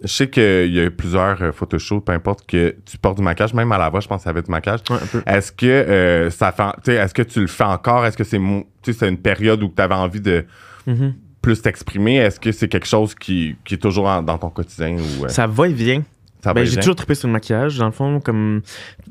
je 0.04 0.08
sais 0.08 0.30
qu'il 0.30 0.74
y 0.74 0.82
a 0.84 0.90
plusieurs 0.90 1.40
euh, 1.44 1.52
photoshoots, 1.52 2.02
peu 2.04 2.12
importe, 2.12 2.46
que 2.48 2.76
tu 2.86 2.98
portes 2.98 3.18
du 3.18 3.24
maquillage, 3.24 3.54
même 3.54 3.72
à 3.72 3.78
la 3.78 3.88
voix, 3.90 4.00
je 4.00 4.08
pense 4.08 4.18
que 4.20 4.24
ça 4.24 4.32
avait 4.32 4.42
du 4.42 4.50
maquillage. 4.50 4.80
Ouais, 4.90 4.96
un 4.96 5.06
peu. 5.06 5.22
Est-ce 5.28 5.52
que 5.52 5.66
euh, 5.68 6.30
ça 6.32 6.52
fait. 6.52 6.94
Est-ce 6.96 7.14
que 7.14 7.22
tu 7.22 7.40
le 7.42 7.48
fais 7.48 7.64
encore? 7.66 8.06
Est-ce 8.06 8.18
que 8.18 8.24
c'est 8.24 8.40
c'est 8.84 9.08
une 9.08 9.18
période 9.20 9.62
où 9.62 9.68
tu 9.76 9.82
avais 9.82 9.94
envie 9.94 10.22
de 10.22 10.44
Mhm. 10.88 11.14
plus 11.42 11.62
t'exprimer? 11.62 12.16
Est-ce 12.16 12.40
que 12.40 12.52
c'est 12.52 12.68
quelque 12.68 12.88
chose 12.88 13.14
qui, 13.14 13.56
qui 13.64 13.76
est 13.76 13.78
toujours 13.78 14.08
en- 14.08 14.24
dans 14.24 14.40
ton 14.40 14.50
quotidien 14.50 14.96
ou 14.98 15.26
euh, 15.26 15.30
Ça 15.30 15.46
va 15.46 15.68
et 15.68 15.74
vient. 15.74 16.02
Ben, 16.44 16.66
j'ai 16.66 16.76
toujours 16.78 16.96
trippé 16.96 17.16
sur 17.16 17.28
le 17.28 17.34
maquillage, 17.34 17.78
dans 17.78 17.86
le 17.86 17.92
fond, 17.92 18.20
comme. 18.20 18.62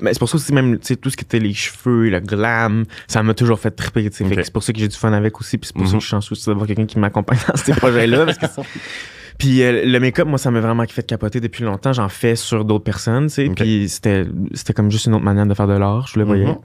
Ben, 0.01 0.11
c'est 0.13 0.19
pour 0.19 0.29
ça 0.29 0.35
aussi, 0.35 0.53
même, 0.53 0.77
tu 0.79 0.87
sais, 0.87 0.95
tout 0.95 1.09
ce 1.09 1.17
qui 1.17 1.23
était 1.23 1.39
les 1.39 1.53
cheveux, 1.53 2.09
le 2.09 2.19
glam, 2.19 2.85
ça 3.07 3.23
m'a 3.23 3.33
toujours 3.33 3.59
fait 3.59 3.71
tripper, 3.71 4.09
c'est 4.11 4.51
pour 4.51 4.63
ça 4.63 4.73
que 4.73 4.79
j'ai 4.79 4.87
du 4.87 4.97
fun 4.97 5.13
avec 5.13 5.39
aussi, 5.39 5.57
puis 5.57 5.67
c'est 5.67 5.75
pour 5.75 5.85
ça 5.87 5.93
Mhm. 5.93 5.97
que 5.99 6.01
je 6.01 6.05
suis 6.07 6.11
chanceux 6.11 6.33
aussi 6.33 6.45
d'avoir 6.47 6.67
quelqu'un 6.67 6.85
qui 6.85 6.99
m'accompagne 6.99 7.39
dans 7.47 7.55
ces 7.55 7.71
projets-là. 7.73 8.25
parce 8.25 8.37
que 8.37 8.47
c'est- 8.47 8.61
Puis 9.41 9.63
euh, 9.63 9.83
le 9.85 9.99
make-up, 9.99 10.27
moi, 10.27 10.37
ça 10.37 10.51
m'a 10.51 10.59
vraiment 10.59 10.85
fait 10.87 11.01
capoter 11.03 11.39
depuis 11.39 11.63
longtemps. 11.63 11.93
J'en 11.93 12.09
fais 12.09 12.35
sur 12.35 12.63
d'autres 12.63 12.83
personnes, 12.83 13.25
tu 13.27 13.33
sais. 13.33 13.49
Puis 13.55 13.89
c'était 13.89 14.25
c'était 14.53 14.73
comme 14.73 14.91
juste 14.91 15.07
une 15.07 15.15
autre 15.15 15.23
manière 15.23 15.47
de 15.47 15.53
faire 15.55 15.65
de 15.67 15.73
l'art, 15.73 16.05
je 16.07 16.19
le 16.19 16.25
voyais. 16.25 16.45
Mhm. 16.45 16.57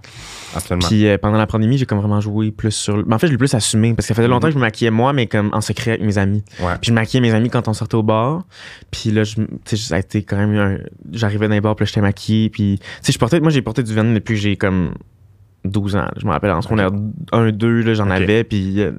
Absolument. 0.55 0.87
Puis 0.87 1.07
euh, 1.07 1.17
pendant 1.17 1.39
la 1.39 1.47
pandémie, 1.47 1.79
j'ai 1.79 1.87
comme 1.87 1.99
vraiment 2.01 2.21
joué 2.21 2.51
plus 2.51 2.73
sur. 2.73 3.03
ben, 3.05 3.17
en 3.17 3.19
fait, 3.19 3.29
je 3.29 3.33
l'ai 3.33 3.39
plus 3.39 3.55
assumé 3.55 3.95
parce 3.95 4.07
que 4.07 4.09
ça 4.09 4.15
faisait 4.15 4.29
longtemps 4.29 4.49
que 4.49 4.53
je 4.53 4.59
me 4.59 4.63
maquillais 4.63 4.91
moi, 4.91 5.13
mais 5.15 5.27
comme 5.27 5.49
en 5.55 5.61
secret 5.63 5.93
avec 5.93 6.03
mes 6.03 6.19
amis. 6.19 6.45
Ouais. 6.61 6.75
Puis 6.81 6.89
je 6.89 6.93
maquillais 6.93 7.21
mes 7.23 7.33
amis 7.33 7.49
quand 7.49 7.67
on 7.69 7.73
sortait 7.73 7.95
au 7.95 8.03
bar. 8.03 8.45
Puis 8.91 9.11
là, 9.11 9.25
je- 9.25 9.37
tu 9.37 9.47
sais, 9.65 9.77
ça 9.77 9.95
a 9.97 9.99
été 9.99 10.23
quand 10.23 10.37
même 10.37 10.55
un. 10.57 10.77
J'arrivais 11.13 11.49
dans 11.49 11.55
les 11.55 11.61
bars, 11.63 11.77
puis 11.77 11.85
là, 11.85 11.87
j'étais 11.87 12.01
maquillée. 12.03 12.51
Puis, 12.51 12.79
tu 12.79 12.87
sais, 13.01 13.13
je 13.13 13.19
portais. 13.19 13.41
Moi, 13.41 13.51
j'ai 13.51 13.63
porté 13.63 13.83
du 13.83 13.95
vernis 13.95 14.13
depuis 14.15 14.35
que 14.35 14.41
j'ai 14.41 14.57
comme 14.57 14.93
12 15.65 15.97
ans. 15.97 16.01
là. 16.01 16.13
Je 16.19 16.27
me 16.27 16.31
rappelle, 16.31 16.51
en 16.51 16.61
secondaire 16.63 16.91
1, 17.33 17.53
2, 17.53 17.81
là, 17.81 17.95
j'en 17.95 18.11
avais. 18.11 18.45
Puis. 18.45 18.81
euh, 18.83 18.93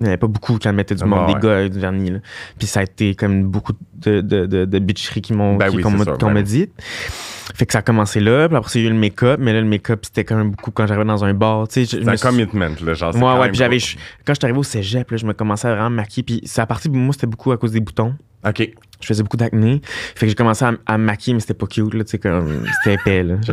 il 0.00 0.04
n'y 0.04 0.08
en 0.08 0.10
avait 0.10 0.16
pas 0.18 0.26
beaucoup 0.28 0.58
qui 0.58 0.68
en 0.68 0.72
mettaient 0.72 0.94
du 0.94 1.02
Ah, 1.02 1.06
monde, 1.06 1.26
bah 1.26 1.34
des 1.34 1.46
gars 1.46 1.56
avec 1.58 1.72
du 1.72 1.80
vernis. 1.80 2.10
là. 2.10 2.18
Puis 2.58 2.66
ça 2.68 2.80
a 2.80 2.82
été 2.84 3.14
comme 3.14 3.44
beaucoup 3.44 3.72
de, 3.96 4.20
de, 4.20 4.46
de, 4.46 4.64
de 4.64 4.78
bitcheries 4.78 5.22
qui 5.22 5.32
m'ont 5.32 5.56
Ben 5.56 5.68
qui- 5.70 5.76
oui, 5.76 5.82
qu'on 5.82 5.90
m'a 5.90 6.04
ben 6.04 6.42
dit. 6.42 6.68
Fait 7.54 7.66
que 7.66 7.72
ça 7.72 7.78
a 7.80 7.82
commencé 7.82 8.20
là. 8.20 8.46
Puis 8.48 8.56
après, 8.56 8.78
il 8.78 8.82
y 8.82 8.84
a 8.86 8.90
eu 8.90 8.92
le 8.92 8.98
make-up. 8.98 9.40
Mais 9.42 9.52
là, 9.52 9.60
le 9.60 9.66
make-up, 9.66 10.00
c'était 10.04 10.24
quand 10.24 10.36
même 10.36 10.50
beaucoup 10.50 10.70
quand 10.70 10.86
j'arrivais 10.86 11.06
dans 11.06 11.24
un 11.24 11.34
bar. 11.34 11.66
C'est 11.70 11.82
un 11.82 12.16
suis- 12.16 12.26
commitment, 12.28 12.68
là. 12.84 12.94
Genre, 12.94 13.12
c'est 13.12 13.18
Ouais, 13.18 13.24
quand 13.24 13.42
Puis 13.48 13.54
j'avais. 13.56 13.78
Quand 14.24 14.34
j'étais 14.34 14.44
arrivé 14.44 14.58
au 14.58 14.62
cégep, 14.62 15.10
là, 15.10 15.16
je 15.16 15.26
me 15.26 15.32
commençais 15.32 15.66
à 15.68 15.72
vraiment 15.74 15.90
me 15.90 15.96
maquiller. 15.96 16.22
Puis 16.22 16.40
c'est 16.44 16.60
à 16.60 16.66
partir 16.66 16.90
de 16.92 16.96
moi, 16.96 17.12
c'était 17.12 17.26
beaucoup 17.26 17.50
à 17.52 17.56
cause 17.56 17.72
des 17.72 17.80
boutons. 17.80 18.14
OK. 18.46 18.70
Je 19.00 19.06
faisais 19.06 19.22
beaucoup 19.22 19.36
d'acné. 19.36 19.80
Fait 19.84 20.26
que 20.26 20.30
j'ai 20.30 20.34
commencé 20.34 20.64
à, 20.64 20.72
à 20.86 20.98
me 20.98 21.04
maquiller, 21.04 21.34
mais 21.34 21.40
c'était 21.40 21.54
pas 21.54 21.66
cute, 21.66 21.94
là. 21.94 22.02
Tu 22.04 22.10
sais, 22.10 22.18
comme. 22.18 22.64
C'était 22.82 22.94
épais, 22.94 23.22
là. 23.22 23.36
Je- 23.46 23.52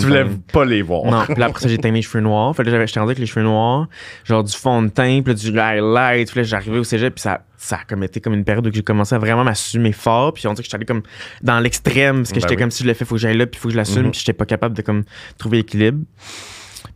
Tu 0.00 0.06
voulais 0.06 0.24
teint. 0.24 0.30
pas 0.52 0.64
les 0.64 0.80
voir. 0.82 1.04
Non, 1.10 1.24
puis 1.26 1.34
là, 1.36 1.46
après 1.46 1.60
ça, 1.60 1.68
j'ai 1.68 1.76
teint 1.78 1.90
mes 1.92 2.00
cheveux 2.02 2.22
noirs. 2.22 2.54
Fait 2.56 2.62
que 2.62 2.68
là, 2.68 2.72
j'avais- 2.74 2.86
j'étais 2.86 3.00
rendu 3.00 3.10
avec 3.10 3.18
les 3.18 3.26
cheveux 3.26 3.44
noirs, 3.44 3.88
genre 4.24 4.42
du 4.42 4.52
fond 4.56 4.82
de 4.82 4.88
teint, 4.88 5.20
puis 5.22 5.34
là, 5.34 5.38
du 5.38 5.58
highlight. 5.58 6.30
Puis 6.30 6.40
là, 6.40 6.42
j'arrivais 6.44 6.78
au 6.78 6.84
cégep, 6.84 7.14
puis 7.14 7.20
ça, 7.22 7.42
ça 7.58 7.76
a 7.76 7.84
comme 7.86 8.02
été 8.02 8.20
comme 8.20 8.32
une 8.34 8.44
période 8.44 8.66
où 8.66 8.70
j'ai 8.72 8.82
commencé 8.82 9.14
à 9.14 9.18
vraiment 9.18 9.44
m'assumer 9.44 9.92
fort. 9.92 10.32
Puis 10.32 10.46
on 10.46 10.52
dirait 10.54 10.62
que 10.62 10.66
j'étais 10.66 10.76
allé 10.76 10.86
comme 10.86 11.02
dans 11.42 11.60
l'extrême, 11.60 12.16
parce 12.18 12.30
que 12.30 12.36
Ben 12.36 12.40
j'étais 12.40 12.54
oui. 12.54 12.60
comme 12.60 12.70
si 12.70 12.82
je 12.84 12.88
le 12.88 12.94
fais, 12.94 13.04
faut 13.04 13.16
que 13.16 13.20
j'aille 13.20 13.36
là, 13.36 13.46
puis 13.46 13.60
faut 13.60 13.68
que 13.68 13.72
je 13.72 13.76
l'assume, 13.78 14.04
Mhm. 14.04 14.10
puis 14.12 14.20
j'étais 14.20 14.32
pas 14.32 14.46
capable 14.46 14.74
de 14.74 14.80
comme 14.82 15.04
trouver 15.36 15.58
l'équilibre. 15.58 15.98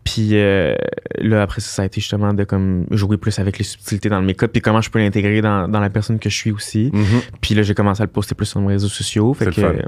Puis 0.05 0.31
euh, 0.33 0.75
là, 1.19 1.43
après 1.43 1.61
ça, 1.61 1.69
ça 1.69 1.83
a 1.83 1.85
été 1.87 2.01
justement 2.01 2.33
de 2.35 2.45
comme 2.45 2.87
jouer 2.91 3.17
plus 3.17 3.39
avec 3.39 3.59
les 3.59 3.65
subtilités 3.65 4.09
dans 4.09 4.21
le 4.21 4.27
make-up, 4.27 4.53
puis 4.53 4.61
comment 4.63 4.81
je 4.81 4.91
peux 4.91 4.99
l'intégrer 4.99 5.41
dans, 5.41 5.69
dans 5.69 5.81
la 5.81 5.91
personne 5.91 6.19
que 6.19 6.29
je 6.31 6.37
suis 6.37 6.51
aussi. 6.53 6.91
Mhm. 6.93 7.05
Puis 7.41 7.55
là, 7.55 7.63
j'ai 7.63 7.75
commencé 7.75 8.03
à 8.03 8.07
le 8.07 8.11
poster 8.11 8.35
plus 8.35 8.47
sur 8.47 8.61
mes 8.61 8.69
réseaux 8.69 8.89
sociaux. 8.89 9.35
Fait 9.35 9.47
C'est 9.47 9.53
que, 9.53 9.61
euh, 9.63 9.83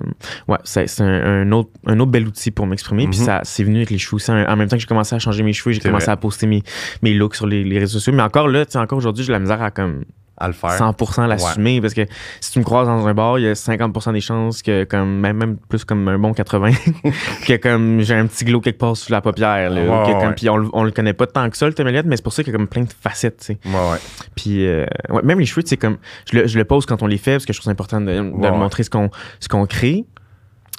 ouais, 0.48 0.58
c'est 0.64 1.00
un, 1.00 1.06
un 1.42 1.52
autre, 1.52 1.70
un 1.86 1.98
autre 2.00 2.10
bel 2.10 2.26
outil 2.26 2.50
pour 2.50 2.66
m'exprimer. 2.66 3.06
Puis 3.08 3.18
Mhm. 3.20 3.24
ça, 3.24 3.40
c'est 3.44 3.64
venu 3.64 3.76
avec 3.76 3.90
les 3.90 3.98
cheveux 3.98 4.16
aussi. 4.16 4.30
En 4.30 4.56
même 4.56 4.68
temps 4.68 4.76
que 4.76 4.80
j'ai 4.82 4.86
commencé 4.88 5.14
à 5.14 5.18
changer 5.18 5.42
mes 5.42 5.52
cheveux, 5.52 5.72
j'ai 5.72 5.80
commencé 5.80 6.06
vrai. 6.06 6.12
à 6.12 6.16
poster 6.16 6.46
mes, 6.46 6.62
mes 7.02 7.14
looks 7.14 7.34
sur 7.36 7.46
les, 7.46 7.62
les 7.64 7.78
réseaux 7.78 7.98
sociaux. 7.98 8.12
Mais 8.12 8.22
encore 8.22 8.48
là, 8.48 8.64
tu 8.66 8.72
sais, 8.72 8.78
encore 8.78 8.98
aujourd'hui, 8.98 9.24
j'ai 9.24 9.32
la 9.32 9.38
misère 9.38 9.62
à 9.62 9.70
comme 9.70 10.04
À 10.38 10.48
le 10.48 10.52
faire. 10.52 10.70
100% 10.70 11.26
l'assumer 11.26 11.80
parce 11.80 11.94
que 11.94 12.02
si 12.40 12.52
tu 12.52 12.58
me 12.58 12.64
croises 12.64 12.86
dans 12.88 13.06
un 13.06 13.14
bar, 13.14 13.38
il 13.38 13.44
y 13.44 13.48
a 13.48 13.52
50% 13.54 14.12
des 14.12 14.20
chances 14.20 14.62
que, 14.62 14.84
comme, 14.84 15.18
même, 15.20 15.36
même 15.36 15.56
plus 15.56 15.84
comme 15.84 16.06
un 16.08 16.18
bon 16.18 16.32
80, 16.34 16.70
que 17.46 17.56
comme 17.56 18.00
j'ai 18.00 18.14
un 18.14 18.26
petit 18.26 18.44
glow 18.44 18.60
quelque 18.60 18.78
part 18.78 18.96
sur 18.96 19.12
la 19.12 19.20
paupière. 19.20 19.70
Là, 19.70 19.80
Ouais, 20.04 20.34
Puis 20.34 20.48
on, 20.50 20.56
le- 20.56 20.68
on 20.72 20.84
le 20.84 20.90
connaît 20.90 21.12
pas 21.14 21.26
tant 21.26 21.48
que 21.48 21.56
ça, 21.56 21.66
le 21.66 21.74
mais 22.06 22.16
c'est 22.16 22.22
pour 22.22 22.32
ça 22.32 22.42
qu'il 22.42 22.52
y 22.52 22.56
a 22.56 22.58
comme 22.58 22.68
plein 22.68 22.82
de 22.82 22.92
facettes, 23.00 23.38
tu 23.38 23.44
sais. 23.46 23.58
Ouais, 23.64 23.72
ouais. 23.92 23.98
Puis, 24.34 24.66
euh, 24.66 24.84
ouais, 25.10 25.22
même 25.22 25.38
les 25.40 25.46
cheveux, 25.46 25.62
sais, 25.68 25.76
comme, 25.76 25.96
je 26.30 26.38
le, 26.38 26.46
je 26.46 26.58
le 26.58 26.64
pose 26.64 26.86
quand 26.86 27.02
on 27.02 27.06
les 27.06 27.18
fait 27.18 27.32
parce 27.32 27.46
que 27.46 27.52
je 27.52 27.58
trouve 27.58 27.64
ça 27.64 27.70
important 27.70 28.00
de, 28.00 28.06
de 28.06 28.50
montrer 28.50 28.82
ce 28.82 28.90
qu'on, 28.90 29.10
ce 29.40 29.48
qu'on 29.48 29.66
crée. 29.66 30.04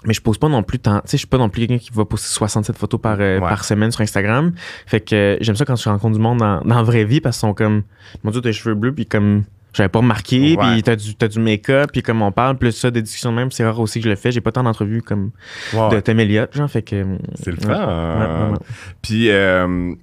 Mais 0.08 0.14
je 0.14 0.22
pose 0.22 0.38
pas 0.40 0.48
non 0.50 0.64
plus 0.64 0.80
tant. 0.80 0.96
Tu 1.02 1.10
sais, 1.10 1.18
je 1.18 1.20
suis 1.20 1.28
pas 1.28 1.38
non 1.38 1.50
plus 1.50 1.68
quelqu'un 1.68 1.84
qui 1.84 1.92
va 1.94 2.06
poster 2.06 2.30
67 2.30 2.76
photos 2.78 3.00
par, 3.00 3.18
euh, 3.20 3.36
Ouais. 3.40 3.48
par 3.50 3.64
semaine 3.66 3.92
sur 3.92 4.02
Instagram. 4.02 4.54
Fait 4.88 5.02
que 5.02 5.14
euh, 5.16 5.38
j'aime 5.42 5.56
ça 5.56 5.66
quand 5.66 5.76
je 5.76 5.88
rencontre 5.90 6.16
du 6.16 6.22
monde 6.22 6.40
dans, 6.40 6.62
dans 6.62 6.76
la 6.76 6.84
vraie 6.84 7.04
vie 7.06 7.22
parce 7.22 7.36
qu'ils 7.38 7.48
sont 7.48 7.54
comme, 7.54 7.84
mon 8.24 8.32
Dieu, 8.32 8.42
t'as 8.42 8.50
les 8.50 8.54
cheveux 8.54 8.74
bleus, 8.74 8.94
puis 8.94 9.06
comme, 9.06 9.44
j'avais 9.74 9.90
pas 9.90 10.00
remarqué, 10.00 10.56
Ouais. 10.58 10.74
puis 10.74 10.84
t'as 10.84 10.96
du, 10.96 11.14
du 11.14 11.40
make-up, 11.40 11.92
puis 11.92 12.02
comme 12.02 12.22
on 12.24 12.32
parle, 12.32 12.58
plus 12.58 12.72
ça, 12.72 12.90
des 12.90 13.02
discussions 13.02 13.32
de 13.32 13.36
même, 13.36 13.52
c'est 13.52 13.64
rare 13.66 13.80
aussi 13.80 14.00
que 14.00 14.06
je 14.06 14.10
le 14.10 14.16
fais. 14.16 14.32
J'ai 14.32 14.42
pas 14.42 14.52
tant 14.52 14.64
d'entrevues 14.64 15.02
comme 15.04 15.32
de. 15.74 16.00
Tom 16.00 16.20
Elliott, 16.20 16.56
genre, 16.56 16.70
fait 16.72 16.82
que. 16.82 17.06
C'est 17.36 17.52
le 17.52 17.58
fun. 17.58 18.54
Puis 19.02 19.30
euh, 19.30 19.94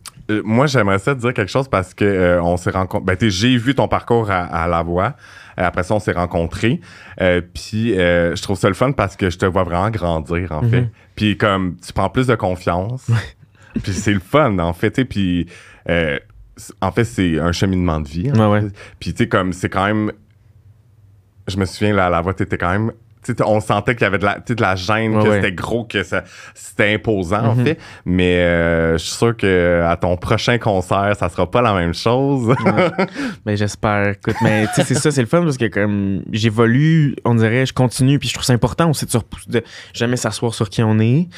moi, 0.45 0.67
j'aimerais 0.67 0.99
ça 0.99 1.14
te 1.14 1.21
dire 1.21 1.35
quelque 1.35 1.51
chose 1.51 1.69
parce 1.69 1.95
que 1.95 2.38
on 2.43 2.57
s'est 2.57 2.71
rencontrés. 2.71 3.17
Ben, 3.17 3.31
j'ai 3.31 3.57
vu 3.57 3.75
ton 3.75 3.88
parcours 3.88 4.31
à, 4.31 4.45
à 4.45 4.69
la 4.69 4.83
voix. 4.83 5.14
Euh, 5.59 5.64
Après 5.64 5.83
ça, 5.83 5.95
on 5.95 6.01
s'est 6.01 6.12
rencontrés. 6.12 6.81
Euh, 7.21 7.40
puis 7.40 7.99
euh, 7.99 8.35
je 8.37 8.43
trouve 8.43 8.59
ça 8.59 8.69
le 8.69 8.75
fun 8.75 8.93
parce 8.93 9.17
que 9.17 9.31
je 9.31 9.38
te 9.38 9.47
vois 9.47 9.64
vraiment 9.64 9.90
grandir, 9.90 10.53
en 10.53 10.62
fait. 10.62 10.83
Mhm. 10.83 10.90
Puis 11.14 11.37
comme 11.37 11.77
tu 11.85 11.93
prends 11.93 12.11
plus 12.11 12.27
de 12.27 12.35
confiance. 12.35 13.07
puis 13.83 13.93
c'est 13.93 14.12
le 14.12 14.21
fun, 14.21 14.59
en 14.59 14.73
fait. 14.73 15.05
Puis 15.05 15.47
euh, 15.88 16.19
en 16.81 16.93
fait, 16.93 17.05
c'est 17.05 17.38
un 17.38 17.53
cheminement 17.53 18.01
de 18.01 18.09
vie. 18.09 18.31
Ouais, 18.31 18.47
ouais. 18.47 18.62
Puis 18.99 19.12
tu 19.12 19.25
sais, 19.25 19.29
comme 19.29 19.53
c'est 19.53 19.69
quand 19.69 19.87
même. 19.87 20.12
Je 21.47 21.59
me 21.59 21.67
souviens, 21.67 21.95
là, 21.95 22.09
la 22.09 22.21
voix, 22.21 22.33
t'étais 22.33 22.57
quand 22.57 22.73
même. 22.73 22.93
On 23.45 23.61
sentait 23.61 23.95
qu'il 23.95 24.03
y 24.03 24.07
avait 24.07 24.19
de 24.19 24.25
la, 24.25 24.39
de 24.39 24.61
la 24.61 24.77
gêne, 24.77 25.17
Ouais, 25.17 25.23
que 25.25 25.29
ouais. 25.29 25.35
c'était 25.37 25.53
gros, 25.53 25.85
que 25.85 26.03
c'était 26.55 26.95
imposant, 26.95 27.45
en 27.45 27.55
Mhm. 27.55 27.65
fait. 27.65 27.79
Mais 28.05 28.39
euh, 28.39 28.93
je 28.99 29.05
suis 29.05 29.17
sûr 29.17 29.37
que 29.37 29.83
à 29.87 29.97
ton 29.97 30.17
prochain 30.17 30.59
concert, 30.59 31.15
ça 31.19 31.29
sera 31.29 31.51
pas 31.51 31.63
la 31.63 31.75
même 31.75 31.95
chose. 31.95 32.55
Ben, 33.45 33.57
j'espère. 33.57 34.09
Écoute, 34.11 34.37
mais 34.43 34.67
c'est 34.75 34.95
ça, 34.95 35.11
c'est 35.11 35.21
le 35.21 35.27
fun 35.27 35.43
parce 35.43 35.57
que 35.57 35.67
comme 35.67 36.23
j'évolue, 36.33 37.17
on 37.25 37.35
dirait, 37.35 37.67
je 37.67 37.73
continue, 37.73 38.19
puis 38.19 38.29
je 38.29 38.35
trouve 38.35 38.45
ça 38.45 38.53
important 38.53 38.91
aussi 38.91 39.07
de, 39.07 39.11
repous- 39.11 39.49
de 39.49 39.63
jamais 39.93 40.17
s'asseoir 40.17 40.55
sur 40.55 40.69
qui 40.71 40.83
on 40.83 40.99
est. 40.99 41.29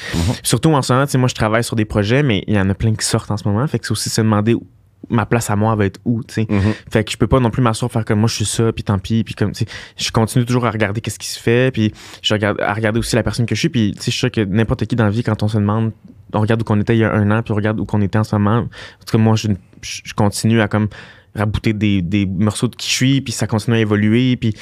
Surtout 0.43 0.71
en 0.73 0.83
ce 0.83 0.93
moment, 0.93 1.07
moi, 1.17 1.29
je 1.29 1.35
travaille 1.35 1.65
sur 1.65 1.77
des 1.77 1.85
projets, 1.85 2.23
mais 2.23 2.43
il 2.47 2.55
y 2.55 2.61
en 2.61 2.69
a 2.71 2.75
plein 2.75 2.95
qui 2.95 3.05
sortent 3.07 3.31
en 3.31 3.37
ce 3.37 3.47
moment. 3.49 3.67
Fait 3.67 3.79
que 3.79 3.87
c'est 3.87 3.93
aussi 3.93 4.11
se 4.11 4.21
demander 4.21 4.55
où- 4.55 4.67
ma 5.09 5.27
place 5.27 5.51
à 5.51 5.57
moi 5.57 5.75
va 5.77 5.87
être 5.87 6.01
où, 6.05 6.23
tu 6.25 6.35
sais. 6.35 6.47
Mhm. 6.49 6.75
Fait 6.91 7.05
que 7.05 7.13
je 7.13 7.17
peux 7.17 7.27
pas 7.27 7.41
non 7.41 7.51
plus 7.51 7.63
m'asseoir 7.63 7.91
faire 7.91 8.05
comme 8.05 8.21
moi 8.21 8.29
je 8.29 8.35
suis 8.35 8.45
ça 8.45 8.73
puis 8.73 8.83
tant 8.83 8.99
pis 8.99 9.25
puis 9.25 9.35
comme 9.35 9.53
tu 9.53 9.65
sais 9.65 9.71
je 9.97 10.11
continue 10.11 10.45
toujours 10.45 10.67
à 10.67 10.71
regarder 10.71 11.01
qu'est-ce 11.01 11.19
qui 11.19 11.29
se 11.29 11.39
fait 11.39 11.71
puis 11.73 11.93
je 12.23 12.35
regarde 12.35 12.61
à 12.61 12.73
regarder 12.73 12.99
aussi 12.99 13.15
la 13.15 13.23
personne 13.23 13.47
que 13.47 13.55
je 13.55 13.61
suis 13.61 13.69
puis 13.69 13.93
tu 13.93 13.99
sais 13.99 14.05
je 14.07 14.11
suis 14.11 14.21
sûr 14.21 14.31
que 14.31 14.41
n'importe 14.41 14.87
qui 14.87 14.97
dans 14.97 15.05
la 15.05 15.11
vie 15.11 15.23
quand 15.23 15.43
on 15.43 15.49
se 15.49 15.59
demande 15.59 15.93
on 16.33 16.41
regarde 16.41 16.61
où 16.63 16.65
qu'on 16.65 16.81
était 16.81 16.97
il 16.97 17.01
y 17.01 17.05
a 17.05 17.13
un 17.13 17.31
an 17.31 17.43
puis 17.43 17.53
on 17.53 17.57
regarde 17.57 17.79
où 17.79 17.85
qu'on 17.85 18.01
était 18.01 18.19
en 18.19 18.25
ce 18.25 18.35
moment 18.37 18.59
en 18.59 18.65
tout 18.65 19.13
cas 19.13 19.19
moi 19.19 19.37
je, 19.37 19.49
je 19.83 20.03
je 20.05 20.15
continue 20.15 20.61
à 20.61 20.69
comme 20.69 20.89
rabouter 21.35 21.73
des, 21.73 22.03
des 22.03 22.27
morceaux 22.27 22.69
de 22.69 22.75
qui 22.75 22.89
je 22.89 22.95
suis 22.95 23.21
puis 23.21 23.33
ça 23.33 23.47
continue 23.47 23.77
à 23.77 23.81
évoluer 23.81 24.37
puis 24.37 24.55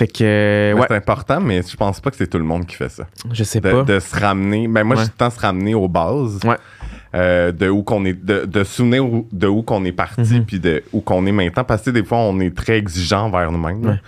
fait 0.00 0.06
que 0.08 0.72
Ouais, 0.74 0.80
ouais 0.80 0.86
C'est 0.88 0.96
important, 0.96 1.40
mais 1.40 1.62
je 1.62 1.76
pense 1.76 2.00
pas 2.00 2.10
que 2.10 2.16
c'est 2.16 2.26
tout 2.26 2.38
le 2.38 2.44
monde 2.44 2.66
qui 2.66 2.76
fait 2.76 2.88
ça. 2.88 3.04
je 3.32 3.44
sais 3.44 3.60
De, 3.60 3.70
pas 3.70 3.82
de 3.82 3.98
se 4.00 4.18
ramener. 4.18 4.66
Ben 4.68 4.84
moi, 4.84 4.96
Ouais. 4.96 5.02
le 5.04 5.08
temps 5.10 5.30
se 5.30 5.38
ramener 5.40 5.74
aux 5.74 5.88
bases. 5.88 6.40
Ouais. 6.44 6.56
Euh, 7.12 7.50
de 7.50 7.68
où 7.68 7.82
qu'on 7.82 8.04
est, 8.04 8.12
de, 8.12 8.44
de 8.44 8.62
souvenir 8.62 9.04
où- 9.04 9.26
de 9.32 9.48
où 9.48 9.62
qu'on 9.62 9.84
est 9.84 9.90
parti, 9.92 10.34
Mhm. 10.34 10.44
puis 10.44 10.60
de 10.60 10.82
où 10.92 11.00
qu'on 11.00 11.26
est 11.26 11.32
maintenant. 11.32 11.64
Parce 11.64 11.82
que 11.82 11.90
des 11.90 12.04
fois, 12.04 12.18
on 12.18 12.38
est 12.38 12.54
très 12.56 12.78
exigeant 12.78 13.26
envers 13.26 13.50
nous-mêmes. 13.50 13.84
Ouais. 13.84 14.00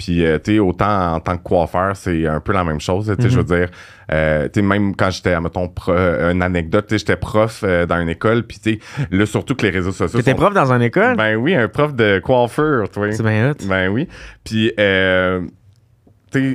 Puis, 0.00 0.24
euh, 0.24 0.38
tu 0.42 0.54
sais, 0.54 0.58
autant 0.58 1.16
en 1.16 1.20
tant 1.20 1.36
que 1.36 1.42
coiffeur, 1.42 1.94
c'est 1.94 2.26
un 2.26 2.40
peu 2.40 2.54
la 2.54 2.64
même 2.64 2.80
chose. 2.80 3.14
Tu 3.18 3.22
sais, 3.22 3.28
je 3.28 3.36
veux 3.36 3.44
dire, 3.44 3.68
euh, 4.10 4.44
tu 4.44 4.60
sais, 4.60 4.62
même 4.66 4.96
quand 4.96 5.10
j'étais, 5.10 5.38
mettons, 5.38 5.68
pro, 5.68 5.92
une 5.92 6.40
anecdote, 6.40 6.86
tu 6.88 6.94
sais, 6.94 7.00
j'étais 7.00 7.16
prof 7.16 7.62
dans 7.62 8.00
une 8.00 8.08
école. 8.08 8.44
Puis, 8.44 8.58
tu 8.60 8.72
sais, 8.72 9.06
là, 9.10 9.26
surtout 9.26 9.54
que 9.54 9.66
les 9.66 9.70
réseaux 9.70 9.92
sociaux. 9.92 10.18
T'étais 10.18 10.34
prof 10.34 10.54
dans 10.54 10.72
une 10.72 10.80
école? 10.80 11.16
Ben 11.16 11.36
oui, 11.36 11.54
un 11.54 11.68
prof 11.68 11.94
de 11.94 12.18
coiffeur, 12.18 12.88
tu 12.88 12.98
vois. 12.98 13.12
C'est 13.12 13.22
bien 13.22 13.50
hot. 13.50 13.56
Ben 13.68 13.88
oui. 13.90 14.08
Puis, 14.42 14.72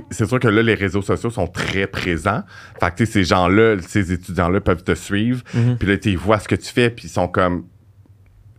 c'est 0.09 0.25
sûr 0.25 0.39
que 0.39 0.47
là, 0.47 0.63
les 0.63 0.73
réseaux 0.73 1.03
sociaux 1.03 1.29
sont 1.29 1.45
très 1.45 1.85
présents. 1.85 2.41
Fait 2.79 2.95
que 2.95 3.05
ces 3.05 3.23
gens-là, 3.23 3.75
ces 3.87 4.11
étudiants-là 4.11 4.59
peuvent 4.59 4.83
te 4.83 4.95
suivre. 4.95 5.43
Mhm. 5.53 5.77
Puis 5.77 5.87
là, 5.87 5.97
ils 6.03 6.17
voient 6.17 6.39
ce 6.39 6.47
que 6.47 6.55
tu 6.55 6.73
fais, 6.73 6.89
puis 6.89 7.05
ils 7.05 7.11
sont 7.11 7.27
comme, 7.27 7.65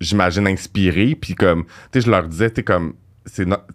j'imagine, 0.01 0.46
inspirés. 0.46 1.16
Puis 1.20 1.35
comme, 1.35 1.64
tu 1.90 2.01
sais, 2.01 2.07
je 2.07 2.11
leur 2.12 2.29
disais, 2.29 2.53
tu 2.53 2.62
comme, 2.62 2.94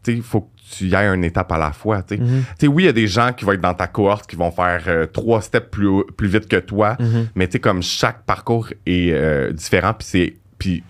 il 0.08 0.22
faut 0.22 0.42
que 0.42 0.48
tu 0.72 0.88
y 0.88 0.96
ailles 0.96 1.14
une 1.14 1.24
étape 1.24 1.52
à 1.52 1.58
la 1.58 1.72
fois. 1.72 2.04
Mhm. 2.10 2.44
oui, 2.70 2.84
il 2.84 2.86
y 2.86 2.90
a 2.90 2.94
des 2.94 3.08
gens 3.08 3.34
qui 3.34 3.46
vont 3.46 3.52
être 3.52 3.62
dans 3.62 3.74
ta 3.74 3.88
cohorte 3.88 4.30
qui 4.30 4.36
vont 4.36 4.52
faire 4.52 4.84
euh, 4.88 5.06
trois 5.06 5.42
steps 5.42 5.70
plus, 5.70 6.04
plus 6.16 6.28
vite 6.28 6.48
que 6.48 6.58
toi. 6.58 6.96
Mhm. 7.00 7.28
Mais 7.36 7.48
comme 7.48 7.84
chaque 7.84 8.24
parcours 8.24 8.70
est 8.86 9.12
euh, 9.12 9.52
différent, 9.52 9.94
puis 9.94 10.08
c'est. 10.08 10.36
Puis 10.58 10.84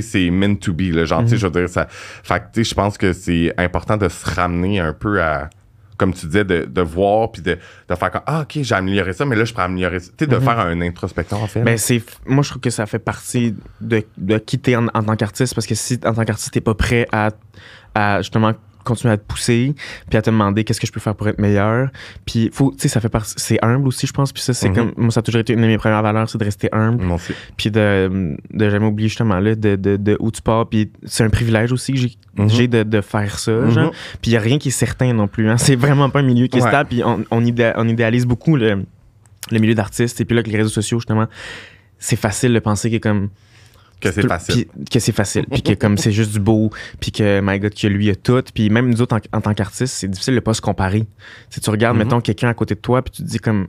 c'est 0.00 0.30
meant 0.30 0.56
to 0.56 0.72
be, 0.72 0.90
le 0.92 1.04
genre, 1.04 1.22
Mhm. 1.22 1.36
je 1.36 1.46
veux 1.46 1.52
dire, 1.52 1.68
ça. 1.68 1.86
Fait 1.88 2.42
je 2.56 2.74
pense 2.74 2.98
que 2.98 3.12
c'est 3.12 3.54
important 3.58 3.96
de 3.96 4.08
se 4.08 4.28
ramener 4.28 4.80
un 4.80 4.92
peu 4.92 5.22
à, 5.22 5.48
comme 5.96 6.12
tu 6.12 6.26
disais, 6.26 6.44
de, 6.44 6.64
de 6.64 6.80
voir 6.80 7.30
puis 7.30 7.42
de, 7.42 7.58
de, 7.88 7.94
faire 7.94 8.10
comme 8.10 8.22
Ah, 8.26 8.40
OK, 8.40 8.58
j'ai 8.60 8.74
amélioré 8.74 9.12
ça, 9.12 9.24
mais 9.24 9.36
là, 9.36 9.44
je 9.44 9.52
pourrais 9.52 9.66
améliorer 9.66 10.00
ça. 10.00 10.10
Tu 10.16 10.24
sais, 10.24 10.30
de 10.30 10.38
faire 10.40 10.68
une 10.68 10.82
introspection, 10.82 11.40
en 11.42 11.46
fait. 11.46 11.62
Ben, 11.62 11.78
c'est, 11.78 12.02
moi, 12.26 12.42
je 12.42 12.50
trouve 12.50 12.60
que 12.62 12.70
ça 12.70 12.86
fait 12.86 12.98
partie 12.98 13.54
de, 13.80 14.02
de 14.18 14.38
quitter 14.38 14.76
en, 14.76 14.86
en 14.92 15.02
tant 15.04 15.14
qu'artiste 15.14 15.54
parce 15.54 15.66
que 15.68 15.76
si, 15.76 16.00
en 16.04 16.14
tant 16.14 16.24
qu'artiste, 16.24 16.52
t'es 16.52 16.60
pas 16.60 16.74
prêt 16.74 17.06
à, 17.12 17.30
à 17.94 18.18
justement 18.22 18.52
continuer 18.84 19.14
à 19.14 19.16
te 19.16 19.24
pousser 19.26 19.74
puis 20.10 20.18
à 20.18 20.20
te 20.20 20.28
demander 20.28 20.62
qu'est-ce 20.62 20.78
que 20.78 20.86
je 20.86 20.92
peux 20.92 21.00
faire 21.00 21.14
pour 21.14 21.26
être 21.26 21.38
meilleur 21.40 21.88
puis 22.26 22.50
faut 22.52 22.70
tu 22.72 22.80
sais 22.80 22.88
ça 22.88 23.00
fait 23.00 23.08
partie 23.08 23.32
c'est 23.38 23.58
humble 23.64 23.88
aussi 23.88 24.06
je 24.06 24.12
pense 24.12 24.30
puis 24.30 24.42
ça 24.42 24.52
c'est 24.52 24.68
Mhm. 24.68 24.74
comme 24.74 24.92
moi 24.98 25.10
ça 25.10 25.20
a 25.20 25.22
toujours 25.22 25.40
été 25.40 25.54
une 25.54 25.62
de 25.62 25.66
mes 25.66 25.78
premières 25.78 26.02
valeurs 26.02 26.28
c'est 26.28 26.36
de 26.36 26.44
rester 26.44 26.68
humble 26.70 27.02
Moi 27.02 27.16
aussi. 27.16 27.32
puis 27.56 27.70
de, 27.70 28.36
de 28.52 28.68
jamais 28.68 28.84
oublier 28.84 29.08
justement 29.08 29.38
là 29.40 29.54
de, 29.54 29.76
de, 29.76 29.96
de 29.96 30.18
où 30.20 30.30
tu 30.30 30.42
pars 30.42 30.68
puis 30.68 30.92
c'est 31.04 31.24
un 31.24 31.30
privilège 31.30 31.72
aussi 31.72 31.92
que 31.94 31.98
j'ai 31.98 32.14
Mhm. 32.36 32.66
de, 32.66 32.82
de 32.82 33.00
faire 33.00 33.38
ça 33.38 33.52
Mhm. 33.52 33.70
genre 33.70 33.90
puis 34.20 34.32
il 34.32 34.34
y 34.34 34.36
a 34.36 34.40
rien 34.40 34.58
qui 34.58 34.68
est 34.68 34.72
certain 34.72 35.14
non 35.14 35.28
plus 35.28 35.48
hein. 35.48 35.56
c'est 35.56 35.76
vraiment 35.76 36.10
pas 36.10 36.18
un 36.18 36.24
milieu 36.24 36.46
qui 36.48 36.58
est 36.58 36.62
Ouais. 36.62 36.68
stable 36.68 36.90
puis 36.90 37.02
on, 37.02 37.24
on, 37.30 37.42
idé- 37.42 37.72
on 37.76 37.88
idéalise 37.88 38.26
beaucoup 38.26 38.56
le, 38.56 38.84
le 39.50 39.58
milieu 39.60 39.74
d'artistes 39.74 40.20
et 40.20 40.26
puis 40.26 40.34
là 40.34 40.40
avec 40.40 40.52
les 40.52 40.58
réseaux 40.58 40.68
sociaux 40.68 40.98
justement 40.98 41.26
c'est 41.98 42.16
facile 42.16 42.52
de 42.52 42.58
penser 42.58 42.90
que 42.90 42.98
comme 42.98 43.30
Que 44.08 44.12
c'est 44.14 44.26
facile. 44.28 44.66
puis 44.66 44.84
que 44.90 44.98
c'est 45.00 45.12
facile. 45.12 45.46
Puis 45.50 45.62
que 45.62 45.72
comme 45.74 45.98
c'est 45.98 46.12
juste 46.12 46.32
du 46.32 46.40
beau. 46.40 46.70
Puis 47.00 47.10
que 47.12 47.40
my 47.42 47.58
god 47.60 47.74
que 47.74 47.86
lui 47.86 48.10
a 48.10 48.14
tout. 48.14 48.42
Puis 48.54 48.70
même 48.70 48.88
nous 48.90 49.02
autres 49.02 49.16
en, 49.16 49.38
en 49.38 49.40
tant 49.40 49.54
qu'artistes 49.54 49.94
c'est 49.94 50.08
difficile 50.08 50.34
de 50.34 50.40
pas 50.40 50.54
se 50.54 50.60
comparer. 50.60 51.06
Si 51.50 51.60
tu 51.60 51.70
regardes 51.70 51.96
Mhm. 51.96 52.04
mettons 52.04 52.20
quelqu'un 52.20 52.48
à 52.48 52.54
côté 52.54 52.74
de 52.74 52.80
toi 52.80 53.02
puis 53.02 53.12
tu 53.12 53.22
te 53.22 53.28
dis 53.28 53.38
comme 53.38 53.66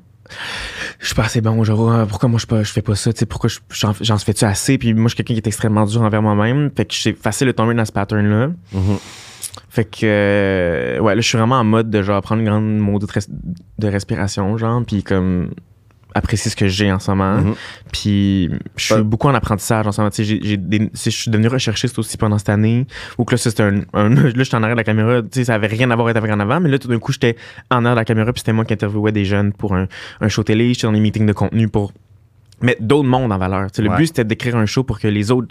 je 0.99 1.05
suis 1.05 1.13
pas 1.15 1.25
assez 1.25 1.39
bon 1.39 1.63
genre 1.63 1.91
ah, 1.91 2.05
pourquoi 2.07 2.27
moi 2.29 2.39
je 2.39 2.47
pas 2.47 2.63
je 2.63 2.71
fais 2.71 2.81
pas 2.81 2.95
ça 2.95 3.13
tu 3.13 3.19
sais 3.19 3.25
pourquoi 3.27 3.47
je- 3.47 3.59
j'en 3.71 3.93
j'en 4.01 4.17
fais-tu 4.17 4.43
assez? 4.45 4.77
Puis 4.77 4.93
moi 4.93 5.03
je 5.03 5.09
suis 5.09 5.17
quelqu'un 5.17 5.33
qui 5.35 5.39
est 5.39 5.47
extrêmement 5.47 5.85
dur 5.85 6.01
envers 6.01 6.21
moi-même. 6.21 6.71
Fait 6.75 6.85
que 6.85 6.93
c'est 6.95 7.13
facile 7.13 7.47
de 7.47 7.51
tomber 7.51 7.73
dans 7.75 7.85
ce 7.85 7.91
pattern 7.91 8.25
là 8.27 8.47
Mhm. 8.73 8.97
fait 9.69 9.85
que 9.85 9.99
euh, 10.03 10.99
ouais 10.99 11.13
là 11.15 11.21
je 11.21 11.27
suis 11.27 11.37
vraiment 11.37 11.59
en 11.59 11.63
mode 11.63 11.89
de 11.91 12.01
genre 12.01 12.21
prendre 12.21 12.41
une 12.41 12.47
grande 12.47 12.77
maudite 12.79 13.11
res- 13.11 13.29
de 13.77 13.87
respiration 13.87 14.57
genre. 14.57 14.83
Puis 14.85 15.03
comme 15.03 15.51
apprécier 16.15 16.49
ce 16.49 16.55
que 16.55 16.67
j'ai 16.67 16.91
en 16.91 16.97
ce 16.97 17.11
moment 17.11 17.35
Mhm. 17.41 17.55
puis 17.91 18.49
je 18.77 18.83
suis 18.85 18.93
Ouais. 18.95 19.03
beaucoup 19.03 19.27
en 19.27 19.35
apprentissage 19.35 19.85
en 19.85 19.91
ce 19.91 20.01
moment. 20.01 20.09
Tu 20.09 20.25
sais, 20.25 20.39
j'ai- 20.41 20.89
je 20.93 21.09
suis 21.09 21.29
devenu 21.29 21.47
recherchiste 21.47 21.99
aussi 21.99 22.17
pendant 22.17 22.37
cette 22.39 22.49
année. 22.49 22.87
Ou 23.17 23.25
que 23.25 23.33
là, 23.35 23.37
c'était 23.37 23.63
un, 23.63 23.81
un- 23.93 24.09
Là, 24.35 24.43
j'étais 24.43 24.55
en 24.55 24.63
arrière 24.63 24.75
de 24.75 24.79
la 24.79 24.83
caméra. 24.85 25.21
Tu 25.21 25.27
sais, 25.33 25.43
ça 25.43 25.53
avait 25.55 25.67
rien 25.67 25.91
à 25.91 25.95
voir 25.95 26.07
avec 26.07 26.31
en 26.31 26.39
avant. 26.39 26.59
Mais 26.59 26.69
là, 26.69 26.79
tout 26.79 26.87
d'un 26.87 26.99
coup, 26.99 27.11
j'étais 27.11 27.35
en 27.69 27.77
arrière 27.85 27.93
de 27.95 27.99
la 27.99 28.05
caméra. 28.05 28.31
Puis 28.33 28.39
c'était 28.39 28.53
moi 28.53 28.65
qui 28.65 28.73
interviewais 28.73 29.11
des 29.11 29.25
jeunes 29.25 29.51
pour 29.53 29.75
un, 29.75 29.87
un 30.21 30.27
show 30.29 30.43
télé. 30.43 30.73
J'étais 30.73 30.87
dans 30.87 30.93
des 30.93 30.99
meetings 31.01 31.25
de 31.25 31.33
contenu 31.33 31.67
pour 31.67 31.91
mettre 32.61 32.81
d'autres 32.81 33.07
mondes 33.09 33.31
en 33.33 33.37
valeur. 33.37 33.69
Tu 33.69 33.75
sais, 33.77 33.81
le 33.81 33.89
Ouais. 33.89 33.97
but, 33.97 34.07
c'était 34.07 34.23
d'écrire 34.23 34.55
un 34.55 34.65
show 34.65 34.83
pour 34.83 34.99
que 34.99 35.07
les 35.09 35.29
autres 35.31 35.49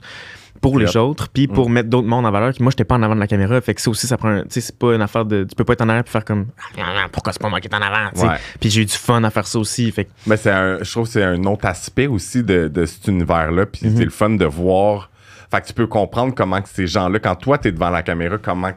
pour 0.70 0.79
les 0.79 0.87
Yep. 0.87 0.96
autres, 0.96 1.29
puis 1.29 1.46
pour 1.48 1.68
Mm. 1.68 1.72
mettre 1.72 1.88
d'autres 1.90 2.09
mondes 2.09 2.27
en 2.27 2.31
valeur. 2.31 2.53
Puis 2.53 2.62
moi, 2.62 2.70
j'étais 2.70 2.85
pas 2.85 2.94
en 2.96 3.03
avant 3.03 3.14
de 3.14 3.20
la 3.20 3.27
caméra. 3.27 3.61
Fait 3.61 3.74
que 3.74 3.81
ça 3.81 3.90
aussi, 3.90 4.07
ça 4.07 4.16
prend. 4.16 4.40
Tu 4.42 4.46
sais, 4.50 4.61
c'est 4.61 4.79
pas 4.79 4.94
une 4.94 5.03
affaire 5.03 5.24
de. 5.24 5.44
Tu 5.44 5.55
peux 5.55 5.64
pas 5.64 5.74
être 5.74 5.83
en 5.83 5.88
arrière 5.88 6.05
puis 6.05 6.12
faire 6.12 6.24
comme. 6.24 6.46
Ah, 6.79 7.07
Pourquoi 7.12 7.33
c'est 7.33 7.40
pas 7.42 7.48
moi 7.48 7.61
qui 7.61 7.68
est 7.68 7.74
en 7.74 7.81
avant? 7.83 8.11
Ouais. 8.29 8.37
Puis 8.61 8.70
j'ai 8.70 8.83
eu 8.83 8.85
du 8.87 8.92
fun 8.92 9.22
à 9.24 9.31
faire 9.31 9.46
ça 9.46 9.59
aussi. 9.59 9.90
Fait 9.92 10.09
Mais 10.27 10.37
c'est 10.37 10.50
un, 10.50 10.79
je 10.83 10.90
trouve 10.90 11.05
que 11.07 11.12
c'est 11.12 11.22
un 11.22 11.42
autre 11.44 11.66
aspect 11.66 12.07
aussi 12.07 12.42
de, 12.42 12.68
de 12.68 12.87
cet 12.87 13.07
univers-là. 13.09 13.66
Puis 13.66 13.87
Mhm. 13.88 13.96
c'est 13.96 14.05
le 14.05 14.11
fun 14.11 14.31
de 14.31 14.44
voir. 14.44 15.11
Fait 15.50 15.61
que 15.61 15.66
tu 15.66 15.72
peux 15.74 15.87
comprendre 15.87 16.35
comment 16.35 16.61
que 16.61 16.68
ces 16.68 16.87
gens-là, 16.87 17.18
quand 17.20 17.37
toi, 17.37 17.59
t'es 17.59 17.70
devant 17.70 17.90
la 17.90 18.03
caméra, 18.03 18.38
comment. 18.38 18.70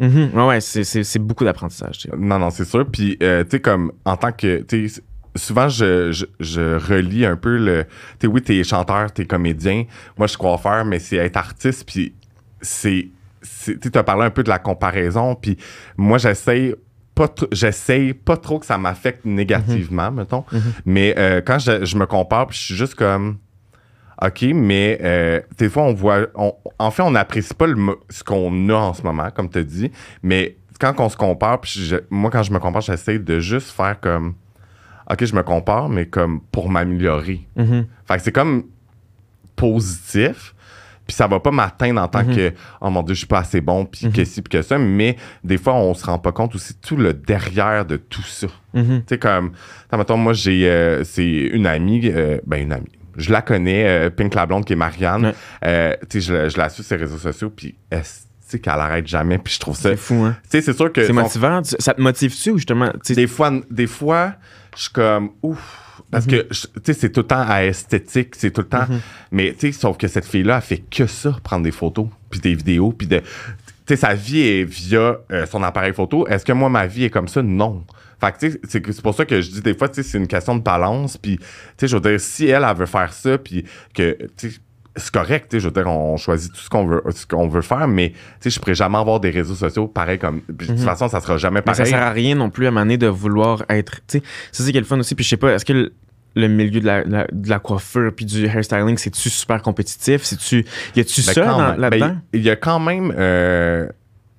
Mhm. 0.00 0.30
Ouais, 0.34 0.46
ouais, 0.46 0.60
c'est- 0.60 0.84
c'est 0.84 1.02
c'est 1.02 1.18
beaucoup 1.18 1.44
d'apprentissage. 1.44 2.06
Non, 2.18 2.38
non, 2.38 2.50
c'est 2.50 2.66
sûr. 2.66 2.84
Puis, 2.86 3.16
euh, 3.22 3.42
tu 3.44 3.50
sais, 3.52 3.60
comme 3.60 3.92
en 4.04 4.16
tant 4.18 4.32
que. 4.32 4.60
tu 4.62 4.88
sais, 4.88 5.02
souvent, 5.36 5.68
je, 5.68 6.12
je, 6.12 6.24
je 6.40 6.74
relis 6.76 7.24
un 7.26 7.36
peu 7.36 7.56
le. 7.56 7.84
Tu 8.18 8.26
oui, 8.26 8.42
t'es 8.42 8.62
chanteur, 8.64 9.12
t'es 9.12 9.24
comédien. 9.24 9.84
Moi, 10.16 10.26
je 10.26 10.32
suis 10.32 10.38
coiffeur, 10.38 10.84
mais 10.84 10.98
c'est 10.98 11.16
être 11.16 11.36
artiste. 11.36 11.84
Puis, 11.86 12.14
c'est. 12.60 13.08
Tu 13.66 13.78
as 13.94 14.02
parlé 14.04 14.24
un 14.24 14.30
peu 14.30 14.42
de 14.42 14.48
la 14.48 14.58
comparaison. 14.58 15.34
Puis, 15.34 15.56
moi, 15.96 16.18
j'essaie. 16.18 16.74
Pas 17.14 17.28
j'essaye 17.52 18.14
pas 18.14 18.38
trop 18.38 18.58
que 18.58 18.64
ça 18.64 18.78
m'affecte 18.78 19.26
négativement, 19.26 20.10
mettons. 20.10 20.44
Mhm. 20.50 20.60
Mais 20.86 21.14
euh, 21.18 21.42
quand 21.44 21.58
je, 21.58 21.84
je 21.84 21.96
me 21.98 22.06
compare, 22.06 22.46
puis 22.46 22.56
je 22.58 22.62
suis 22.64 22.74
juste 22.74 22.94
comme. 22.94 23.36
OK, 24.24 24.42
mais 24.54 24.98
euh, 25.02 25.40
des 25.58 25.68
fois, 25.68 25.82
on 25.82 25.92
voit. 25.92 26.26
on- 26.34 26.54
en 26.78 26.90
fait, 26.90 27.02
on 27.02 27.10
n'apprécie 27.10 27.52
pas 27.52 27.66
le 27.66 27.76
ce 28.08 28.24
qu'on 28.24 28.68
a 28.70 28.74
en 28.74 28.94
ce 28.94 29.02
moment, 29.02 29.30
comme 29.30 29.50
tu 29.50 29.58
as 29.58 29.62
dit. 29.64 29.90
Mais 30.22 30.56
quand 30.80 30.94
on 31.00 31.08
se 31.10 31.16
compare, 31.18 31.60
puis 31.60 31.72
je- 31.84 31.96
moi, 32.08 32.30
quand 32.30 32.42
je 32.44 32.52
me 32.52 32.58
compare, 32.58 32.80
j'essaie 32.82 33.18
de 33.18 33.40
juste 33.40 33.70
faire 33.72 34.00
comme. 34.00 34.34
OK, 35.12 35.24
je 35.24 35.34
me 35.34 35.42
compare, 35.42 35.88
mais 35.88 36.06
comme 36.06 36.40
pour 36.40 36.70
m'améliorer. 36.70 37.46
Mhm. 37.56 37.86
Fait 38.06 38.16
que 38.16 38.22
c'est 38.22 38.32
comme 38.32 38.64
positif. 39.56 40.54
Puis 41.06 41.16
ça 41.16 41.26
va 41.26 41.40
pas 41.40 41.50
m'atteindre 41.50 42.00
en 42.00 42.06
tant 42.08 42.22
Mhm. 42.24 42.36
que 42.36 42.52
oh 42.80 42.88
mon 42.88 43.02
dieu, 43.02 43.14
je 43.14 43.18
suis 43.18 43.26
pas 43.26 43.40
assez 43.40 43.60
bon, 43.60 43.84
puis 43.84 44.08
que 44.12 44.24
ci, 44.24 44.40
puis 44.40 44.56
que 44.58 44.62
ça. 44.62 44.78
Mais 44.78 45.16
des 45.42 45.58
fois, 45.58 45.74
on 45.74 45.94
se 45.94 46.04
rend 46.06 46.18
pas 46.18 46.30
compte 46.32 46.54
aussi 46.54 46.74
tout 46.74 46.96
le 46.96 47.12
derrière 47.12 47.84
de 47.84 47.96
tout 47.96 48.22
ça. 48.22 48.46
Mhm. 48.72 49.00
Tu 49.00 49.02
sais, 49.08 49.18
comme, 49.18 49.52
attends, 49.88 49.98
mettons, 49.98 50.16
moi, 50.16 50.32
j'ai, 50.32 50.68
euh, 50.70 51.02
c'est 51.04 51.26
une 51.28 51.66
amie, 51.66 52.02
euh, 52.04 52.38
ben, 52.46 52.62
une 52.62 52.72
amie. 52.72 52.86
Je 53.16 53.32
la 53.32 53.42
connais, 53.42 53.86
euh, 53.86 54.10
Pink 54.10 54.34
la 54.34 54.46
blonde, 54.46 54.64
qui 54.64 54.72
est 54.74 54.76
Marianne. 54.76 55.26
Ouais. 55.26 55.34
Euh, 55.66 55.96
tu 56.08 56.20
sais, 56.22 56.28
je, 56.28 56.32
la- 56.34 56.48
je 56.48 56.56
la 56.56 56.68
suis 56.68 56.82
sur 56.84 56.96
les 56.96 57.02
réseaux 57.02 57.18
sociaux, 57.18 57.50
puis 57.50 57.74
elle, 57.90 58.02
tu 58.02 58.08
sais, 58.40 58.58
qu'elle 58.60 58.72
arrête 58.74 59.06
jamais, 59.06 59.38
puis 59.38 59.52
je 59.52 59.58
trouve 59.60 59.76
ça. 59.76 59.90
C'est 59.90 59.96
Tu 59.96 60.00
fou, 60.00 60.14
hein? 60.24 60.36
sais, 60.48 60.62
c'est 60.62 60.72
sûr 60.72 60.90
que. 60.92 61.04
C'est 61.04 61.12
motivant. 61.12 61.60
Tu- 61.62 61.74
Ça 61.80 61.92
te 61.94 62.00
motive-tu 62.00 62.52
justement? 62.56 62.90
tu 63.04 63.14
des 63.14 63.26
fois, 63.26 63.52
des 63.70 63.86
fois, 63.88 64.34
je 64.76 64.82
suis 64.82 64.92
comme, 64.92 65.30
ouf. 65.42 66.02
Parce 66.10 66.26
que, 66.26 66.46
je- 66.50 66.66
tu 66.66 66.70
sais, 66.84 66.92
c'est 66.94 67.10
tout 67.10 67.20
le 67.20 67.26
temps 67.26 67.44
à 67.46 67.64
esthétique, 67.64 68.34
c'est 68.36 68.50
tout 68.50 68.62
le 68.62 68.68
temps. 68.68 68.86
Mhm. 68.88 69.00
Mais, 69.30 69.52
tu 69.52 69.72
sais, 69.72 69.72
sauf 69.72 69.96
que 69.96 70.08
cette 70.08 70.26
fille-là, 70.26 70.56
elle 70.56 70.62
fait 70.62 70.78
que 70.90 71.06
ça, 71.06 71.36
prendre 71.42 71.62
des 71.64 71.70
photos, 71.70 72.06
puis 72.30 72.40
des 72.40 72.54
vidéos, 72.54 72.92
puis 72.92 73.06
de. 73.06 73.18
Tu 73.18 73.24
sais, 73.88 73.96
sa 73.96 74.14
vie 74.14 74.40
est 74.40 74.64
via 74.64 75.18
euh, 75.30 75.46
son 75.46 75.62
appareil 75.62 75.92
photo. 75.92 76.26
Est-ce 76.28 76.44
que 76.44 76.52
moi, 76.52 76.68
ma 76.68 76.86
vie 76.86 77.04
est 77.04 77.10
comme 77.10 77.28
ça? 77.28 77.42
Non. 77.42 77.84
Fait 78.20 78.32
que, 78.32 78.38
tu 78.38 78.52
sais, 78.52 78.60
c'est 78.68 78.80
que- 78.82 78.92
c'est 78.92 79.02
pour 79.02 79.14
ça 79.14 79.24
que 79.24 79.40
je 79.40 79.50
dis 79.50 79.60
des 79.62 79.74
fois, 79.74 79.88
tu 79.88 79.96
sais, 79.96 80.02
c'est 80.08 80.18
une 80.18 80.28
question 80.28 80.54
de 80.56 80.62
balance. 80.62 81.16
Puis, 81.16 81.38
tu 81.38 81.44
sais, 81.78 81.88
je 81.88 81.96
veux 81.96 82.02
dire, 82.02 82.20
si 82.20 82.46
elle, 82.46 82.64
elle 82.68 82.76
veut 82.76 82.86
faire 82.86 83.12
ça, 83.12 83.38
puis 83.38 83.64
que, 83.94 84.16
tu 84.36 84.50
sais, 84.50 84.56
c'est 84.96 85.10
correct, 85.10 85.46
tu 85.50 85.56
sais, 85.56 85.60
je 85.60 85.68
veux 85.68 85.72
dire, 85.72 85.86
on 85.86 86.16
choisit 86.16 86.52
tout 86.52 86.60
ce 86.60 86.68
qu'on 86.68 86.86
veut, 86.86 87.02
ce 87.14 87.26
qu'on 87.26 87.48
veut 87.48 87.62
faire, 87.62 87.88
mais, 87.88 88.10
tu 88.10 88.16
sais, 88.40 88.50
je 88.50 88.60
pourrais 88.60 88.74
jamais 88.74 88.98
avoir 88.98 89.20
des 89.20 89.30
réseaux 89.30 89.54
sociaux 89.54 89.86
pareil 89.88 90.18
comme. 90.18 90.42
De 90.48 90.66
toute 90.66 90.76
Mhm. 90.78 90.84
façon, 90.84 91.08
ça 91.08 91.20
sera 91.20 91.36
jamais 91.38 91.62
mais 91.66 91.72
ça 91.72 91.78
pareil. 91.84 91.92
sert 91.92 92.02
à 92.02 92.10
rien 92.10 92.34
non 92.34 92.50
plus 92.50 92.66
à 92.66 92.70
maner 92.70 92.98
de 92.98 93.06
vouloir 93.06 93.64
être. 93.70 93.96
Tu 94.06 94.18
sais, 94.18 94.22
ça, 94.52 94.64
c'est 94.64 94.70
qui 94.70 94.76
est 94.76 94.80
le 94.80 94.86
fun 94.86 94.98
aussi. 94.98 95.14
Puis 95.14 95.24
je 95.24 95.30
sais 95.30 95.36
pas, 95.38 95.52
est-ce 95.54 95.64
que 95.64 95.72
le, 95.72 95.92
le 96.34 96.48
milieu 96.48 96.80
de 96.80 96.86
la, 96.86 97.04
la- 97.04 97.26
de 97.30 97.48
la 97.48 97.58
coiffure 97.58 98.10
puis 98.14 98.24
du 98.26 98.46
hairstyling, 98.46 98.96
c'est-tu 98.98 99.30
super 99.30 99.62
compétitif? 99.62 100.22
C'est-tu. 100.24 100.64
Y 100.96 101.00
a-tu 101.00 101.22
Ben, 101.22 101.32
ça 101.32 101.40
même. 101.70 101.80
là-dedans? 101.80 102.06
Ben, 102.08 102.22
il 102.34 102.42
y 102.42 102.50
a 102.50 102.56
quand 102.56 102.78
même. 102.80 103.14
euh, 103.16 103.86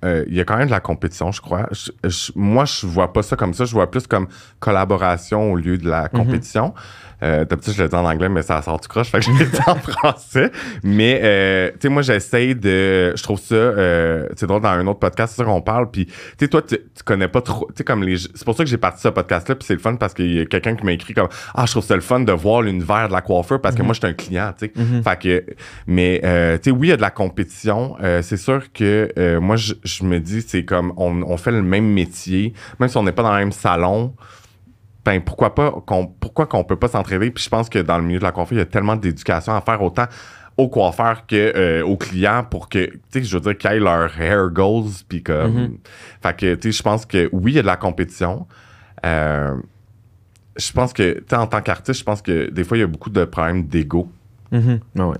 euh, 0.04 0.22
il 0.28 0.34
y 0.34 0.40
a 0.40 0.44
quand 0.44 0.56
même 0.58 0.66
de 0.66 0.70
la 0.72 0.80
compétition, 0.80 1.32
je 1.32 1.40
crois. 1.40 1.66
Je- 1.72 1.90
je- 2.08 2.30
moi, 2.34 2.64
je 2.66 2.86
vois 2.86 3.12
pas 3.12 3.22
ça 3.22 3.36
comme 3.36 3.54
ça. 3.54 3.64
Je 3.64 3.72
vois 3.72 3.90
plus 3.90 4.06
comme 4.06 4.28
collaboration 4.60 5.52
au 5.52 5.56
lieu 5.56 5.78
de 5.78 5.88
la 5.88 6.08
compétition. 6.08 6.74
Euh, 7.24 7.44
D'habitude, 7.44 7.74
je 7.74 7.82
le 7.82 7.88
dis 7.88 7.94
en 7.94 8.04
anglais, 8.04 8.28
mais 8.28 8.42
ça 8.42 8.60
sort 8.62 8.78
du 8.78 8.88
croche, 8.88 9.08
fait 9.08 9.18
que 9.18 9.24
je 9.24 9.30
le 9.30 9.46
dis 9.46 9.58
en 9.66 9.74
français. 9.76 10.50
Mais, 10.82 11.20
euh, 11.22 11.70
tu 11.72 11.78
sais, 11.82 11.88
moi, 11.88 12.02
j'essaie 12.02 12.54
de... 12.54 13.14
Je 13.16 13.22
trouve 13.22 13.40
ça... 13.40 13.54
euh, 13.54 14.28
c'est 14.36 14.46
drôle, 14.46 14.60
dans 14.62 14.68
un 14.68 14.86
autre 14.86 14.98
podcast, 15.00 15.34
c'est 15.34 15.42
ça 15.42 15.44
qu'on 15.44 15.62
parle. 15.62 15.90
Puis, 15.90 16.06
tu 16.06 16.12
sais, 16.38 16.48
toi, 16.48 16.62
tu, 16.62 16.76
connais 17.04 17.28
pas 17.28 17.40
trop... 17.40 17.66
Tu 17.68 17.78
sais, 17.78 17.84
comme 17.84 18.02
les... 18.02 18.18
C'est 18.18 18.44
pour 18.44 18.56
ça 18.56 18.64
que 18.64 18.70
j'ai 18.70 18.76
parti 18.76 19.00
ce 19.00 19.08
podcast-là, 19.08 19.54
puis 19.54 19.64
c'est 19.66 19.74
le 19.74 19.80
fun 19.80 19.96
parce 19.96 20.14
qu'il 20.14 20.32
y 20.32 20.40
a 20.40 20.44
quelqu'un 20.44 20.76
qui 20.76 20.84
m'a 20.84 20.92
écrit 20.92 21.14
comme 21.14 21.28
«Ah, 21.54 21.64
je 21.66 21.72
trouve 21.72 21.84
ça 21.84 21.94
le 21.94 22.00
fun 22.00 22.20
de 22.20 22.32
voir 22.32 22.62
l'univers 22.62 23.08
de 23.08 23.12
la 23.12 23.22
coiffure 23.22 23.60
parce 23.60 23.74
que 23.74 23.82
moi, 23.82 23.94
je 23.94 24.00
suis 24.00 24.08
un 24.08 24.12
client, 24.12 24.52
tu 24.58 24.66
sais. 24.66 24.72
Mhm. 24.74 25.02
Fait 25.02 25.18
que, 25.18 25.44
mais, 25.86 26.20
euh, 26.24 26.58
tu 26.58 26.64
sais, 26.64 26.70
oui, 26.70 26.88
il 26.88 26.90
y 26.90 26.92
a 26.92 26.96
de 26.96 27.02
la 27.02 27.10
compétition. 27.10 27.96
Euh, 28.02 28.22
c'est 28.22 28.36
sûr 28.36 28.72
que 28.72 29.08
euh, 29.18 29.40
moi, 29.40 29.56
je, 29.56 29.74
je 29.82 30.04
me 30.04 30.18
dis, 30.20 30.42
c'est 30.46 30.64
comme, 30.64 30.92
on, 30.96 31.22
on 31.22 31.36
fait 31.36 31.52
le 31.52 31.62
même 31.62 31.86
métier, 31.86 32.52
même 32.78 32.88
si 32.88 32.96
on 32.96 33.02
n'est 33.02 33.12
pas 33.12 33.22
dans 33.22 33.32
le 33.32 33.38
même 33.38 33.52
salon. 33.52 34.14
Ben, 35.04 35.20
pourquoi 35.20 35.54
pas 35.54 35.70
qu'on 35.86 36.06
pourquoi 36.06 36.46
qu'on 36.46 36.64
peut 36.64 36.76
pas 36.76 36.88
s'entraider? 36.88 37.30
Puis 37.30 37.44
je 37.44 37.50
pense 37.50 37.68
que 37.68 37.78
dans 37.78 37.98
le 37.98 38.04
milieu 38.04 38.18
de 38.18 38.24
la 38.24 38.32
coiffure 38.32 38.56
il 38.56 38.60
y 38.60 38.62
a 38.62 38.66
tellement 38.66 38.96
d'éducation 38.96 39.54
à 39.54 39.60
faire 39.60 39.82
autant 39.82 40.06
au 40.56 40.68
coiffeur 40.68 41.26
que 41.26 41.52
euh, 41.56 41.84
aux 41.84 41.96
clients 41.96 42.44
pour 42.48 42.68
que, 42.68 42.86
tu 42.86 43.00
sais, 43.10 43.24
je 43.24 43.36
veux 43.36 43.40
dire, 43.40 43.58
qu'ils 43.58 43.70
aient 43.72 43.80
leur 43.80 44.20
hair 44.20 44.50
goals. 44.50 44.90
Puis 45.08 45.22
comme. 45.22 45.54
Mhm. 45.54 45.78
Fait 46.22 46.36
que, 46.36 46.54
tu 46.54 46.72
sais, 46.72 46.78
je 46.78 46.82
pense 46.82 47.06
que 47.06 47.28
oui, 47.32 47.52
il 47.52 47.54
y 47.56 47.58
a 47.58 47.62
de 47.62 47.66
la 47.66 47.76
compétition. 47.76 48.46
Euh, 49.04 49.56
je 50.56 50.72
pense 50.72 50.92
que, 50.92 51.18
tu 51.18 51.24
sais, 51.28 51.36
en 51.36 51.46
tant 51.46 51.60
qu'artiste, 51.60 51.98
je 51.98 52.04
pense 52.04 52.22
que 52.22 52.50
des 52.50 52.64
fois, 52.64 52.76
il 52.76 52.80
y 52.80 52.84
a 52.84 52.86
beaucoup 52.86 53.10
de 53.10 53.24
problèmes 53.24 53.64
d'ego. 53.64 54.08
Mhm. 54.54 54.80
Ah 54.98 55.08
ouais. 55.08 55.16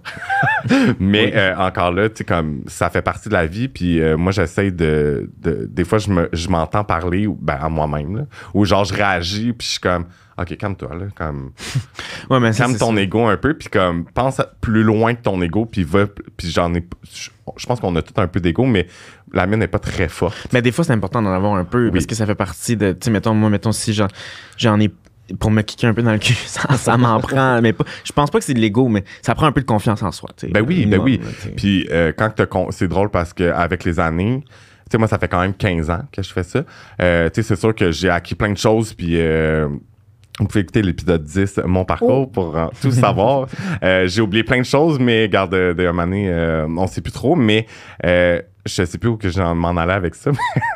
Mais 1.00 1.26
Oui. 1.26 1.32
euh, 1.34 1.56
encore 1.56 1.90
là, 1.90 2.08
tu 2.08 2.18
sais, 2.18 2.24
comme 2.24 2.62
ça 2.68 2.88
fait 2.88 3.02
partie 3.02 3.28
de 3.28 3.34
la 3.34 3.46
vie. 3.46 3.68
Puis 3.68 4.00
euh, 4.00 4.16
moi, 4.16 4.30
j'essaie 4.32 4.70
de, 4.70 5.28
de- 5.38 5.66
Des 5.70 5.84
fois, 5.84 5.98
je 5.98 6.08
me- 6.10 6.28
je 6.32 6.48
m'entends 6.48 6.84
parler 6.84 7.26
ben, 7.40 7.58
à 7.60 7.68
moi-même. 7.68 8.26
Ou 8.54 8.64
genre, 8.64 8.84
je 8.84 8.94
réagis, 8.94 9.52
puis 9.52 9.66
je 9.66 9.72
suis 9.72 9.80
comme. 9.80 10.06
OK, 10.36 10.56
calme-toi, 10.56 10.94
là. 10.96 11.04
Comme, 11.16 11.52
Ouais, 12.30 12.40
mais 12.40 12.52
calme 12.52 12.76
ton 12.76 12.96
ego 12.96 13.26
un 13.26 13.36
peu, 13.36 13.54
puis 13.54 13.68
comme, 13.68 14.04
pense 14.14 14.40
à- 14.40 14.50
plus 14.60 14.82
loin 14.82 15.14
que 15.14 15.22
ton 15.22 15.40
ego, 15.42 15.64
puis 15.66 15.84
va. 15.84 16.06
Puis 16.36 16.50
j'en 16.50 16.72
ai. 16.74 16.84
Je, 17.12 17.30
je 17.56 17.66
pense 17.66 17.80
qu'on 17.80 17.94
a 17.96 18.02
tout 18.02 18.14
un 18.20 18.26
peu 18.28 18.40
d'ego, 18.40 18.64
mais 18.66 18.86
la 19.32 19.46
mienne 19.46 19.60
n'est 19.60 19.66
pas 19.68 19.78
très 19.80 20.08
forte. 20.08 20.48
Mais 20.52 20.62
des 20.62 20.70
fois, 20.72 20.84
c'est 20.84 20.92
important 20.92 21.22
d'en 21.22 21.32
avoir 21.32 21.54
un 21.54 21.64
peu 21.64 21.86
Oui. 21.86 21.90
parce 21.92 22.06
que 22.06 22.14
ça 22.14 22.26
fait 22.26 22.34
partie 22.36 22.76
de. 22.76 22.92
Tu 22.92 22.98
sais, 23.06 23.10
mettons, 23.10 23.34
moi, 23.34 23.50
mettons, 23.50 23.72
si 23.72 23.92
j'en, 23.92 24.06
j'en 24.56 24.78
ai. 24.80 24.92
Pour 25.38 25.50
me 25.50 25.62
kicker 25.62 25.88
un 25.88 25.94
peu 25.94 26.02
dans 26.02 26.12
le 26.12 26.18
cul, 26.18 26.34
ça, 26.46 26.76
ça 26.76 26.96
m'en 26.96 27.18
prend. 27.20 27.60
Mais 27.62 27.72
pas, 27.72 27.84
je 28.04 28.12
pense 28.12 28.30
pas 28.30 28.38
que 28.38 28.44
c'est 28.44 28.54
de 28.54 28.60
l'ego, 28.60 28.88
mais 28.88 29.04
ça 29.22 29.34
prend 29.34 29.46
un 29.46 29.52
peu 29.52 29.60
de 29.60 29.66
confiance 29.66 30.02
en 30.02 30.12
soi. 30.12 30.30
Ben 30.50 30.64
oui, 30.66 30.86
ben 30.86 31.00
oui. 31.00 31.20
Puis 31.56 31.86
euh, 31.90 32.12
quand 32.16 32.32
c'est 32.70 32.88
drôle 32.88 33.10
parce 33.10 33.32
que 33.32 33.50
avec 33.50 33.84
les 33.84 34.00
années, 34.00 34.42
tu 34.44 34.52
sais, 34.92 34.98
moi, 34.98 35.08
ça 35.08 35.18
fait 35.18 35.28
quand 35.28 35.40
même 35.40 35.54
15 35.54 35.90
ans 35.90 36.02
que 36.12 36.22
je 36.22 36.30
fais 36.30 36.42
ça. 36.42 36.62
Euh, 37.00 37.30
tu 37.30 37.42
sais, 37.42 37.48
c'est 37.48 37.60
sûr 37.60 37.74
que 37.74 37.90
j'ai 37.90 38.10
acquis 38.10 38.34
plein 38.34 38.52
de 38.52 38.58
choses, 38.58 38.92
puis 38.92 39.18
euh, 39.18 39.66
vous 40.38 40.46
pouvez 40.46 40.60
écouter 40.60 40.82
l'épisode 40.82 41.22
10, 41.22 41.60
mon 41.64 41.84
parcours, 41.84 42.30
pour 42.30 42.56
euh, 42.56 42.66
tout 42.80 42.90
savoir. 42.90 43.46
Euh, 43.82 44.06
j'ai 44.06 44.20
oublié 44.20 44.44
plein 44.44 44.58
de 44.60 44.64
choses, 44.64 44.98
mais 44.98 45.28
garde 45.28 45.52
de, 45.52 45.74
de 45.76 45.82
un 45.86 45.92
moment 45.92 46.04
donné, 46.04 46.28
euh, 46.28 46.66
on 46.68 46.86
sait 46.86 47.00
plus 47.00 47.12
trop, 47.12 47.34
mais 47.34 47.66
euh, 48.04 48.40
je 48.66 48.84
sais 48.84 48.98
plus 48.98 49.10
où 49.10 49.16
que 49.16 49.28
je 49.28 49.40
m'en 49.42 49.76
allais 49.76 49.92
avec 49.92 50.14
ça. 50.14 50.30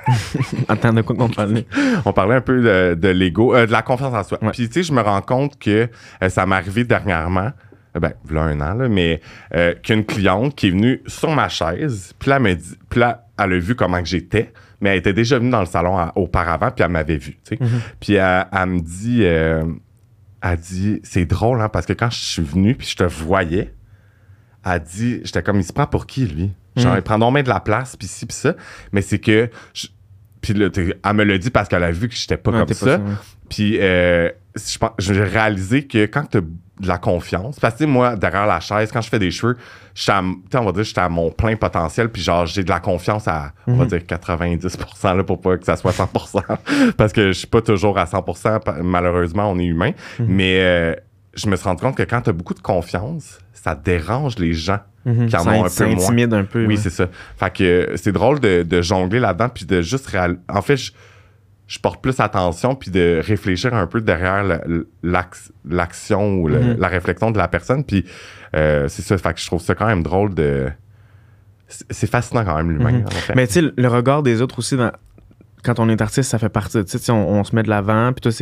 Attends, 0.69 0.93
de 0.93 1.03
quoi 1.03 1.17
qu'on 1.17 1.29
parlait? 1.29 1.67
on 2.05 2.13
parlait 2.13 2.35
un 2.37 2.41
peu 2.41 2.61
de, 2.61 2.95
de 2.95 3.09
l'ego, 3.09 3.55
euh, 3.55 3.67
de 3.67 3.73
la 3.73 3.83
confiance 3.83 4.15
en 4.15 4.23
soi. 4.25 4.39
Ouais. 4.43 4.51
Puis, 4.53 4.69
tu 4.69 4.75
sais, 4.75 4.83
je 4.83 4.93
me 4.93 5.01
rends 5.01 5.23
compte 5.23 5.59
que 5.59 5.89
euh, 6.23 6.29
ça 6.29 6.45
m'est 6.47 6.57
arrivé 6.57 6.85
dernièrement, 6.85 7.51
euh, 7.97 8.01
ben, 8.01 8.13
il 8.29 8.35
y 8.35 8.39
a 8.39 8.43
un 8.43 8.61
an, 8.61 8.75
là, 8.75 8.89
mais 8.89 9.21
euh, 9.55 9.75
qu'une 9.83 10.05
cliente 10.05 10.55
qui 10.55 10.69
est 10.69 10.71
venue 10.71 11.01
sur 11.07 11.31
ma 11.31 11.49
chaise, 11.49 12.13
puis 12.19 12.29
là, 12.31 12.37
elle 12.37 12.43
m'a 12.43 12.55
dit, 12.55 12.75
puis 12.91 13.01
là, 13.01 13.27
elle 13.39 13.53
a 13.55 13.59
vu 13.59 13.75
comment 13.75 14.01
que 14.03 14.09
j'étais, 14.09 14.53
mais 14.81 14.91
elle 14.91 14.99
était 14.99 15.13
déjà 15.15 15.39
venue 15.39 15.51
dans 15.51 15.61
le 15.61 15.67
salon 15.67 15.97
à- 15.97 16.13
auparavant, 16.15 16.71
puis 16.71 16.85
elle 16.85 16.91
m'avait 16.93 17.17
vu, 17.17 17.39
tu 17.45 17.57
sais. 17.57 17.59
Mhm. 17.61 17.81
Puis, 18.01 18.15
elle, 18.15 18.47
elle 18.53 18.67
me 18.67 18.81
dit, 18.81 19.23
elle 19.23 20.57
dit, 20.59 21.01
c'est 21.05 21.25
drôle, 21.25 21.61
hein, 21.63 21.69
parce 21.69 21.87
que 21.87 21.95
quand 21.95 22.11
je 22.11 22.19
suis 22.19 22.43
venu, 22.43 22.75
puis 22.75 22.87
je 22.87 22.97
te 22.97 23.05
voyais, 23.05 23.73
elle 24.65 24.83
dit, 24.83 25.21
j'étais 25.25 25.43
comme, 25.43 25.57
il 25.59 25.65
se 25.65 25.73
prend 25.73 25.87
pour 25.87 26.07
qui, 26.07 26.27
lui? 26.27 26.53
Genre, 26.79 26.95
Mm. 26.95 26.99
il 26.99 27.03
prend 27.03 27.33
bien 27.33 27.43
de 27.43 27.49
la 27.49 27.61
place, 27.61 27.97
puis 27.97 28.09
ci, 28.09 28.27
puis 28.27 28.37
ça. 28.37 28.55
Mais 28.93 29.03
c'est 29.03 29.19
que, 29.19 29.51
je- 29.75 29.89
puis 30.41 30.55
là, 30.55 30.69
elle 30.77 31.13
me 31.15 31.25
l'a 31.25 31.37
dit 31.39 31.51
parce 31.51 31.69
qu'elle 31.69 31.83
a 31.85 31.91
vu 31.91 32.09
que 32.09 32.15
j'étais 32.15 32.37
pas 32.37 32.51
Ouais, 32.53 32.59
comme 32.65 32.73
ça. 32.75 33.01
Puis 33.51 33.79
euh, 33.81 34.31
j'ai 34.99 35.23
réalisé 35.25 35.87
que 35.87 36.07
quand 36.07 36.25
tu 36.31 36.39
as 36.39 36.41
de 36.41 36.87
la 36.87 36.99
confiance, 36.99 37.59
parce 37.59 37.75
que 37.75 37.85
moi, 37.85 38.15
derrière 38.15 38.47
la 38.47 38.61
chaise, 38.61 38.93
quand 38.93 39.01
je 39.01 39.09
fais 39.09 39.19
des 39.19 39.33
cheveux, 39.33 39.57
je 39.97 40.03
suis 40.03 40.13
à, 40.13 40.23
on 40.23 40.65
va 40.65 40.71
dire, 40.71 40.85
j'étais 40.85 41.01
à 41.01 41.09
mon 41.09 41.31
plein 41.33 41.57
potentiel, 41.57 42.09
puis 42.09 42.23
genre, 42.23 42.47
j'ai 42.47 42.63
de 42.63 42.69
la 42.69 42.79
confiance 42.79 43.27
à, 43.27 43.53
on 43.67 43.75
va 43.75 43.83
Mhm. 43.85 43.91
dire, 43.91 44.07
90%, 44.07 45.13
là, 45.15 45.25
pour 45.25 45.41
pas 45.41 45.57
que 45.59 45.65
ça 45.65 45.77
soit 45.77 45.91
100%, 45.93 46.45
parce 46.97 47.13
que 47.13 47.29
je 47.29 47.33
suis 47.33 47.47
pas 47.49 47.63
toujours 47.63 47.99
à 47.99 48.05
100%, 48.07 48.61
pa- 48.61 48.77
malheureusement, 48.81 49.51
on 49.51 49.59
est 49.59 49.65
humain. 49.65 49.91
Mhm. 50.21 50.27
Mais 50.29 50.61
euh, 50.61 50.95
je 51.35 51.49
me 51.49 51.57
suis 51.57 51.65
rendu 51.69 51.83
compte 51.83 51.97
que 51.97 52.03
quand 52.03 52.23
tu 52.23 52.31
as 52.31 52.33
beaucoup 52.33 52.55
de 52.55 52.61
confiance, 52.61 53.39
ça 53.53 53.75
dérange 53.75 54.39
les 54.39 54.53
gens. 54.55 54.79
Mhm. 55.05 55.27
qui 55.29 55.37
en 55.37 55.45
Ça 55.45 55.51
ont 55.51 55.65
un 55.65 55.69
peu 55.69 55.85
moins. 55.87 55.95
intimide 56.05 56.35
un 56.35 56.45
peu. 56.45 56.61
Oui, 56.67 56.75
ouais. 56.75 56.77
c'est 56.77 56.91
ça. 56.91 57.07
Fait 57.39 57.51
que 57.53 57.65
euh, 57.65 57.97
c'est 57.97 58.13
drôle 58.13 58.41
de, 58.41 58.63
de 58.63 58.83
jongler 58.83 59.21
là-dedans, 59.21 59.49
puis 59.49 59.65
de 59.65 59.81
juste 59.81 60.07
réal... 60.09 60.39
En 60.49 60.61
fait, 60.61 60.77
je, 60.77 60.93
je 61.67 61.79
porte 61.79 62.03
plus 62.03 62.19
attention, 62.21 62.75
puis 62.75 62.91
de 62.91 63.21
réfléchir 63.25 63.73
un 63.75 63.87
peu 63.87 64.01
derrière 64.03 64.45
l'action 65.65 66.35
ou 66.41 66.49
le- 66.49 66.61
Mhm. 66.61 66.77
la 66.79 66.89
réflexion 66.89 67.31
de 67.31 67.39
la 67.39 67.49
personne. 67.49 67.85
Puis 67.85 68.05
euh, 68.57 68.89
c'est 68.89 69.03
ça. 69.03 69.17
Fait 69.19 69.33
que 69.35 69.41
je 69.41 69.47
trouve 69.47 69.63
ça 69.63 69.75
quand 69.75 69.87
même 69.87 70.03
drôle 70.03 70.35
de. 70.35 70.69
C'est 71.69 72.11
fascinant 72.11 72.45
quand 72.45 72.57
même, 72.57 72.71
l'humain, 72.71 73.03
en 73.07 73.11
fait. 73.11 73.35
Mais 73.35 73.47
tu 73.47 73.53
sais, 73.55 73.63
le 73.77 73.89
regard 73.89 74.23
des 74.23 74.41
autres 74.41 74.59
aussi, 74.59 74.77
dans- 74.77 74.93
quand 75.63 75.79
on 75.81 75.89
est 75.89 76.01
artiste, 76.01 76.31
ça 76.31 76.39
fait 76.39 76.49
partie 76.49 76.77
de 76.79 76.87
ça. 76.87 76.99
Tu 76.99 77.05
sais, 77.05 77.13
on, 77.13 77.29
on 77.41 77.45
se 77.45 77.55
met 77.55 77.63
de 77.63 77.69
l'avant, 77.69 78.13
puis 78.13 78.21
toi, 78.23 78.33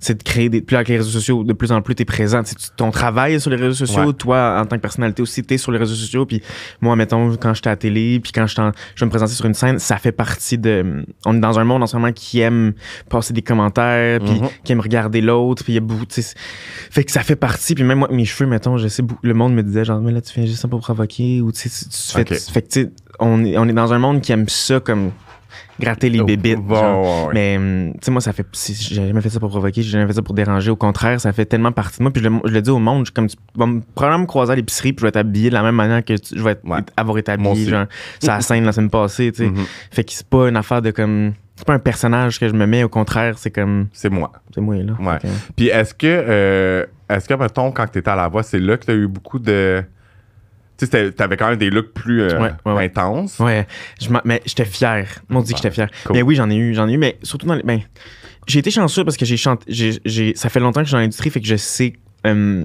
c'est, 0.00 0.14
de 0.18 0.22
créer 0.22 0.48
des. 0.48 0.60
Puis 0.62 0.76
avec 0.76 0.88
les 0.88 0.96
réseaux 0.98 1.10
sociaux, 1.10 1.44
de 1.44 1.52
plus 1.52 1.72
en 1.72 1.82
plus, 1.82 1.94
t'es 1.94 2.04
présent. 2.04 2.42
Tu 2.42 2.50
sais, 2.50 2.56
tu- 2.56 2.68
ton 2.76 2.90
travail 2.90 3.34
est 3.34 3.38
sur 3.40 3.50
les 3.50 3.56
réseaux 3.56 3.74
sociaux, 3.86 4.06
Ouais. 4.06 4.12
toi, 4.12 4.58
en 4.60 4.66
tant 4.66 4.76
que 4.76 4.82
personnalité 4.82 5.22
aussi, 5.22 5.42
t'es 5.42 5.58
sur 5.58 5.72
les 5.72 5.78
réseaux 5.78 5.94
sociaux. 5.94 6.26
Puis 6.26 6.42
moi, 6.80 6.96
mettons, 6.96 7.36
quand 7.36 7.54
j'étais 7.54 7.68
à 7.68 7.72
la 7.72 7.76
télé, 7.76 8.20
puis 8.20 8.32
quand 8.32 8.46
je, 8.46 8.56
je 8.94 9.04
me 9.04 9.10
présenter 9.10 9.32
sur 9.34 9.44
une 9.46 9.54
scène, 9.54 9.78
ça 9.78 9.96
fait 9.98 10.12
partie 10.12 10.58
de. 10.58 11.04
On 11.24 11.36
est 11.36 11.40
dans 11.40 11.58
un 11.58 11.64
monde 11.64 11.82
en 11.82 11.86
ce 11.86 11.96
moment 11.96 12.12
qui 12.12 12.40
aime 12.40 12.72
passer 13.08 13.32
des 13.32 13.42
commentaires, 13.42 14.20
puis 14.20 14.40
Mhm. 14.40 14.48
qui 14.64 14.72
aime 14.72 14.80
regarder 14.80 15.20
l'autre, 15.20 15.64
puis 15.64 15.72
il 15.72 15.76
y 15.76 15.78
a 15.78 15.82
beaucoup. 15.82 16.06
tu 16.06 16.22
Fait 16.90 17.04
que 17.04 17.12
ça 17.12 17.22
fait 17.22 17.36
partie. 17.36 17.74
Puis 17.74 17.84
même 17.84 17.98
moi, 17.98 18.08
mes 18.10 18.24
cheveux, 18.24 18.48
mettons, 18.48 18.76
je 18.78 18.88
sais, 18.88 19.02
le 19.22 19.34
monde 19.34 19.54
me 19.54 19.62
disait, 19.62 19.84
genre, 19.84 20.00
mais 20.00 20.12
là, 20.12 20.20
tu 20.20 20.32
fais 20.32 20.46
juste 20.46 20.60
ça 20.60 20.68
pour 20.68 20.80
provoquer, 20.80 21.40
ou 21.40 21.52
tu 21.52 21.60
sais, 21.60 21.70
tu, 21.70 21.88
tu 21.88 21.96
tu- 22.24 22.52
fait 22.52 22.62
que, 22.62 22.68
tu 22.68 22.80
sais, 22.82 22.90
on 23.18 23.44
est, 23.44 23.56
on 23.58 23.68
est 23.68 23.72
dans 23.72 23.92
un 23.92 23.98
monde 23.98 24.20
qui 24.20 24.32
aime 24.32 24.48
ça 24.48 24.80
comme 24.80 25.10
gratter 25.80 26.10
les 26.10 26.20
Oh, 26.20 26.24
bébites. 26.24 26.58
genre. 26.68 27.02
ouais, 27.02 27.26
ouais. 27.28 27.30
Mais, 27.34 27.56
hum, 27.56 27.92
tu 27.94 27.98
sais, 28.02 28.10
moi, 28.10 28.20
ça 28.20 28.32
fait. 28.32 28.46
J'ai 28.54 28.94
jamais 29.06 29.20
fait 29.20 29.30
ça 29.30 29.40
pour 29.40 29.48
provoquer, 29.50 29.82
j'ai 29.82 29.90
jamais 29.90 30.06
fait 30.06 30.12
ça 30.14 30.22
pour 30.22 30.34
déranger. 30.34 30.70
Au 30.70 30.76
contraire, 30.76 31.20
ça 31.20 31.32
fait 31.32 31.44
tellement 31.46 31.72
partie 31.72 31.98
de 31.98 32.02
moi. 32.04 32.12
Puis 32.12 32.22
je 32.22 32.28
le, 32.28 32.36
je 32.44 32.52
le 32.52 32.62
dis 32.62 32.70
au 32.70 32.78
monde, 32.78 33.06
je- 33.06 33.12
comme 33.12 33.26
tu 33.28 33.36
vas 33.56 33.66
me- 33.66 33.80
probablement 33.94 34.22
me 34.22 34.26
croiser 34.26 34.52
à 34.52 34.56
l'épicerie, 34.56 34.92
puis 34.92 35.00
je 35.00 35.04
vais 35.06 35.08
être 35.10 35.16
habillé 35.16 35.48
de 35.48 35.54
la 35.54 35.62
même 35.62 35.74
manière 35.76 36.04
que 36.04 36.14
tu- 36.16 36.36
je 36.38 36.42
vais 36.42 36.52
être- 36.52 36.64
Ouais. 36.64 36.78
avoir 36.96 37.18
été 37.18 37.32
habillé, 37.32 37.68
genre, 37.68 37.86
sur 38.22 38.32
la 38.32 38.40
scène 38.40 38.64
la 38.64 38.72
semaine 38.72 38.90
passée, 38.90 39.32
tu 39.32 39.44
sais. 39.44 39.50
Mhm. 39.50 39.64
Fait 39.90 40.04
que 40.04 40.12
c'est 40.12 40.26
pas 40.26 40.48
une 40.48 40.56
affaire 40.56 40.82
de 40.82 40.90
comme. 40.90 41.32
C'est 41.56 41.66
pas 41.66 41.74
un 41.74 41.78
personnage 41.78 42.40
que 42.40 42.48
je 42.48 42.54
me 42.54 42.66
mets, 42.66 42.82
au 42.82 42.88
contraire, 42.88 43.38
c'est 43.38 43.50
comme. 43.50 43.86
C'est 43.92 44.08
moi. 44.10 44.32
C'est 44.54 44.60
moi, 44.60 44.74
là. 44.76 44.94
Ouais. 44.98 45.18
Puis 45.54 45.68
est-ce 45.68 45.94
que, 45.94 46.06
euh, 46.06 46.86
est-ce 47.08 47.28
que, 47.28 47.34
mettons, 47.34 47.70
quand 47.70 47.86
tu 47.86 47.98
étais 47.98 48.10
à 48.10 48.16
la 48.16 48.26
voix, 48.28 48.42
c'est 48.42 48.58
là 48.58 48.76
que 48.76 48.86
tu 48.86 48.90
as 48.90 48.94
eu 48.94 49.06
beaucoup 49.06 49.38
de. 49.38 49.82
Tu 50.78 50.86
sais, 50.86 51.12
t'avais 51.12 51.36
quand 51.36 51.48
même 51.48 51.58
des 51.58 51.70
looks 51.70 51.92
plus 51.92 52.22
euh, 52.22 52.40
Ouais, 52.40 52.50
ouais, 52.64 52.72
ouais. 52.72 52.84
intenses. 52.86 53.38
Ouais, 53.38 53.66
je 54.00 54.08
mais 54.24 54.42
j'étais 54.46 54.64
fier. 54.64 55.06
Mon 55.28 55.40
dit 55.42 55.52
que 55.52 55.58
j'étais 55.58 55.70
fier. 55.70 55.88
Cool. 56.04 56.16
Mais 56.16 56.22
oui, 56.22 56.34
j'en 56.34 56.50
ai 56.50 56.56
eu, 56.56 56.74
j'en 56.74 56.88
ai 56.88 56.92
eu, 56.94 56.98
mais 56.98 57.18
surtout 57.22 57.46
dans 57.46 57.54
les. 57.54 57.62
Ben, 57.62 57.80
j'ai 58.46 58.58
été 58.58 58.70
chanceux 58.70 59.04
parce 59.04 59.16
que 59.16 59.24
j'ai 59.24 59.36
chanté. 59.36 59.64
j'ai- 59.68 60.34
ça 60.34 60.48
fait 60.48 60.60
longtemps 60.60 60.80
que 60.80 60.84
je 60.84 60.88
suis 60.90 60.94
dans 60.94 61.00
l'industrie, 61.00 61.30
fait 61.30 61.40
que 61.40 61.46
je 61.46 61.56
sais 61.56 61.92
euh, 62.26 62.64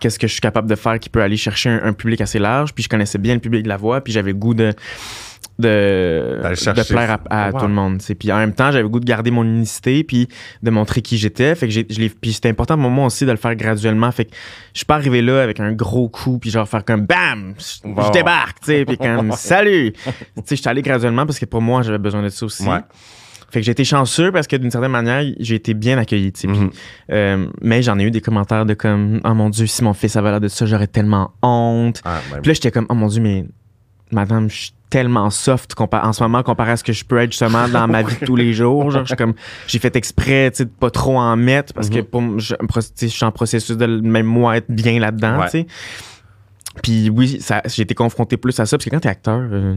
qu'est-ce 0.00 0.18
que 0.18 0.26
je 0.28 0.32
suis 0.32 0.40
capable 0.40 0.68
de 0.68 0.74
faire 0.76 0.98
qui 1.00 1.08
peut 1.08 1.22
aller 1.22 1.36
chercher 1.36 1.70
un, 1.70 1.80
un 1.84 1.92
public 1.92 2.20
assez 2.20 2.38
large. 2.38 2.72
Puis 2.74 2.84
je 2.84 2.88
connaissais 2.88 3.18
bien 3.18 3.34
le 3.34 3.40
public 3.40 3.62
de 3.64 3.68
la 3.68 3.76
voix, 3.76 4.00
puis 4.02 4.12
j'avais 4.12 4.32
goût 4.34 4.54
de. 4.54 4.72
De, 5.58 6.38
de 6.40 6.82
plaire 6.88 7.18
à, 7.30 7.46
à 7.46 7.50
Wow. 7.50 7.58
tout 7.60 7.66
le 7.66 7.72
monde. 7.72 7.98
tu 7.98 8.04
sais. 8.06 8.14
Puis 8.14 8.30
en 8.30 8.36
même 8.38 8.52
temps, 8.52 8.66
j'avais 8.70 8.82
le 8.82 8.88
goût 8.88 9.00
de 9.00 9.04
garder 9.04 9.30
mon 9.32 9.42
unicité 9.42 10.04
puis 10.04 10.28
de 10.62 10.70
montrer 10.70 11.02
qui 11.02 11.18
j'étais. 11.18 11.54
Fait 11.56 11.66
que 11.66 11.72
j'ai, 11.72 11.84
je 11.90 11.98
l'ai- 11.98 12.08
puis 12.10 12.32
c'était 12.32 12.48
important 12.50 12.78
pour 12.78 12.90
moi 12.90 13.06
aussi 13.06 13.26
de 13.26 13.30
le 13.32 13.36
faire 13.36 13.56
graduellement. 13.56 14.10
Fait 14.12 14.26
que 14.26 14.30
je 14.72 14.78
suis 14.78 14.86
pas 14.86 14.94
arrivé 14.94 15.20
là 15.20 15.42
avec 15.42 15.58
un 15.58 15.72
gros 15.72 16.08
coup 16.08 16.38
puis 16.38 16.50
genre 16.50 16.68
faire 16.68 16.84
comme 16.84 17.06
bam, 17.06 17.54
je 17.58 17.88
Wow. 17.88 18.06
je 18.06 18.12
débarque, 18.12 18.60
tu 18.60 18.66
sais, 18.66 18.84
puis 18.84 18.96
comme 18.98 19.32
salut. 19.36 19.92
tu 19.92 20.00
sais, 20.44 20.56
j'étais 20.56 20.68
allé 20.68 20.82
graduellement 20.82 21.26
parce 21.26 21.38
que 21.40 21.44
pour 21.46 21.60
moi, 21.60 21.82
j'avais 21.82 21.98
besoin 21.98 22.22
de 22.22 22.28
ça 22.28 22.46
aussi. 22.46 22.62
Ouais. 22.64 22.78
Fait 23.50 23.60
que 23.60 23.64
j'ai 23.66 23.72
été 23.72 23.82
chanceux 23.82 24.30
parce 24.30 24.46
que 24.46 24.56
d'une 24.56 24.70
certaine 24.70 24.90
manière, 24.92 25.24
j'ai 25.40 25.54
été 25.56 25.72
bien 25.74 25.96
accueilli, 25.98 26.30
tu 26.32 26.42
sais. 26.42 26.46
Puis, 26.48 26.56
Mhm. 26.58 26.70
euh, 27.12 27.46
mais 27.62 27.82
j'en 27.82 27.98
ai 27.98 28.04
eu 28.04 28.10
des 28.10 28.20
commentaires 28.20 28.64
de 28.66 28.74
comme 28.74 29.20
oh 29.24 29.34
mon 29.34 29.48
dieu, 29.50 29.66
si 29.66 29.82
mon 29.82 29.94
fils 29.94 30.14
avait 30.16 30.30
l'air 30.30 30.40
de 30.40 30.48
ça, 30.48 30.66
j'aurais 30.66 30.86
tellement 30.86 31.32
honte. 31.42 32.00
Ah, 32.04 32.20
ben, 32.30 32.42
Puis 32.42 32.50
là, 32.50 32.54
j'étais 32.54 32.70
comme 32.70 32.86
oh 32.90 32.94
mon 32.94 33.06
dieu, 33.08 33.22
mais 33.22 33.46
madame, 34.12 34.48
je 34.50 34.56
suis 34.56 34.72
tellement 34.90 35.28
soft 35.28 35.74
en 35.78 36.12
ce 36.14 36.22
moment 36.22 36.42
comparé 36.42 36.70
à 36.72 36.76
ce 36.78 36.84
que 36.84 36.94
je 36.94 37.04
peux 37.04 37.18
être 37.18 37.32
justement 37.32 37.68
dans 37.68 37.86
ma 37.86 38.02
vie 38.02 38.16
de 38.20 38.24
tous 38.24 38.36
les 38.36 38.54
jours. 38.54 38.90
Genre, 38.90 39.02
je 39.02 39.08
suis 39.08 39.16
comme 39.16 39.34
j'ai 39.66 39.78
fait 39.78 39.94
exprès, 39.96 40.50
tu 40.50 40.58
sais, 40.58 40.64
de 40.64 40.70
pas 40.70 40.90
trop 40.90 41.18
en 41.18 41.36
mettre 41.36 41.74
parce 41.74 41.90
que 41.90 41.98
Mhm. 41.98 42.04
pour 42.04 42.38
je, 42.38 42.54
je 43.00 43.06
suis 43.06 43.24
en 43.24 43.32
processus 43.32 43.76
de 43.76 43.86
même 43.86 44.24
moi 44.26 44.56
être 44.56 44.70
bien 44.70 44.98
là-dedans, 44.98 45.40
Ouais. 45.40 45.44
tu 45.46 45.50
sais. 45.50 45.66
Puis 46.82 47.10
oui, 47.10 47.40
j'ai 47.66 47.82
été 47.82 47.94
confronté 47.94 48.36
plus 48.36 48.58
à 48.60 48.64
ça 48.66 48.76
parce 48.78 48.84
que 48.84 48.90
quand 48.90 49.00
t'es 49.00 49.08
acteur, 49.08 49.40
euh, 49.50 49.74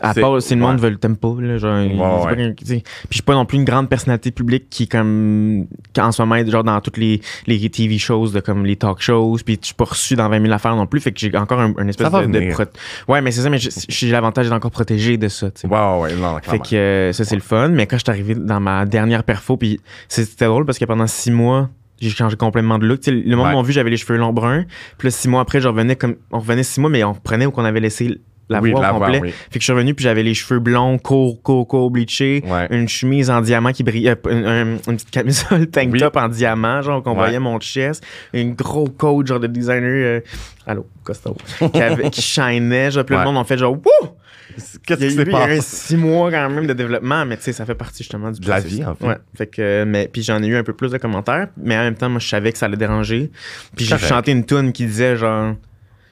à 0.00 0.12
part 0.14 0.42
si 0.42 0.54
le 0.54 0.60
monde 0.60 0.76
ouais. 0.76 0.82
veut 0.82 0.90
le 0.90 0.96
tempo, 0.98 1.40
là, 1.40 1.56
genre, 1.58 1.78
c'est 1.90 1.96
pas 1.96 2.24
ouais. 2.34 2.52
Puis 2.54 2.82
je 3.10 3.14
suis 3.14 3.22
pas 3.22 3.34
non 3.34 3.44
plus 3.46 3.56
une 3.58 3.64
grande 3.64 3.88
personnalité 3.88 4.30
publique 4.30 4.66
qui 4.70 4.88
comme 4.88 5.66
qui 5.92 6.00
en 6.00 6.12
ce 6.12 6.20
moment 6.22 6.34
est 6.36 6.50
genre 6.50 6.64
dans 6.64 6.80
toutes 6.80 6.96
les, 6.98 7.20
les 7.46 7.70
TV 7.70 7.98
shows 7.98 8.28
de 8.28 8.40
comme 8.40 8.64
les 8.66 8.76
talk 8.76 9.00
shows 9.00 9.38
puis 9.44 9.58
je 9.60 9.66
suis 9.66 9.74
pas 9.74 9.84
reçu 9.84 10.14
dans 10.16 10.28
20 10.28 10.40
000 10.42 10.52
affaires 10.52 10.76
non 10.76 10.86
plus 10.86 11.00
fait 11.00 11.12
que 11.12 11.18
j'ai 11.20 11.34
encore 11.36 11.60
un, 11.60 11.72
un 11.78 11.88
espèce 11.88 12.10
de, 12.10 12.26
de 12.26 12.38
venir. 12.38 12.52
pro- 12.54 13.12
ouais 13.12 13.20
mais 13.22 13.30
c'est 13.30 13.40
ça 13.42 13.50
mais 13.50 13.58
j'ai- 13.58 14.10
l'avantage 14.10 14.46
d'être 14.46 14.54
encore 14.54 14.70
protégé 14.70 15.16
de 15.16 15.28
ça 15.28 15.50
tu. 15.50 15.66
Ouais, 15.66 15.72
ouais, 15.78 16.00
ouais, 16.00 16.14
non, 16.16 16.38
Fait 16.42 16.58
que 16.58 16.74
euh, 16.76 17.12
ça, 17.12 17.24
c'est 17.24 17.34
le 17.34 17.40
fun. 17.40 17.68
Mais 17.68 17.86
quand 17.86 17.96
je 17.98 18.02
suis 18.04 18.10
arrivé 18.10 18.34
dans 18.34 18.60
ma 18.60 18.84
dernière 18.86 19.24
perfo, 19.24 19.56
puis 19.56 19.80
c'était 20.08 20.44
drôle 20.46 20.64
parce 20.66 20.78
que 20.78 20.84
pendant 20.84 21.06
six 21.06 21.30
mois, 21.30 21.68
j'ai 22.00 22.10
changé 22.10 22.36
complètement 22.36 22.78
de 22.78 22.86
look. 22.86 23.00
Tu 23.00 23.10
sais, 23.10 23.10
le 23.10 23.36
monde 23.36 23.46
Ouais. 23.48 23.54
m'a 23.54 23.62
vu, 23.62 23.72
j'avais 23.72 23.90
les 23.90 23.96
cheveux 23.96 24.18
longs 24.18 24.32
bruns. 24.32 24.64
Puis 24.98 25.08
là, 25.08 25.10
six 25.10 25.28
mois 25.28 25.40
après, 25.40 25.60
je 25.60 25.68
revenais 25.68 25.96
comme. 25.96 26.16
On 26.30 26.38
revenait 26.40 26.62
six 26.62 26.80
mois, 26.80 26.90
mais 26.90 27.02
on 27.04 27.12
reprenait 27.14 27.46
où 27.46 27.50
qu'on 27.50 27.64
avait 27.64 27.80
laissé 27.80 28.18
la 28.48 28.60
Oui, 28.60 28.70
voix 28.70 28.80
la 28.82 28.94
au 28.94 28.98
voix, 28.98 29.06
complet. 29.06 29.20
oui. 29.22 29.30
Fait 29.30 29.58
que 29.58 29.60
je 29.60 29.64
suis 29.64 29.72
revenu 29.72 29.94
puis 29.94 30.04
j'avais 30.04 30.22
les 30.22 30.34
cheveux 30.34 30.60
blonds, 30.60 30.98
courts, 30.98 31.42
courts, 31.42 31.66
courts, 31.66 31.90
bleachés, 31.90 32.44
Ouais. 32.46 32.68
une 32.70 32.88
chemise 32.88 33.28
en 33.30 33.40
diamant 33.40 33.72
qui 33.72 33.82
brillait, 33.82 34.16
euh, 34.26 34.30
une, 34.30 34.46
un- 34.46 34.76
une 34.90 34.96
petite 34.96 35.10
camisole 35.10 35.66
tank 35.70 35.88
Oui. 35.92 35.98
top 35.98 36.16
en 36.16 36.28
diamant, 36.28 36.80
genre 36.82 37.02
qu'on 37.02 37.10
Ouais. 37.12 37.16
voyait 37.16 37.38
mon 37.40 37.58
chest, 37.58 38.04
une 38.32 38.54
gros 38.54 38.86
coat 38.88 39.24
genre 39.26 39.40
de 39.40 39.48
designer, 39.48 39.88
euh, 39.90 40.20
allô, 40.66 40.86
costaud, 41.02 41.36
qui, 41.72 41.80
avait, 41.82 42.10
qui 42.10 42.22
shinait, 42.22 42.90
genre, 42.92 43.04
puis 43.04 43.14
Ouais. 43.16 43.20
le 43.22 43.26
monde 43.26 43.36
en 43.38 43.44
fait 43.44 43.58
genre, 43.58 43.72
wouh! 43.72 44.08
Qu'est-ce 44.56 44.76
Il 44.78 44.80
qui 44.80 44.92
y 44.92 45.06
a 45.06 45.10
s'est 45.10 45.16
eu 45.30 45.34
un 45.34 45.38
passé? 45.46 45.60
six 45.60 45.96
mois 45.96 46.30
quand 46.30 46.48
même 46.48 46.66
de 46.66 46.72
développement, 46.72 47.26
mais 47.26 47.36
tu 47.36 47.42
sais, 47.42 47.52
ça 47.52 47.66
fait 47.66 47.74
partie 47.74 48.04
justement 48.04 48.30
du 48.30 48.40
De 48.40 48.48
la 48.48 48.60
vie, 48.60 48.82
en 48.84 48.94
fait. 48.94 49.06
Ouais. 49.06 49.16
Fait 49.36 49.46
que, 49.48 49.84
mais, 49.84 50.08
puis 50.10 50.22
j'en 50.22 50.42
ai 50.42 50.46
eu 50.46 50.56
un 50.56 50.62
peu 50.62 50.72
plus 50.72 50.92
de 50.92 50.96
commentaires, 50.98 51.48
mais 51.62 51.76
en 51.76 51.82
même 51.82 51.94
temps, 51.96 52.08
moi, 52.08 52.20
je 52.20 52.28
savais 52.28 52.52
que 52.52 52.58
ça 52.58 52.64
allait 52.66 52.76
déranger. 52.78 53.30
Puis 53.76 53.84
j'ai 53.84 53.98
chanté 53.98 54.30
une 54.32 54.46
tune 54.46 54.72
qui 54.72 54.86
disait 54.86 55.16
genre, 55.16 55.54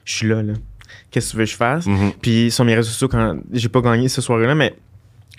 je 0.03 0.13
suis 0.15 0.27
là, 0.27 0.43
là. 0.43 0.53
Qu'est-ce 1.11 1.27
que 1.27 1.31
tu 1.31 1.37
veux 1.37 1.45
que 1.45 1.51
je 1.51 1.55
fasse? 1.55 1.85
Mhm. 1.85 2.13
Puis 2.21 2.51
sur 2.51 2.65
mes 2.65 2.75
réseaux 2.75 2.89
sociaux, 2.89 3.07
quand 3.07 3.37
j'ai 3.51 3.69
pas 3.69 3.81
gagné 3.81 4.09
ce 4.09 4.21
soir-là, 4.21 4.55
mais 4.55 4.75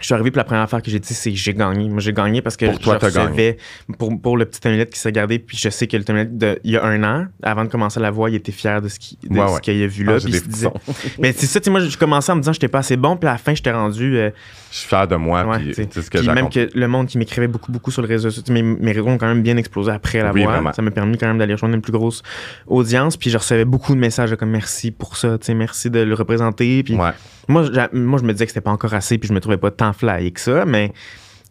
je 0.01 0.05
suis 0.05 0.15
arrivé, 0.15 0.31
puis 0.31 0.37
la 0.39 0.45
première 0.45 0.63
affaire 0.63 0.83
que 0.83 0.91
j'ai 0.91 0.99
dit, 1.01 1.15
c'est 1.15 1.31
que 1.31 1.37
j'ai 1.37 1.55
gagné. 1.55 1.89
Moi, 1.89 2.01
j'ai 2.01 2.13
gagné 2.13 2.43
parce 2.43 2.57
que 2.57 2.67
Pour 2.67 2.79
toi, 2.81 2.99
je 3.01 3.07
recevais 3.07 3.57
pour, 3.99 4.21
pour 4.21 4.37
le 4.37 4.45
petit 4.45 4.61
Tamilette 4.61 4.91
qui 4.91 4.99
s'est 5.01 5.13
gardé, 5.13 5.39
puis 5.39 5.57
je 5.57 5.69
sais 5.71 5.87
que 5.87 5.97
le 5.97 6.05
Tamilette, 6.05 6.37
de, 6.37 6.59
il 6.65 6.73
y 6.73 6.77
a 6.77 6.85
un 6.85 7.03
an, 7.03 7.27
avant 7.43 7.65
de 7.65 7.69
commencer 7.71 7.99
la 8.01 8.11
voix, 8.11 8.29
il 8.29 8.37
était 8.37 8.53
fier 8.53 8.83
de 8.83 8.89
ce 8.89 8.99
qu'il 8.99 9.17
Ouais, 9.31 9.41
ouais. 9.41 9.61
qu'il 9.63 9.83
a 9.83 9.87
vu 9.87 10.05
Ah, 10.09 10.13
là. 10.13 10.19
j'ai 10.19 10.29
puis 10.41 10.49
disait- 10.49 10.69
mais 11.19 11.33
c'est 11.33 11.47
ça, 11.47 11.61
tu 11.61 11.65
sais, 11.65 11.71
moi, 11.71 11.81
je 11.81 11.97
commençais 11.97 12.31
en 12.33 12.37
me 12.37 12.41
disant 12.43 12.51
que 12.53 12.57
j'étais 12.57 12.69
pas 12.69 12.81
assez 12.81 12.97
bon, 12.97 13.17
puis 13.17 13.29
à 13.29 13.33
la 13.33 13.39
fin, 13.39 13.55
j'étais 13.55 13.73
rendu. 13.73 14.17
euh, 14.17 14.31
Je 14.71 14.77
suis 14.79 14.89
fier 14.89 15.09
de 15.09 15.17
moi, 15.17 15.45
ouais, 15.47 15.59
puis 15.59 15.75
sais 15.75 15.89
ce 15.93 16.11
que 16.11 16.19
Puis 16.19 16.29
même 16.29 16.51
que 16.51 16.69
le 16.75 16.89
monde 16.89 17.07
qui 17.07 17.17
m'écrivait 17.19 17.49
beaucoup, 17.49 17.73
beaucoup 17.73 17.91
sur 17.91 18.03
les 18.03 18.09
réseaux 18.09 18.31
sociaux, 18.31 18.53
mes, 18.53 18.63
mes 18.63 18.93
réseaux 18.93 19.09
ont 19.09 19.19
quand 19.19 19.29
même 19.29 19.43
bien 19.43 19.57
explosé 19.57 19.91
après 19.93 20.23
la 20.23 20.33
Oui, 20.33 20.43
voix. 20.43 20.53
vraiment. 20.53 20.73
Ça 20.73 20.83
m'a 20.83 20.91
permis 20.91 21.17
quand 21.17 21.27
même 21.27 21.39
d'aller 21.39 21.55
rejoindre 21.55 21.75
une 21.75 21.81
plus 21.83 21.93
grosse 21.93 22.23
audience. 22.67 23.17
Puis 23.17 23.31
je 23.31 23.39
recevais 23.39 23.65
beaucoup 23.65 23.95
de 23.95 23.99
messages 24.01 24.35
comme 24.37 24.51
merci 24.51 24.91
pour 24.91 25.17
ça, 25.17 25.39
tu 25.39 25.47
sais, 25.47 25.55
merci 25.55 25.91
de 25.91 26.01
le 26.01 26.15
représenter. 26.15 26.83
Puis 26.83 26.95
moi, 26.95 27.15
moi, 27.49 27.63
je 27.65 28.25
me 28.25 28.33
disais 28.33 28.45
que 28.45 28.51
c'était 28.51 28.61
pas 28.61 28.73
encore 28.73 28.93
assez, 28.95 29.19
puis 29.19 29.29
je 29.29 29.33
me 29.33 29.41
trouvais 29.41 29.57
pas 29.57 29.71
tant 29.71 29.86
fly 29.93 30.33
que 30.33 30.41
ça, 30.41 30.65
mais. 30.65 30.93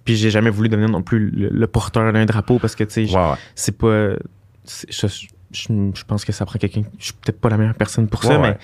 Puis 0.04 0.16
j'ai 0.16 0.30
jamais 0.30 0.52
voulu 0.52 0.70
devenir 0.70 0.90
non 0.90 1.02
plus 1.02 1.32
le, 1.32 1.50
le 1.50 1.68
porteur 1.68 2.14
d'un 2.14 2.26
drapeau 2.26 2.60
parce 2.60 2.76
que, 2.76 2.84
tu 2.84 2.92
sais, 2.94 3.06
je- 3.08 3.16
Ouais, 3.18 3.24
ouais. 3.32 3.38
c'est 3.56 3.76
pas. 3.76 4.12
Je, 4.90 5.08
je- 5.08 5.28
je 5.96 6.04
pense 6.06 6.24
que 6.26 6.32
ça 6.32 6.46
prend 6.46 6.60
quelqu'un. 6.60 6.84
Je 7.00 7.06
suis 7.06 7.14
peut-être 7.14 7.40
pas 7.42 7.50
la 7.50 7.58
meilleure 7.58 7.74
personne 7.76 8.08
pour 8.08 8.24
ça, 8.24 8.40
Ouais, 8.40 8.50
mais 8.52 8.58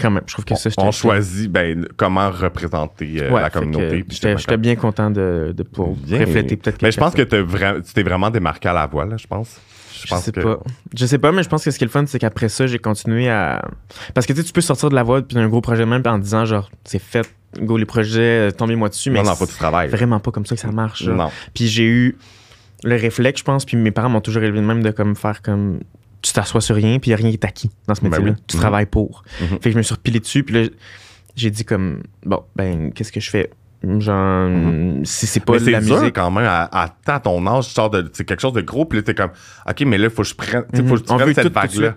quand 0.00 0.10
même, 0.10 0.22
je 0.26 0.32
trouve 0.32 0.44
que 0.44 0.56
ça, 0.56 0.68
On 0.78 0.90
j'étais- 0.90 0.96
choisit 0.96 1.50
ben, 1.52 1.86
comment 1.96 2.28
représenter 2.30 3.22
euh, 3.22 3.30
la 3.40 3.50
communauté. 3.50 4.04
J'étais 4.08 4.56
bien 4.56 4.74
content 4.74 5.10
de, 5.10 5.52
de 5.56 5.62
pouvoir 5.62 5.94
Bien. 5.96 6.20
refléter 6.20 6.56
peut-être 6.56 6.82
Mais 6.82 6.90
je 6.90 6.98
pense 6.98 7.14
que 7.14 7.22
tu 7.22 7.92
t'es 7.92 8.02
vraiment 8.02 8.30
démarqué 8.30 8.68
à 8.68 8.72
la 8.72 8.86
voix, 8.86 9.04
là, 9.04 9.16
je 9.16 9.26
pense. 9.28 9.60
Je, 10.06 10.14
sais 10.14 10.32
que... 10.32 10.40
pas. 10.40 10.60
Je 10.96 11.06
sais 11.06 11.18
pas, 11.18 11.32
mais 11.32 11.42
je 11.42 11.48
pense 11.48 11.64
que 11.64 11.70
ce 11.70 11.78
qui 11.78 11.84
est 11.84 11.86
le 11.86 11.90
fun, 11.92 12.04
c'est 12.06 12.18
qu'après 12.18 12.48
ça, 12.48 12.66
j'ai 12.66 12.78
continué 12.78 13.28
à. 13.28 13.62
Parce 14.14 14.26
que 14.26 14.32
tu 14.32 14.40
sais, 14.40 14.44
tu 14.46 14.52
peux 14.52 14.60
sortir 14.60 14.88
de 14.90 14.94
la 14.94 15.02
voix 15.02 15.22
puis 15.22 15.34
d'un 15.34 15.48
gros 15.48 15.60
projet 15.60 15.86
même 15.86 16.02
en 16.06 16.18
disant 16.18 16.44
genre, 16.44 16.70
c'est 16.84 16.98
fait, 17.00 17.28
go 17.58 17.76
les 17.76 17.84
projets, 17.86 18.48
euh, 18.48 18.50
tombez-moi 18.50 18.88
dessus, 18.88 19.10
mais 19.10 19.22
Non, 19.22 19.34
travailles. 19.34 19.88
vraiment 19.88 20.20
pas 20.20 20.30
comme 20.30 20.46
ça 20.46 20.54
que 20.54 20.60
ça 20.60 20.70
marche. 20.72 21.04
Non. 21.06 21.30
Puis 21.54 21.66
j'ai 21.68 21.84
eu 21.86 22.16
le 22.84 22.96
réflexe, 22.96 23.40
je 23.40 23.44
pense, 23.44 23.64
puis 23.64 23.76
mes 23.76 23.90
parents 23.90 24.08
m'ont 24.08 24.20
toujours 24.20 24.42
élevé 24.42 24.60
de 24.60 24.64
même 24.66 24.82
de 24.82 24.90
comme 24.90 25.14
faire 25.16 25.42
comme 25.42 25.80
tu 26.22 26.32
t'assois 26.32 26.60
sur 26.60 26.76
rien, 26.76 26.98
puis 26.98 27.10
y 27.10 27.14
a 27.14 27.16
rien 27.16 27.30
qui 27.30 27.36
est 27.36 27.44
acquis 27.44 27.70
dans 27.86 27.94
ce 27.94 28.00
Ben 28.02 28.10
métier-là. 28.10 28.32
oui. 28.36 28.44
Tu 28.46 28.56
travailles 28.56 28.86
pour. 28.86 29.22
Mhm. 29.40 29.48
Fait 29.48 29.58
que 29.58 29.70
je 29.72 29.76
me 29.78 29.82
suis 29.82 29.94
repilé 29.94 30.20
dessus, 30.20 30.44
puis 30.44 30.54
là, 30.54 30.68
j'ai 31.36 31.50
dit 31.50 31.64
comme 31.64 32.02
bon, 32.24 32.42
ben 32.56 32.92
qu'est-ce 32.92 33.12
que 33.12 33.20
je 33.20 33.30
fais? 33.30 33.50
Genre, 33.82 34.50
si 35.04 35.26
c'est 35.26 35.40
pas 35.40 35.54
Mhm. 35.54 35.58
mais 35.60 35.64
c'est 35.64 35.70
la 35.70 35.80
dur 35.80 36.02
quand 36.12 36.30
même 36.30 36.44
à, 36.46 36.68
à, 37.06 37.20
ton 37.20 37.46
âge, 37.46 37.68
tu 37.68 37.72
sors 37.72 37.88
de 37.90 38.08
c'est 38.12 38.24
quelque 38.24 38.40
chose 38.40 38.52
de 38.52 38.60
gros, 38.60 38.84
puis 38.84 38.98
là, 38.98 39.02
t'es 39.02 39.14
comme, 39.14 39.30
OK, 39.68 39.80
mais 39.86 39.96
là, 39.98 40.04
il 40.04 40.10
faut 40.10 40.22
que 40.22 40.28
je 40.28 40.34
prenne, 40.34 40.64
tu 40.72 40.80
sais, 40.80 40.86
faut 40.86 40.96
que 40.96 41.00
tu 41.00 41.12
Mhm. 41.12 41.20
on 41.20 41.24
veut 41.24 41.32
cette 41.32 41.36
tout, 41.36 41.42
tout 41.42 41.48
de 41.48 41.54
vague-là. 41.54 41.94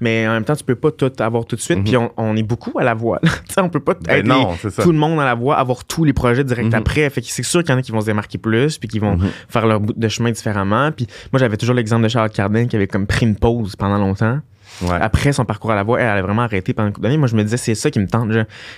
Mais 0.00 0.26
en 0.26 0.32
même 0.32 0.44
temps, 0.44 0.56
tu 0.56 0.64
peux 0.64 0.74
pas 0.74 0.90
tout 0.90 1.12
avoir 1.20 1.44
tout 1.44 1.54
de 1.56 1.60
suite. 1.60 1.78
Mhm. 1.78 1.84
Puis 1.84 1.96
on, 1.96 2.10
on 2.16 2.36
est 2.36 2.42
beaucoup 2.42 2.76
à 2.78 2.84
la 2.84 2.94
voix. 2.94 3.20
on 3.56 3.68
peut 3.68 3.80
pas 3.80 3.94
Ben 3.94 4.16
être 4.18 4.26
non, 4.26 4.50
les- 4.52 4.56
c'est 4.58 4.70
ça. 4.70 4.82
tout 4.82 4.92
le 4.92 4.98
monde 4.98 5.20
à 5.20 5.24
la 5.24 5.34
voix, 5.34 5.56
avoir 5.58 5.84
tous 5.84 6.04
les 6.04 6.12
projets 6.12 6.44
direct 6.44 6.68
Mhm. 6.68 6.74
après. 6.74 7.08
Fait 7.10 7.20
que 7.20 7.26
c'est 7.28 7.42
sûr 7.44 7.62
qu'il 7.62 7.70
y 7.72 7.74
en 7.74 7.78
a 7.78 7.82
qui 7.82 7.92
vont 7.92 8.00
se 8.00 8.06
démarquer 8.06 8.38
plus, 8.38 8.78
puis 8.78 8.88
qui 8.88 8.98
vont 8.98 9.16
Mhm. 9.16 9.28
faire 9.48 9.66
leur 9.66 9.80
bout 9.80 9.92
de 9.96 10.08
chemin 10.08 10.32
différemment. 10.32 10.90
Puis 10.92 11.06
moi, 11.32 11.38
j'avais 11.38 11.56
toujours 11.56 11.74
l'exemple 11.76 12.02
de 12.02 12.08
Charles 12.08 12.30
Cardin 12.30 12.66
qui 12.66 12.76
avait 12.76 12.88
comme 12.88 13.06
pris 13.06 13.26
une 13.26 13.36
pause 13.36 13.76
pendant 13.76 13.98
longtemps. 13.98 14.40
Ouais. 14.80 14.90
Après 15.00 15.32
son 15.32 15.44
parcours 15.44 15.70
à 15.70 15.74
la 15.74 15.82
voix, 15.82 16.00
elle 16.00 16.06
a 16.06 16.22
vraiment 16.22 16.42
arrêté 16.42 16.72
pendant 16.72 16.88
une 16.88 16.94
couple 16.94 17.04
d'années. 17.06 17.18
Moi, 17.18 17.28
je 17.28 17.36
me 17.36 17.44
disais, 17.44 17.56
c'est 17.56 17.74
ça 17.74 17.90
qui 17.90 18.00
me 18.00 18.06
tente. 18.08 18.30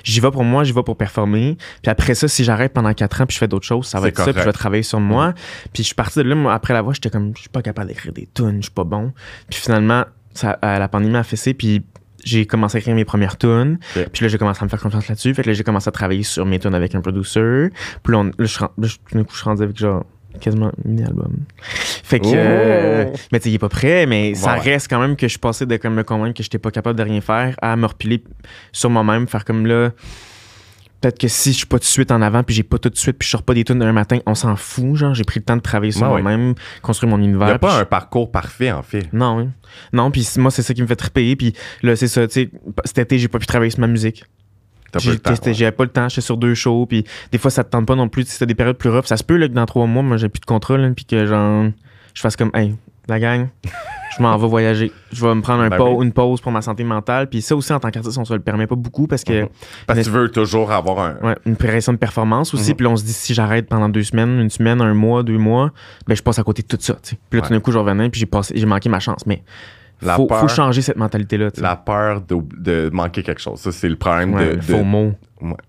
J'y 0.03 0.21
vais 0.21 0.31
pour 0.31 0.45
moi, 0.45 0.65
j'y 0.65 0.73
vais 0.73 0.83
pour 0.83 0.97
performer. 0.97 1.57
Puis 1.83 1.91
après 1.91 2.15
ça, 2.15 2.29
si 2.29 2.45
j'arrête 2.45 2.73
pendant 2.73 2.93
quatre 2.93 3.21
ans 3.21 3.27
puis 3.27 3.35
je 3.35 3.39
fais 3.39 3.49
d'autres 3.49 3.67
choses, 3.67 3.87
ça 3.87 4.01
va 4.01 4.09
être 4.09 4.17
ça. 4.17 4.25
Puis 4.25 4.33
je 4.33 4.35
correct. 4.35 4.47
vais 4.47 4.53
travailler 4.53 4.83
sur 4.83 5.01
moi. 5.01 5.35
Puis 5.73 5.83
je 5.83 5.87
suis 5.89 5.95
parti 5.95 6.19
de 6.19 6.25
là, 6.25 6.35
moi, 6.35 6.53
après 6.53 6.75
la 6.75 6.83
voix, 6.83 6.93
j'étais 6.95 7.11
comme, 7.11 7.33
je 7.37 7.41
suis 7.43 7.49
pas 7.49 7.63
capable 7.63 7.89
d'écrire 7.89 8.13
des 8.13 8.29
tunes, 8.35 8.57
je 8.59 8.63
suis 8.65 8.71
pas 8.73 8.85
bon. 8.85 9.13
Puis 9.49 9.61
finalement, 9.61 10.05
ça, 10.35 10.59
euh, 10.65 10.79
la 10.79 10.89
pandémie 10.89 11.17
a 11.17 11.23
fessé, 11.23 11.55
puis 11.55 11.83
j'ai 12.25 12.47
commencé 12.47 12.77
à 12.77 12.81
écrire 12.81 12.95
mes 12.95 13.05
premières 13.05 13.37
tunes. 13.37 13.79
Puis 14.13 14.23
là, 14.25 14.29
j'ai 14.29 14.39
commencé 14.39 14.63
à 14.63 14.65
me 14.65 14.71
faire 14.71 14.81
confiance 14.81 15.09
là-dessus. 15.09 15.35
Fait 15.35 15.43
que 15.43 15.49
là, 15.49 15.53
j'ai 15.55 15.63
commencé 15.63 15.89
à 15.89 15.93
travailler 15.93 16.23
sur 16.23 16.45
mes 16.47 16.59
tunes 16.59 16.75
avec 16.75 16.95
un 16.95 17.01
producer. 17.03 17.69
Puis 18.03 18.13
là, 18.13 18.19
on- 18.21 18.25
là, 18.25 18.33
je 18.39 18.47
suis 18.47 19.45
rendu 19.45 19.63
avec 19.63 19.77
genre 19.77 20.05
quasiment 20.41 20.67
un 20.67 20.73
mini-album. 20.85 21.33
Fait 21.61 22.21
que... 22.21 22.27
Oh! 22.27 22.33
euh, 22.35 23.07
mais 23.33 23.39
tu 23.41 23.45
sais, 23.45 23.51
il 23.51 23.55
est 23.55 23.59
pas 23.59 23.69
prêt, 23.69 24.07
mais 24.07 24.35
ça 24.35 24.55
Ouais, 24.55 24.61
reste 24.61 24.89
quand 24.89 25.01
même 25.01 25.17
que 25.17 25.27
je 25.27 25.31
suis 25.33 25.39
passé 25.39 25.67
de 25.67 25.77
comme 25.77 25.95
me 25.95 26.03
convaincre 26.05 26.37
que 26.37 26.43
j'étais 26.43 26.59
pas 26.59 26.71
capable 26.71 26.99
de 26.99 27.05
rien 27.05 27.21
faire 27.21 27.55
à 27.63 27.77
me 27.77 27.87
repiler 27.87 28.23
sur 28.73 28.91
moi-même, 28.91 29.27
faire 29.27 29.45
comme 29.45 29.67
là... 29.67 29.91
Peut-être 31.01 31.19
que 31.19 31.29
si 31.29 31.53
je 31.53 31.59
suis 31.59 31.67
pas 31.67 31.77
tout 31.77 31.83
de 31.83 31.87
suite 31.89 32.11
en 32.11 32.23
avant, 32.23 32.43
puis 32.43 32.55
j'ai 32.55 32.63
pas 32.63 32.79
tout 32.79 32.89
de 32.89 32.97
suite, 32.97 33.19
puis 33.19 33.27
je 33.27 33.33
sors 33.33 33.43
pas 33.43 33.53
des 33.53 33.63
tunes 33.63 33.79
d'un 33.79 33.93
matin, 33.93 34.21
on 34.25 34.35
s'en 34.35 34.57
fout, 34.57 34.95
genre, 34.97 35.13
j'ai 35.13 35.25
pris 35.25 35.39
le 35.39 35.45
temps 35.45 35.57
de 35.57 35.61
travailler 35.61 35.93
sur 35.93 36.07
Ouais, 36.09 36.15
ouais. 36.15 36.23
moi-même, 36.23 36.55
construire 36.81 37.11
mon 37.11 37.19
Il 37.23 37.29
univers. 37.29 37.47
n'y 37.49 37.53
a 37.53 37.59
pas 37.59 37.77
je- 37.77 37.83
un 37.83 37.85
parcours 37.85 38.31
parfait, 38.33 38.73
en 38.73 38.81
fait. 38.83 39.13
non, 39.13 39.37
oui. 39.37 39.49
Non, 39.93 40.11
puis 40.11 40.27
moi, 40.39 40.51
c'est 40.51 40.63
ça 40.63 40.73
qui 40.73 40.81
me 40.81 40.87
fait 40.87 40.97
triper. 40.97 41.37
Puis 41.37 41.53
là, 41.83 41.95
c'est 41.95 42.09
ça, 42.09 42.27
tu 42.27 42.33
sais, 42.45 42.51
cet 42.87 42.97
été, 43.01 43.19
j'ai 43.19 43.29
pas 43.29 43.39
pu 43.39 43.45
travailler 43.45 43.71
sur 43.71 43.81
ma 43.81 43.87
musique. 43.87 44.25
T'as 44.99 45.19
pas 45.19 45.31
ouais. 45.47 45.55
J'avais 45.55 45.73
pas 45.73 45.85
le 45.85 45.91
temps, 45.91 46.09
j'étais 46.09 46.21
sur 46.21 46.37
deux 46.37 46.55
shows, 46.55 46.87
puis 46.87 47.05
des 47.33 47.39
fois, 47.39 47.51
ça 47.51 47.65
te 47.65 47.71
tente 47.71 47.87
pas 47.87 47.95
non 47.97 48.09
plus. 48.09 48.25
Si 48.29 48.39
t'as 48.39 48.47
des 48.47 48.55
périodes 48.55 48.77
plus 48.79 48.91
rough, 48.91 49.05
ça 49.07 49.17
se 49.17 49.25
peut 49.25 49.37
là, 49.37 49.49
que 49.49 49.53
dans 49.55 49.67
trois 49.67 49.87
mois, 49.87 50.03
moi, 50.03 50.17
j'ai 50.17 50.29
plus 50.29 50.41
de 50.41 50.47
contrat, 50.47 50.77
là, 50.79 50.89
puis 50.95 51.05
que 51.05 51.27
genre, 51.27 51.67
je 52.15 52.21
fasse 52.21 52.37
comme, 52.37 52.51
hey, 52.55 52.75
la 53.07 53.21
gang, 53.21 53.49
je 54.17 54.23
m'en 54.23 54.35
vais 54.39 54.47
voyager. 54.47 54.91
Je 55.13 55.27
vais 55.27 55.35
me 55.35 55.43
prendre 55.43 55.63
un 55.63 55.69
Ben 55.69 55.79
oui. 55.79 56.07
une 56.07 56.13
pause 56.13 56.41
pour 56.41 56.53
ma 56.53 56.63
santé 56.63 56.85
mentale. 56.85 57.29
Puis 57.29 57.43
ça 57.43 57.55
aussi, 57.55 57.71
en 57.73 57.79
tant 57.81 57.91
qu'artiste, 57.91 58.17
on 58.17 58.25
se 58.25 58.33
le 58.33 58.41
permet 58.41 58.67
pas 58.67 58.77
beaucoup 58.77 59.07
parce 59.07 59.25
que, 59.25 59.43
Mhm. 59.43 59.49
Parce 59.87 59.99
que 59.99 60.05
tu 60.05 60.11
veux 60.11 60.31
toujours 60.31 60.73
avoir 60.73 61.01
un. 61.01 61.17
ouais, 61.23 61.37
une 61.45 61.57
pression 61.57 61.93
de 61.93 61.99
performance 61.99 62.55
aussi. 62.55 62.71
Mhm. 62.71 62.77
Puis 62.77 62.87
on 62.87 62.97
se 62.97 63.05
dit, 63.05 63.13
si 63.13 63.35
j'arrête 63.35 63.69
pendant 63.69 63.89
deux 63.91 64.05
semaines, 64.05 64.41
une 64.41 64.49
semaine, 64.49 64.81
un 64.81 64.95
mois, 64.95 65.23
deux 65.23 65.37
mois, 65.37 65.71
ben, 66.07 66.15
je 66.17 66.23
passe 66.23 66.39
à 66.39 66.45
côté 66.45 66.63
de 66.63 66.69
tout 66.69 66.79
ça. 66.81 66.97
Puis 67.29 67.41
là, 67.41 67.47
tout 67.47 67.53
d'un 67.53 67.61
coup, 67.61 67.73
je 67.73 67.79
revenais, 67.79 68.09
puis 68.09 68.25
j'ai 68.55 68.67
manqué 68.67 68.89
ma 68.89 69.01
chance. 69.01 69.27
Mais 69.27 69.43
La 70.03 70.17
faut, 70.17 70.27
peur. 70.27 70.41
faut 70.41 70.49
changer 70.49 70.83
cette 70.83 70.97
mentalité-là. 70.97 71.49
La 71.59 71.77
peur 71.77 72.21
de, 72.21 72.37
de 72.59 72.91
manquer 72.93 73.23
quelque 73.23 73.41
chose. 73.41 73.59
Ça, 73.61 73.73
c'est 73.73 73.89
le 73.89 73.97
problème 73.97 74.35
Ouais, 74.35 74.45
de, 74.47 74.51
le 74.51 74.57
de- 74.57 74.63
faux 74.63 74.85
mot. 74.85 75.15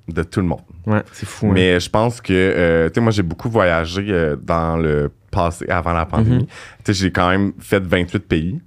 de 0.07 0.23
tout 0.23 0.41
le 0.41 0.47
monde. 0.47 0.61
Ouais, 0.85 1.01
c'est 1.13 1.25
fou. 1.27 1.47
hein. 1.47 1.51
Mais 1.53 1.79
je 1.79 1.89
pense 1.89 2.21
que, 2.21 2.33
euh, 2.33 2.87
tu 2.89 2.95
sais, 2.95 3.01
moi, 3.01 3.11
j'ai 3.11 3.23
beaucoup 3.23 3.49
voyagé 3.49 4.05
euh, 4.09 4.35
dans 4.35 4.77
le 4.77 5.11
passé, 5.31 5.65
avant 5.69 5.93
la 5.93 6.05
pandémie. 6.05 6.43
Mhm. 6.43 6.45
Tu 6.45 6.53
sais, 6.85 6.93
j'ai 6.93 7.11
quand 7.11 7.29
même 7.29 7.53
fait 7.59 7.83
28 7.83 8.19
pays, 8.27 8.61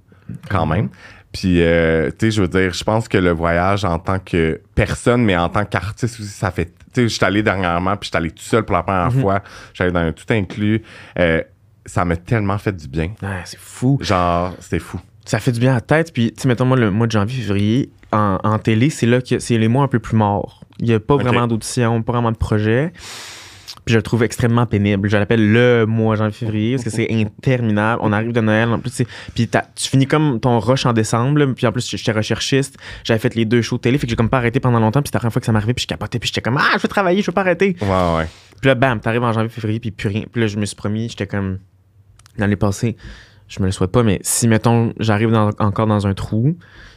quand 0.49 0.65
même. 0.65 0.89
Puis, 1.31 1.61
euh, 1.61 2.09
tu 2.09 2.27
sais, 2.27 2.31
je 2.31 2.41
veux 2.41 2.47
dire, 2.47 2.73
je 2.73 2.83
pense 2.83 3.07
que 3.07 3.17
le 3.19 3.31
voyage 3.31 3.85
en 3.85 3.99
tant 3.99 4.17
que 4.19 4.59
personne, 4.73 5.23
mais 5.23 5.37
en 5.37 5.49
tant 5.49 5.65
qu'artiste 5.65 6.19
aussi, 6.19 6.29
ça 6.29 6.49
fait. 6.51 6.65
Tu 6.65 6.73
sais, 6.93 7.03
je 7.03 7.07
suis 7.15 7.23
allé 7.25 7.43
dernièrement, 7.43 7.95
puis 7.97 8.07
je 8.07 8.09
suis 8.09 8.17
allé 8.17 8.31
tout 8.31 8.43
seul 8.43 8.63
pour 8.65 8.75
la 8.75 8.81
première 8.83 9.11
Mhm. 9.11 9.21
fois. 9.21 9.43
J'allais 9.73 9.91
dans 9.91 9.99
un 9.99 10.11
tout 10.11 10.25
inclus. 10.31 10.81
Ça 11.85 12.05
m'a 12.05 12.15
tellement 12.17 12.57
fait 12.59 12.71
du 12.75 12.87
bien. 12.87 13.11
Ouais, 13.21 13.41
c'est 13.45 13.59
fou. 13.59 13.97
Genre, 14.01 14.53
c'était 14.59 14.79
fou. 14.79 14.99
Ça 15.29 15.39
fait 15.39 15.51
du 15.51 15.59
bien 15.59 15.71
à 15.71 15.75
la 15.75 15.81
tête. 15.81 16.11
Puis, 16.13 16.31
tu 16.33 16.41
sais, 16.41 16.47
mettons, 16.47 16.65
moi, 16.65 16.75
le 16.77 16.89
mois 16.89 17.05
de 17.07 17.11
janvier, 17.11 17.41
février, 17.43 17.91
en, 18.11 18.39
en 18.43 18.57
télé, 18.57 18.89
c'est 18.89 19.05
là 19.05 19.21
que 19.21 19.37
c'est 19.39 19.57
les 19.57 19.67
mois 19.67 19.83
un 19.83 19.87
peu 19.87 19.99
plus 19.99 20.15
morts. 20.17 20.61
Il 20.79 20.85
n'y 20.85 20.93
a 20.93 20.99
pas 20.99 21.15
vraiment 21.17 21.45
d'audition, 21.47 22.01
pas 22.01 22.13
vraiment 22.13 22.31
de 22.31 22.37
projet. 22.37 22.91
Puis 23.85 23.93
je 23.93 23.97
le 23.97 24.01
trouve 24.01 24.23
extrêmement 24.23 24.65
pénible. 24.65 25.07
Je 25.09 25.17
l'appelle 25.17 25.51
le 25.51 25.85
mois 25.85 26.15
janvier-février 26.15 26.75
parce 26.75 26.83
que 26.85 26.89
c'est 26.89 27.07
interminable. 27.11 28.01
On 28.03 28.11
arrive 28.11 28.31
de 28.31 28.41
Noël, 28.41 28.69
en 28.69 28.79
plus, 28.79 28.89
c'est- 28.91 29.07
puis 29.35 29.47
tu 29.47 29.87
finis 29.89 30.07
comme 30.07 30.39
ton 30.39 30.59
rush 30.59 30.85
en 30.85 30.93
décembre. 30.93 31.39
là. 31.39 31.47
Puis 31.55 31.67
en 31.67 31.71
plus, 31.71 31.87
j'étais 31.89 32.11
recherchiste. 32.11 32.77
J'avais 33.03 33.19
fait 33.19 33.35
les 33.35 33.45
deux 33.45 33.61
shows 33.61 33.77
de 33.77 33.81
télé, 33.81 33.97
fait 33.99 34.07
que 34.07 34.11
j'ai 34.11 34.15
comme 34.15 34.29
pas 34.29 34.37
arrêté 34.37 34.59
pendant 34.59 34.79
longtemps. 34.79 35.01
Puis 35.01 35.09
c'était 35.09 35.17
la 35.17 35.21
première 35.21 35.33
fois 35.33 35.39
que 35.41 35.45
ça 35.45 35.51
m'arrivait, 35.51 35.73
puis 35.75 35.83
je 35.83 35.87
capotais, 35.87 36.17
puis 36.19 36.27
j'étais 36.27 36.41
comme 36.41 36.57
ah, 36.57 36.71
je 36.75 36.81
veux 36.81 36.87
travailler, 36.87 37.21
je 37.21 37.27
veux 37.27 37.33
pas 37.33 37.41
arrêter. 37.41 37.75
Ouais, 37.81 37.87
ouais. 38.17 38.27
Puis 38.61 38.67
là, 38.67 38.75
bam, 38.75 38.99
t'arrives 38.99 39.23
en 39.23 39.31
janvier-février, 39.33 39.79
puis 39.79 39.91
plus 39.91 40.09
rien. 40.09 40.23
Puis 40.31 40.41
là, 40.41 40.47
je 40.47 40.57
me 40.57 40.65
suis 40.65 40.75
promis, 40.75 41.07
j'étais 41.09 41.27
comme. 41.27 41.59
L'année 42.37 42.55
passée, 42.55 42.95
je 43.49 43.59
me 43.59 43.65
le 43.65 43.71
souhaite 43.71 43.91
pas, 43.91 44.03
mais 44.03 44.19
si, 44.21 44.47
mettons, 44.47 44.93
j'arrive 44.99 45.31
dans- 45.31 45.49
encore 45.59 45.87
dans 45.87 46.07
un 46.07 46.13
trou, 46.13 46.55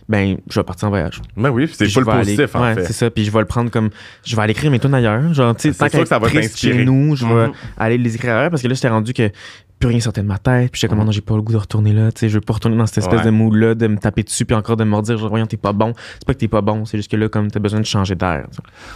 ben, 0.08 0.36
je 0.50 0.60
vais 0.60 0.64
partir 0.64 0.88
en 0.88 0.90
voyage. 0.90 1.22
Mais 1.36 1.48
oui, 1.48 1.68
c'est 1.72 1.92
pas 1.92 2.00
le 2.00 2.06
positif, 2.18 2.54
aller- 2.54 2.64
en 2.64 2.68
ouais, 2.68 2.74
fait. 2.74 2.84
c'est 2.86 2.92
ça. 2.92 3.10
Puis 3.10 3.24
je 3.24 3.30
vais 3.30 3.38
le 3.40 3.46
prendre 3.46 3.70
comme. 3.70 3.90
Je 4.24 4.36
vais 4.36 4.42
aller 4.42 4.50
écrire 4.52 4.70
mes 4.70 4.78
tunes 4.78 4.94
ailleurs. 4.94 5.32
Genre, 5.32 5.54
tu 5.56 5.62
sais, 5.62 5.72
C'est 5.72 5.88
tant 5.90 5.98
que 6.02 6.04
ça 6.06 6.18
va 6.18 6.28
chez 6.28 6.84
nous, 6.84 7.16
je 7.16 7.24
vais 7.26 7.46
Mhm. 7.48 7.52
aller 7.78 7.98
les 7.98 8.14
écrire 8.14 8.36
ailleurs 8.36 8.50
parce 8.50 8.62
que 8.62 8.68
là, 8.68 8.74
j'étais 8.74 8.88
rendu 8.88 9.12
que 9.14 9.30
plus 9.78 9.88
rien 9.88 10.00
sortait 10.00 10.20
de 10.22 10.26
ma 10.26 10.38
tête. 10.38 10.70
Puis 10.72 10.80
j'étais 10.80 10.90
comme, 10.90 10.98
Mhm. 10.98 11.06
non, 11.06 11.12
j'ai 11.12 11.20
pas 11.22 11.34
le 11.36 11.42
goût 11.42 11.52
de 11.52 11.58
retourner 11.58 11.92
là. 11.92 12.12
Tu 12.12 12.20
sais, 12.20 12.28
je 12.28 12.34
veux 12.34 12.40
pas 12.40 12.52
retourner 12.54 12.76
dans 12.76 12.86
cette 12.86 12.98
espèce 12.98 13.20
Ouais. 13.20 13.24
de 13.26 13.30
mood-là, 13.30 13.74
de 13.74 13.86
me 13.86 13.96
taper 13.96 14.22
dessus, 14.22 14.44
puis 14.44 14.54
encore 14.56 14.76
de 14.76 14.84
me 14.84 14.94
redire, 14.96 15.16
genre, 15.18 15.28
voyons, 15.30 15.46
t'es 15.46 15.56
pas 15.56 15.72
bon. 15.72 15.92
C'est 16.18 16.26
pas 16.26 16.34
que 16.34 16.38
t'es 16.38 16.48
pas 16.48 16.60
bon, 16.60 16.84
c'est 16.84 16.98
juste 16.98 17.10
que 17.10 17.16
là, 17.16 17.28
comme 17.28 17.50
t'as 17.50 17.60
besoin 17.60 17.80
de 17.80 17.86
changer 17.86 18.14
d'air. 18.16 18.46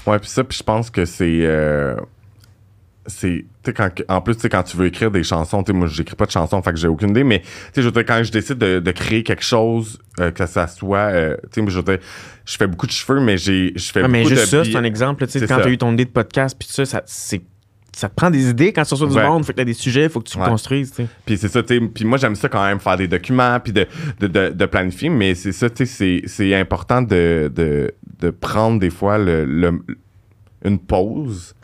Ouais, 0.06 0.18
puis 0.18 0.28
ça, 0.28 0.44
puis 0.44 0.58
je 0.58 0.62
pense 0.64 0.90
que 0.90 1.04
c'est. 1.04 1.40
euh, 1.42 1.96
c'est 3.08 3.44
tu 3.62 3.70
sais, 3.70 3.72
quand 3.72 3.90
en 4.08 4.20
plus 4.20 4.34
tu 4.36 4.42
sais, 4.42 4.48
quand 4.48 4.62
tu 4.62 4.76
veux 4.76 4.86
écrire 4.86 5.10
des 5.10 5.22
chansons 5.22 5.62
tu 5.62 5.72
sais, 5.72 5.78
moi 5.78 5.86
j'écris 5.88 6.16
pas 6.16 6.26
de 6.26 6.30
chansons 6.30 6.60
fait 6.62 6.72
que 6.72 6.78
j'ai 6.78 6.88
aucune 6.88 7.10
idée 7.10 7.24
mais 7.24 7.42
tu 7.74 7.82
sais 7.82 8.04
quand 8.04 8.22
je 8.22 8.30
décide 8.32 8.58
de, 8.58 8.78
de 8.80 8.90
créer 8.92 9.22
quelque 9.22 9.44
chose 9.44 9.98
euh, 10.20 10.30
que 10.30 10.46
ça 10.46 10.66
soit 10.66 10.98
euh, 11.12 11.36
tu 11.44 11.48
sais 11.54 11.60
moi, 11.62 11.70
je 11.70 11.80
je 12.44 12.56
fais 12.56 12.66
beaucoup 12.66 12.86
de 12.86 12.92
cheveux 12.92 13.20
mais 13.20 13.36
j'ai 13.38 13.72
je 13.76 13.90
fais 13.92 14.02
Ouais, 14.02 14.08
mais 14.08 14.22
beaucoup 14.22 14.34
juste 14.34 14.52
de 14.52 14.62
ça, 14.62 14.64
c'est 14.64 14.76
un 14.76 14.84
exemple. 14.84 15.26
tu 15.26 15.38
sais, 15.38 15.46
Quand 15.46 15.60
tu 15.60 15.68
as 15.68 15.70
eu 15.70 15.78
ton 15.78 15.92
idée 15.92 16.04
de 16.04 16.10
podcast, 16.10 16.56
puis 16.58 16.68
ça, 16.70 16.84
ça, 16.84 17.02
c'est- 17.06 17.42
ça 17.92 18.08
te 18.10 18.14
prend 18.14 18.30
des 18.30 18.50
idées 18.50 18.72
quand 18.74 18.84
tu 18.84 18.92
reçois 18.92 19.08
du 19.08 19.14
Ouais. 19.16 19.26
monde. 19.26 19.42
Faut 19.46 19.52
que 19.54 19.58
tu 19.58 19.64
des 19.64 19.72
sujets, 19.72 20.08
faut 20.10 20.20
que 20.20 20.28
tu 20.28 20.36
Ouais. 20.38 20.46
construises. 20.46 20.92
Puis 21.24 21.38
c'est 21.38 21.48
ça. 21.48 21.62
Puis 21.62 22.04
moi, 22.04 22.18
j'aime 22.18 22.34
ça 22.36 22.46
quand 22.50 22.62
même 22.62 22.78
faire 22.78 22.98
des 22.98 23.08
documents, 23.08 23.58
puis 23.58 23.72
de, 23.72 23.86
de, 24.20 24.26
de, 24.26 24.48
de 24.50 24.66
planifier, 24.66 25.08
mais 25.08 25.34
c'est 25.34 25.52
ça, 25.52 25.70
tu 25.70 25.86
sais, 25.86 26.20
c'est- 26.26 26.54
important 26.54 27.00
de, 27.00 27.50
de, 27.54 27.90
de 28.20 28.30
prendre 28.30 28.78
des 28.78 28.90
fois 28.90 29.16
le, 29.16 29.44
le- 29.46 29.80
une 30.64 30.78
pause 30.78 31.54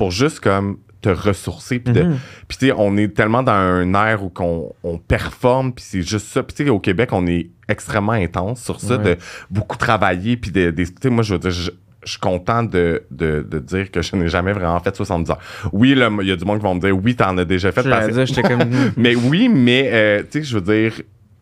pour 0.00 0.10
juste 0.10 0.40
comme 0.40 0.78
te 1.02 1.10
ressourcer. 1.10 1.78
Puis 1.78 1.92
de- 1.92 2.02
Mhm. 2.04 2.16
puis 2.48 2.56
tu 2.56 2.66
sais, 2.68 2.72
on 2.74 2.96
est 2.96 3.08
tellement 3.14 3.42
dans 3.42 3.52
un 3.52 3.92
air 3.92 4.24
où 4.24 4.30
qu'on 4.30 4.72
on 4.82 4.96
performe, 4.96 5.74
puis 5.74 5.84
c'est 5.86 6.00
juste 6.00 6.26
ça. 6.28 6.42
Puis 6.42 6.56
tu 6.56 6.64
sais, 6.64 6.70
au 6.70 6.78
Québec, 6.78 7.10
on 7.12 7.26
est 7.26 7.50
extrêmement 7.68 8.12
intense 8.12 8.62
sur 8.62 8.80
ça, 8.80 8.96
Ouais. 8.96 9.04
de 9.04 9.16
beaucoup 9.50 9.76
travailler, 9.76 10.38
puis 10.38 10.50
de, 10.50 10.70
tu 10.70 10.86
sais, 11.02 11.10
moi, 11.10 11.22
je 11.22 11.34
veux 11.34 11.38
dire, 11.38 11.50
je, 11.50 11.70
je 12.02 12.10
suis 12.12 12.18
content 12.20 12.62
de, 12.62 13.02
de, 13.10 13.46
de 13.46 13.58
dire 13.58 13.90
que 13.90 14.00
je 14.00 14.16
n'ai 14.16 14.28
jamais 14.28 14.52
vraiment 14.54 14.80
fait 14.80 14.96
70 14.96 15.30
heures. 15.30 15.38
Oui, 15.74 15.90
il 15.90 15.98
y 16.28 16.32
a 16.32 16.36
du 16.36 16.44
monde 16.46 16.58
qui 16.58 16.64
vont 16.64 16.74
me 16.74 16.80
dire, 16.80 16.96
oui, 16.96 17.14
t'en 17.14 17.36
as 17.36 17.44
déjà 17.44 17.72
fait. 17.72 17.82
parce 17.82 18.08
dire, 18.08 18.26
comme. 18.42 18.62
hmm. 18.62 18.92
mais 18.96 19.14
oui, 19.14 19.50
mais 19.50 19.90
euh, 19.92 20.22
tu 20.22 20.38
sais, 20.38 20.44
je 20.44 20.58
veux 20.58 20.62
dire. 20.62 20.94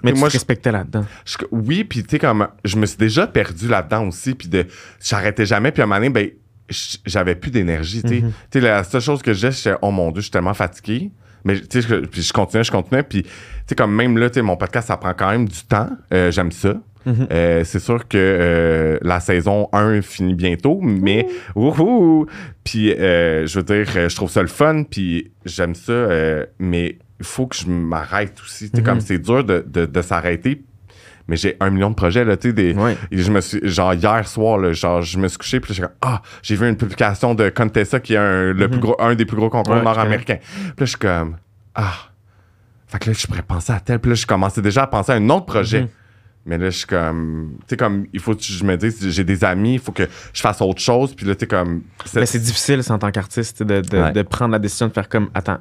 Mais 0.03 0.13
tu 0.13 0.19
moi, 0.19 0.29
te 0.29 0.33
je- 0.33 0.39
respectais 0.39 0.73
là-dedans. 0.73 1.05
oui, 1.53 1.85
puis 1.85 2.03
tu 2.03 2.11
sais, 2.11 2.19
comme 2.19 2.49
je 2.65 2.77
me 2.77 2.87
suis 2.87 2.99
déjà 2.99 3.27
perdu 3.29 3.69
là-dedans 3.69 4.07
aussi, 4.09 4.35
puis 4.35 4.49
de 4.49 4.67
j'arrêtais 5.01 5.47
jamais, 5.47 5.71
puis 5.73 5.81
à 5.83 5.85
un 5.85 5.87
moment 5.89 5.99
donné, 5.99 6.11
ben, 6.11 6.29
j'avais 7.07 7.35
plus 7.35 7.51
d'énergie, 7.51 8.03
tu 8.03 8.09
sais. 8.09 8.21
Mhm. 8.23 8.33
Tu 8.51 8.59
sais, 8.59 8.61
la 8.61 8.85
seule 8.85 9.01
chose 9.01 9.23
que 9.23 9.33
j'ai, 9.33 9.53
c'est 9.53 9.75
oh 9.83 9.91
mon 9.91 10.11
Dieu, 10.11 10.21
je 10.21 10.25
suis 10.27 10.31
tellement 10.31 10.55
fatigué. 10.55 11.11
Mais 11.45 11.59
tu 11.61 11.81
sais, 11.81 11.89
je- 11.89 12.05
puis 12.07 12.21
je 12.23 12.33
continuais, 12.33 12.65
je 12.65 12.71
continuais, 12.71 13.03
puis 13.03 13.23
tu 13.23 13.29
sais, 13.69 13.75
comme 13.75 13.95
même 13.95 14.19
là, 14.19 14.29
tu 14.29 14.35
sais, 14.35 14.43
mon 14.43 14.57
podcast, 14.57 14.89
ça 14.89 14.97
prend 14.97 15.15
quand 15.15 15.31
même 15.31 15.49
du 15.49 15.63
temps. 15.63 15.89
Euh, 16.13 16.31
J'aime 16.31 16.53
ça. 16.53 16.75
Mhm. 17.07 17.27
Euh, 17.33 17.65
c'est 17.65 17.79
sûr 17.79 18.07
que 18.07 18.19
euh, 18.19 18.99
la 19.03 19.21
saison 19.21 19.69
1 19.73 20.03
finit 20.03 20.35
bientôt, 20.35 20.81
mais 20.83 21.27
wouhou! 21.55 22.27
Puis 22.65 22.93
euh, 22.93 23.47
je 23.47 23.61
veux 23.61 23.65
dire, 23.65 23.87
je 24.09 24.15
trouve 24.15 24.31
ça 24.31 24.43
le 24.43 24.49
fun, 24.49 24.83
puis 24.83 25.31
j'aime 25.47 25.75
ça, 25.75 26.09
mais 26.59 26.99
il 27.21 27.27
faut 27.27 27.47
que 27.47 27.57
je 27.57 27.67
m'arrête 27.69 28.37
aussi. 28.45 28.71
Mhm. 28.75 28.83
comme 28.83 29.01
c'est 29.01 29.19
dur 29.19 29.43
de, 29.45 29.65
de, 29.67 29.87
de 29.87 30.03
s'arrêter, 30.03 30.63
mais 31.29 31.37
j'ai 31.37 31.57
un 31.61 31.71
million 31.71 31.91
de 31.91 31.95
projets, 31.95 32.25
là, 32.25 32.37
tu 32.37 32.49
sais, 32.49 32.53
des... 32.55 32.73
Ouais. 32.75 32.97
Et 33.11 33.19
je 33.19 33.31
me 33.31 33.41
suis, 33.41 33.61
genre, 33.63 33.93
hier 33.95 34.27
soir, 34.27 34.59
là, 34.59 34.73
genre, 34.73 35.03
je 35.03 35.19
me 35.19 35.29
suis 35.29 35.39
couché, 35.39 35.61
puis 35.61 35.75
j'ai 35.75 35.83
comme, 35.83 35.93
ah, 36.03 36.23
j'ai 36.43 36.57
vu 36.57 36.67
une 36.69 36.77
publication 36.77 37.35
de 37.35 37.49
Contessa, 37.51 38.01
qui 38.01 38.15
est 38.15 38.17
un, 38.19 38.53
le 38.53 38.69
plus 38.69 38.81
gros, 38.81 38.97
un 38.99 39.15
des 39.15 39.25
plus 39.27 39.37
gros 39.37 39.51
concours 39.51 39.75
Mhm. 39.75 39.79
Ouais, 39.81 39.85
nord-américains. 39.85 40.39
Puis 40.41 40.63
là, 40.67 40.75
je 40.81 40.85
suis 40.87 40.99
comme, 40.99 41.37
ah. 41.75 41.93
Fait 42.87 42.99
que 42.99 43.11
là, 43.11 43.13
je 43.17 43.27
pourrais 43.27 43.43
penser 43.43 43.73
à 43.73 43.81
tel. 43.81 43.99
Puis 43.99 44.09
là, 44.11 44.15
je 44.15 44.27
commençais 44.27 44.63
déjà 44.63 44.85
à 44.85 44.87
penser 44.87 45.13
à 45.13 45.17
un 45.17 45.29
autre 45.29 45.45
projet. 45.47 45.83
Mhm. 45.83 45.89
Mais 46.47 46.57
là, 46.57 46.71
je 46.71 46.79
suis 46.79 46.87
comme, 46.87 47.57
tu 47.61 47.65
sais, 47.69 47.77
comme, 47.77 48.07
il 48.15 48.21
faut 48.21 48.35
que 48.35 48.43
je 48.43 48.65
me 48.65 48.75
dise, 48.79 49.07
j'ai 49.11 49.25
des 49.25 49.45
amis, 49.45 49.75
il 49.75 49.79
faut 49.81 49.93
que 49.93 50.09
je 50.33 50.41
fasse 50.41 50.63
autre 50.63 50.81
chose. 50.81 51.15
Puis 51.15 51.27
là, 51.27 51.35
tu 51.35 51.41
sais, 51.41 51.47
comme. 51.47 51.83
Mais 52.15 52.25
c'est 52.25 52.39
difficile, 52.39 52.83
ça, 52.83 52.95
en 52.95 52.99
tant 52.99 53.11
qu'artiste, 53.11 53.63
de, 53.63 53.83
de, 53.83 53.99
Ouais. 53.99 54.13
de 54.13 54.23
prendre 54.23 54.53
la 54.53 54.59
décision 54.59 54.89
de 54.89 54.93
faire 54.95 55.11
comme, 55.11 55.29
attends. 55.35 55.59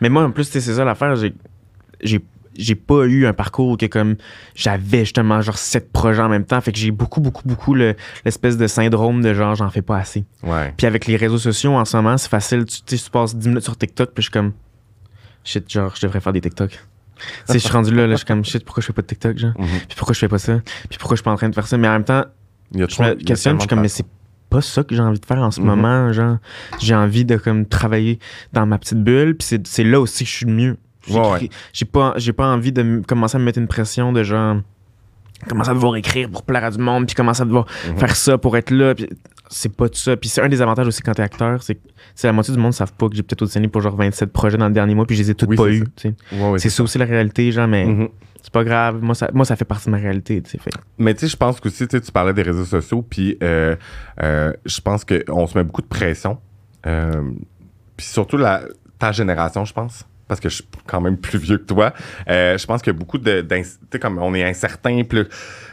Mais 0.00 0.08
moi, 0.08 0.22
en 0.22 0.30
plus, 0.30 0.46
tu 0.46 0.52
sais, 0.52 0.60
c'est 0.62 0.74
ça 0.76 0.84
l'affaire, 0.86 1.14
j'ai, 1.16 2.20
j'ai, 2.62 2.74
pas 2.74 3.04
eu 3.06 3.26
un 3.26 3.32
parcours 3.32 3.76
que 3.76 3.86
comme 3.86 4.16
j'avais 4.54 5.00
justement 5.00 5.40
genre 5.40 5.58
sept 5.58 5.92
projets 5.92 6.22
en 6.22 6.28
même 6.28 6.44
temps. 6.44 6.60
Fait 6.60 6.72
que 6.72 6.78
j'ai 6.78 6.90
beaucoup, 6.90 7.20
beaucoup, 7.20 7.42
beaucoup 7.46 7.74
le- 7.74 7.94
l'espèce 8.24 8.56
de 8.56 8.66
syndrome 8.66 9.22
de 9.22 9.32
genre 9.34 9.54
j'en 9.54 9.70
fais 9.70 9.82
pas 9.82 9.96
assez. 9.98 10.24
Ouais. 10.42 10.74
Puis 10.76 10.86
avec 10.86 11.06
les 11.06 11.16
réseaux 11.16 11.38
sociaux 11.38 11.72
en 11.74 11.84
ce 11.84 11.96
moment, 11.96 12.16
c'est 12.18 12.28
facile. 12.28 12.64
Tu, 12.64 12.82
tu 12.82 12.96
sais, 12.98 13.04
tu 13.04 13.10
passes 13.10 13.34
10 13.36 13.48
minutes 13.48 13.64
sur 13.64 13.76
TikTok, 13.76 14.10
puis 14.14 14.22
je 14.22 14.26
suis 14.26 14.32
comme, 14.32 14.52
shit, 15.44 15.70
genre, 15.70 15.94
je 15.96 16.02
devrais 16.06 16.20
faire 16.20 16.32
des 16.32 16.40
TikTok. 16.40 16.78
je 17.50 17.58
suis 17.58 17.68
rendu 17.70 17.94
là, 17.94 18.06
là, 18.06 18.12
je 18.12 18.18
suis 18.18 18.26
comme, 18.26 18.44
shit, 18.44 18.64
pourquoi 18.64 18.80
je 18.80 18.86
fais 18.86 18.92
pas 18.92 19.02
de 19.02 19.06
TikTok, 19.06 19.38
genre? 19.38 19.52
Mhm. 19.58 19.66
Puis 19.88 19.96
pourquoi 19.96 20.14
je 20.14 20.18
fais 20.20 20.28
pas 20.28 20.38
ça? 20.38 20.60
Puis 20.88 20.98
pourquoi 20.98 21.16
je 21.16 21.20
suis 21.20 21.24
pas 21.24 21.32
en 21.32 21.36
train 21.36 21.48
de 21.48 21.54
faire 21.54 21.66
ça? 21.66 21.76
Mais 21.76 21.88
en 21.88 21.92
même 21.92 22.04
temps, 22.04 22.24
Il 22.72 22.80
y 22.80 22.82
a 22.82 22.86
je 22.88 23.02
me 23.02 23.14
questionne, 23.14 23.56
je 23.56 23.60
suis 23.60 23.68
comme, 23.68 23.80
mais 23.80 23.88
c'est 23.88 24.06
pas 24.48 24.60
ça 24.60 24.82
que 24.82 24.94
j'ai 24.94 25.02
envie 25.02 25.20
de 25.20 25.26
faire 25.26 25.38
en 25.38 25.50
ce 25.50 25.60
Mhm. 25.60 25.66
moment, 25.66 26.12
genre. 26.12 26.38
J'ai 26.80 26.94
envie 26.94 27.24
de 27.24 27.36
comme 27.36 27.66
travailler 27.66 28.18
dans 28.52 28.64
ma 28.66 28.78
petite 28.78 29.02
bulle, 29.02 29.36
puis 29.36 29.60
c'est 29.64 29.84
là 29.84 30.00
aussi 30.00 30.24
que 30.24 30.30
je 30.30 30.34
suis 30.36 30.46
le 30.46 30.52
mieux. 30.52 30.76
J'écris- 31.06 31.18
ouais. 31.44 31.48
J'ai 31.72 31.84
pas, 31.86 32.14
j'ai 32.16 32.32
pas 32.32 32.46
envie 32.46 32.72
de 32.72 33.02
commencer 33.06 33.36
à 33.36 33.38
me 33.38 33.44
mettre 33.44 33.58
une 33.58 33.68
pression 33.68 34.12
de 34.12 34.22
genre 34.22 34.56
commencer 35.48 35.70
à 35.70 35.74
devoir 35.74 35.96
écrire 35.96 36.28
pour 36.28 36.42
plaire 36.42 36.64
à 36.64 36.70
du 36.70 36.76
monde, 36.78 37.06
puis 37.06 37.14
commencer 37.14 37.40
à 37.42 37.46
devoir 37.46 37.64
Mhm. 37.88 37.96
faire 37.98 38.14
ça 38.16 38.36
pour 38.38 38.56
être 38.58 38.70
là. 38.70 38.94
c'est 39.52 39.74
pas 39.74 39.88
tout 39.88 39.98
ça. 39.98 40.16
Puis 40.16 40.28
c'est 40.28 40.40
un 40.42 40.48
des 40.48 40.62
avantages 40.62 40.86
aussi 40.86 41.02
quand 41.02 41.12
t'es 41.12 41.22
acteur, 41.22 41.60
c'est 41.62 41.74
que 41.74 41.80
c'est 42.14 42.28
la 42.28 42.32
moitié 42.32 42.54
du 42.54 42.60
monde 42.60 42.68
ne 42.68 42.72
savent 42.74 42.92
pas 42.92 43.08
que 43.08 43.16
j'ai 43.16 43.24
peut-être 43.24 43.42
auditionné 43.42 43.66
pour 43.66 43.80
genre 43.80 43.96
27 43.96 44.30
projets 44.32 44.56
dans 44.56 44.68
le 44.68 44.72
dernier 44.72 44.94
mois, 44.94 45.06
puis 45.06 45.16
je 45.16 45.22
les 45.22 45.30
ai 45.32 45.34
toutes 45.34 45.48
Oui, 45.48 45.56
pas 45.56 45.64
c'est 45.64 45.70
eu. 45.72 45.78
ça. 45.80 45.84
tu 45.96 46.08
sais. 46.30 46.36
Ouais, 46.40 46.50
ouais, 46.50 46.58
c'est 46.60 46.68
ça 46.70 46.82
aussi 46.84 46.98
la 46.98 47.04
réalité, 47.04 47.50
genre, 47.50 47.66
mais 47.66 47.84
Mhm. 47.84 48.08
c'est 48.42 48.52
pas 48.52 48.62
grave. 48.62 49.02
Moi 49.02 49.16
ça, 49.16 49.28
moi, 49.34 49.44
ça 49.44 49.56
fait 49.56 49.64
partie 49.64 49.86
de 49.86 49.90
ma 49.90 49.96
réalité. 49.96 50.40
Fait. 50.46 50.70
Mais 50.98 51.14
tu 51.14 51.20
sais, 51.20 51.28
je 51.28 51.36
pense 51.36 51.58
qu'aussi, 51.58 51.88
tu 51.88 51.96
sais, 51.96 52.00
tu 52.00 52.12
parlais 52.12 52.32
des 52.32 52.42
réseaux 52.42 52.64
sociaux, 52.64 53.02
puis 53.02 53.38
euh, 53.42 53.74
euh, 54.22 54.52
je 54.66 54.80
pense 54.82 55.04
qu'on 55.04 55.46
se 55.48 55.58
met 55.58 55.64
beaucoup 55.64 55.82
de 55.82 55.88
pression. 55.88 56.38
Euh, 56.86 57.22
puis 57.96 58.06
surtout 58.06 58.36
la, 58.36 58.62
ta 59.00 59.10
génération, 59.10 59.64
je 59.64 59.72
pense, 59.72 60.06
parce 60.30 60.40
que 60.40 60.48
je 60.48 60.54
suis 60.54 60.64
quand 60.86 61.00
même 61.00 61.16
plus 61.18 61.38
vieux 61.38 61.58
que 61.58 61.64
toi. 61.66 61.92
Euh, 62.28 62.56
je 62.56 62.64
pense 62.64 62.80
qu'il 62.80 62.92
y 62.92 62.96
a 62.96 62.98
beaucoup 62.98 63.18
de. 63.18 63.40
Tu 63.42 63.64
sais, 63.92 63.98
comme 63.98 64.16
on 64.18 64.32
est 64.32 64.44
incertain, 64.44 64.96
là, 64.96 65.04
tu 65.24 65.26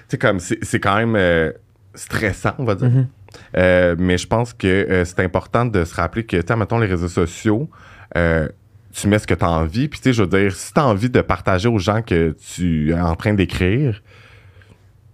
sais, 0.09 0.17
comme 0.17 0.39
c'est 0.39 0.79
quand 0.79 0.97
même 0.97 1.15
euh, 1.15 1.51
stressant, 1.93 2.53
on 2.57 2.65
va 2.65 2.75
dire. 2.75 2.89
Mhm. 2.89 3.07
Euh, 3.55 3.95
mais 3.99 4.17
je 4.17 4.25
pense 4.27 4.53
que 4.53 5.03
c'est 5.05 5.19
important 5.19 5.65
de 5.65 5.83
se 5.85 5.93
rappeler 5.93 6.25
que, 6.25 6.37
tu 6.37 6.43
sais, 6.47 6.55
mettons, 6.55 6.79
les 6.79 6.87
réseaux 6.87 7.07
sociaux, 7.07 7.69
tu 8.15 9.07
mets 9.07 9.19
ce 9.19 9.27
que 9.27 9.35
tu 9.35 9.45
as 9.45 9.49
envie. 9.51 9.87
Puis, 9.89 9.99
tu 9.99 10.05
sais, 10.05 10.13
je 10.13 10.23
veux 10.23 10.27
dire, 10.29 10.51
si 10.55 10.73
tu 10.73 10.79
as 10.79 10.85
envie 10.87 11.09
de 11.11 11.21
partager 11.21 11.67
aux 11.69 11.77
gens 11.77 12.01
que 12.01 12.35
tu 12.55 12.89
es 12.91 12.99
en 12.99 13.15
train 13.15 13.33
d'écrire, 13.35 14.01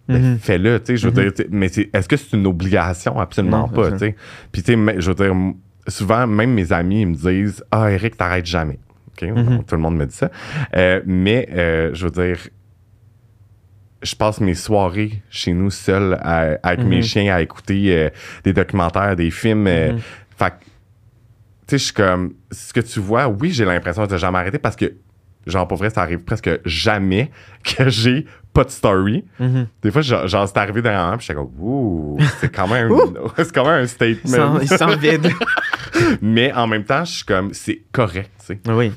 ben, 0.07 0.21
Mhm. 0.21 0.37
fais-le, 0.39 0.79
tu 0.79 0.85
sais, 0.85 0.97
je 0.97 1.09
veux 1.09 1.23
Mhm. 1.23 1.31
dire, 1.31 1.45
mais 1.51 1.65
est-ce 1.67 2.07
que 2.07 2.15
c'est 2.15 2.31
une 2.37 2.47
obligation? 2.47 3.19
Absolument 3.19 3.67
pas, 3.67 3.91
tu 3.91 3.97
sais. 3.97 4.15
Puis, 4.53 4.63
tu 4.63 4.73
sais, 4.73 4.95
je 5.01 5.09
veux 5.11 5.15
dire, 5.15 5.33
souvent, 5.89 6.25
même 6.27 6.53
mes 6.53 6.71
amis, 6.71 7.01
ils 7.01 7.07
me 7.07 7.15
disent 7.15 7.61
«Ah, 7.71 7.91
Eric, 7.91 8.15
t'arrêtes 8.15 8.45
jamais. 8.45 8.79
OK? 9.31 9.37
Mhm. 9.37 9.63
Tout 9.65 9.75
le 9.75 9.81
monde 9.81 9.95
me 9.97 10.05
dit 10.05 10.15
ça. 10.15 10.29
Euh, 10.75 11.01
mais, 11.05 11.47
euh, 11.51 11.91
je 11.93 12.05
veux 12.05 12.11
dire, 12.11 12.37
je 14.01 14.15
passe 14.15 14.41
mes 14.41 14.55
soirées 14.55 15.21
chez 15.29 15.53
nous 15.53 15.69
seul 15.71 16.15
à- 16.21 16.57
avec 16.61 16.81
Mhm. 16.81 16.87
mes 16.89 17.01
chiens 17.01 17.33
à 17.35 17.41
écouter 17.41 17.95
euh, 17.95 18.09
des 18.43 18.51
documentaires, 18.53 19.15
des 19.15 19.31
films. 19.31 19.63
Mhm. 19.63 19.99
Fait 20.37 20.49
que, 20.49 20.55
tu 20.59 20.67
sais, 21.67 21.77
je 21.77 21.83
suis 21.85 21.93
comme, 21.93 22.33
ce 22.51 22.73
que 22.73 22.81
tu 22.81 22.99
vois, 22.99 23.27
oui, 23.29 23.51
j'ai 23.51 23.63
l'impression 23.63 24.05
de 24.05 24.17
jamais 24.17 24.39
arrêter 24.39 24.57
parce 24.59 24.75
que, 24.75 24.93
genre, 25.47 25.67
pour 25.67 25.77
vrai, 25.77 25.89
ça 25.89 26.01
arrive 26.01 26.19
presque 26.19 26.49
jamais 26.65 27.31
que 27.63 27.87
j'ai 27.89 28.25
pas 28.53 28.65
de 28.65 28.69
story. 28.71 29.23
Mhm. 29.39 29.67
Des 29.81 29.89
fois, 29.89 30.01
genre, 30.01 30.47
c'est 30.49 30.57
arrivé 30.57 30.81
dernièrement, 30.81 31.15
puis 31.17 31.25
j'étais 31.25 31.39
comme, 31.39 31.51
ouh, 31.57 32.17
c'est 32.39 32.53
quand 32.53 32.67
même, 32.67 32.89
c'est 33.37 33.53
quand 33.53 33.65
même 33.65 33.83
un 33.83 33.87
statement. 33.87 34.59
il 34.61 34.67
sent 34.67 34.95
vide. 34.97 35.31
Mais 36.21 36.51
en 36.53 36.67
même 36.67 36.83
temps, 36.83 37.05
je 37.05 37.11
suis 37.13 37.25
comme, 37.25 37.53
c'est 37.53 37.81
correct, 37.93 38.31
tu 38.39 38.45
sais. 38.47 38.59
oui. 38.67 38.91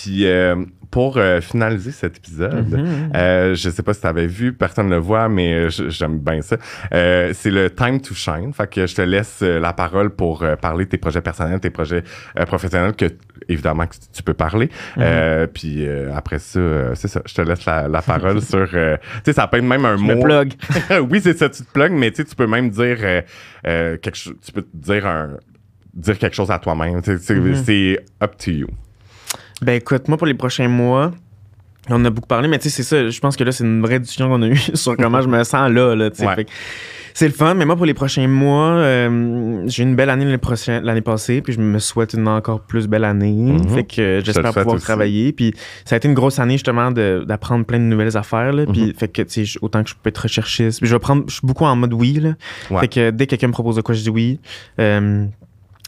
Puis 0.00 0.26
euh, 0.26 0.54
pour 0.90 1.16
euh, 1.18 1.40
finaliser 1.40 1.90
cet 1.90 2.16
épisode, 2.18 2.68
Mhm. 2.70 3.12
euh, 3.14 3.54
je 3.54 3.68
sais 3.68 3.82
pas 3.82 3.92
si 3.94 4.00
tu 4.00 4.06
avais 4.06 4.26
vu, 4.26 4.52
personne 4.52 4.86
ne 4.86 4.92
le 4.94 5.00
voit, 5.00 5.28
mais 5.28 5.52
euh, 5.52 5.68
j'aime 5.88 6.18
bien 6.18 6.40
ça. 6.40 6.56
Euh, 6.94 7.32
c'est 7.34 7.50
le 7.50 7.68
time 7.70 8.00
to 8.00 8.14
shine. 8.14 8.52
Fait 8.54 8.70
que 8.70 8.86
je 8.86 8.94
te 8.94 9.02
laisse 9.02 9.40
euh, 9.42 9.58
la 9.60 9.72
parole 9.72 10.10
pour 10.10 10.44
parler 10.62 10.84
de 10.84 10.90
tes 10.90 10.96
projets 10.98 11.20
personnels, 11.20 11.60
tes 11.60 11.70
projets 11.70 12.04
professionnels 12.46 12.94
que 12.94 13.06
évidemment 13.48 13.86
que 13.86 13.96
tu 14.12 14.22
peux 14.22 14.34
parler. 14.34 14.66
Mhm. 14.96 15.02
Euh, 15.02 15.46
puis 15.46 15.86
euh, 15.86 16.10
après 16.14 16.38
ça, 16.38 16.94
c'est 16.94 17.08
ça. 17.08 17.22
Je 17.26 17.34
te 17.34 17.42
laisse 17.42 17.64
la, 17.66 17.88
la 17.88 18.00
parole 18.02 18.40
sur. 18.52 18.68
euh, 18.74 18.96
tu 18.98 19.20
sais, 19.26 19.32
ça 19.32 19.46
peut 19.48 19.58
être 19.58 19.64
même 19.64 19.84
un 19.84 19.96
Je 19.96 20.02
mot. 20.02 20.14
me 20.16 20.22
plug. 20.22 20.52
oui, 21.10 21.20
c'est 21.20 21.36
ça, 21.36 21.48
tu 21.48 21.64
te 21.64 21.72
plugues, 21.72 21.92
mais 21.92 22.10
tu 22.12 22.24
peux 22.36 22.46
même 22.46 22.70
dire 22.70 22.98
quelque 23.64 24.14
chose. 24.16 24.34
Tu 24.44 24.52
peux 24.52 24.62
te 24.62 24.76
dire 24.76 25.06
un 25.06 25.30
dire 25.94 26.16
quelque 26.18 26.34
chose 26.36 26.50
à 26.50 26.58
toi-même. 26.60 27.00
C'est 27.02 27.30
Mhm. 27.34 27.54
c'est 27.64 27.98
up 28.22 28.36
to 28.38 28.50
you. 28.52 28.68
Ben 29.62 29.74
écoute, 29.74 30.08
moi 30.08 30.16
pour 30.16 30.26
les 30.26 30.34
prochains 30.34 30.68
mois, 30.68 31.12
on 31.90 31.94
en 31.96 32.04
a 32.04 32.10
beaucoup 32.10 32.28
parlé, 32.28 32.48
mais 32.48 32.58
tu 32.58 32.68
sais, 32.68 32.82
c'est 32.82 32.82
ça. 32.82 33.08
Je 33.08 33.20
pense 33.20 33.36
que 33.36 33.44
là, 33.44 33.50
c'est 33.52 33.64
une 33.64 33.80
vraie 33.82 33.98
discussion 33.98 34.28
qu'on 34.28 34.42
a 34.42 34.48
eue 34.48 34.56
sur 34.74 34.96
comment 34.96 35.20
je 35.20 35.28
me 35.28 35.42
sens 35.44 35.70
là. 35.70 35.94
là 35.94 36.10
tu 36.10 36.18
sais. 36.18 36.26
Ouais. 36.26 36.46
C'est 37.14 37.26
le 37.26 37.32
fun, 37.34 37.54
mais 37.54 37.64
moi 37.64 37.74
pour 37.74 37.86
les 37.86 37.94
prochains 37.94 38.28
mois, 38.28 38.74
euh, 38.74 39.64
j'ai 39.66 39.82
eu 39.82 39.86
une 39.86 39.96
belle 39.96 40.10
année 40.10 40.24
l'année 40.24 41.00
passée, 41.00 41.40
puis 41.42 41.52
je 41.52 41.58
me 41.58 41.80
souhaite 41.80 42.12
une 42.12 42.28
encore 42.28 42.60
plus 42.60 42.86
belle 42.86 43.02
année. 43.02 43.32
Mhm. 43.54 43.68
Fait 43.70 43.82
que 43.82 44.00
euh, 44.00 44.20
j'espère 44.22 44.52
pouvoir 44.54 44.76
aussi. 44.76 44.84
travailler. 44.84 45.32
Puis 45.32 45.52
ça 45.84 45.96
a 45.96 45.98
été 45.98 46.06
une 46.06 46.14
grosse 46.14 46.38
année 46.38 46.52
justement 46.52 46.92
d'apprendre 46.92 47.64
plein 47.64 47.78
de 47.78 47.84
nouvelles 47.84 48.16
affaires. 48.16 48.52
Là, 48.52 48.66
Mhm. 48.66 48.72
Puis 48.72 48.94
fait 48.96 49.08
que 49.08 49.22
tu 49.22 49.46
sais, 49.46 49.58
autant 49.62 49.82
que 49.82 49.90
je 49.90 49.94
peux 50.00 50.10
être 50.10 50.18
recherchiste. 50.18 50.78
Puis 50.78 50.88
je 50.88 50.94
vais 50.94 51.00
prendre, 51.00 51.24
je 51.26 51.32
suis 51.32 51.46
beaucoup 51.46 51.64
en 51.64 51.74
mode 51.74 51.92
oui. 51.92 52.20
Là. 52.20 52.34
Ouais. 52.70 52.80
Fait 52.82 52.88
que 52.88 53.10
dès 53.10 53.26
que 53.26 53.30
quelqu'un 53.30 53.48
me 53.48 53.52
propose 53.52 53.74
de 53.74 53.80
quoi, 53.80 53.96
je 53.96 54.02
dis 54.02 54.10
oui. 54.10 54.38
Euh, 54.78 55.24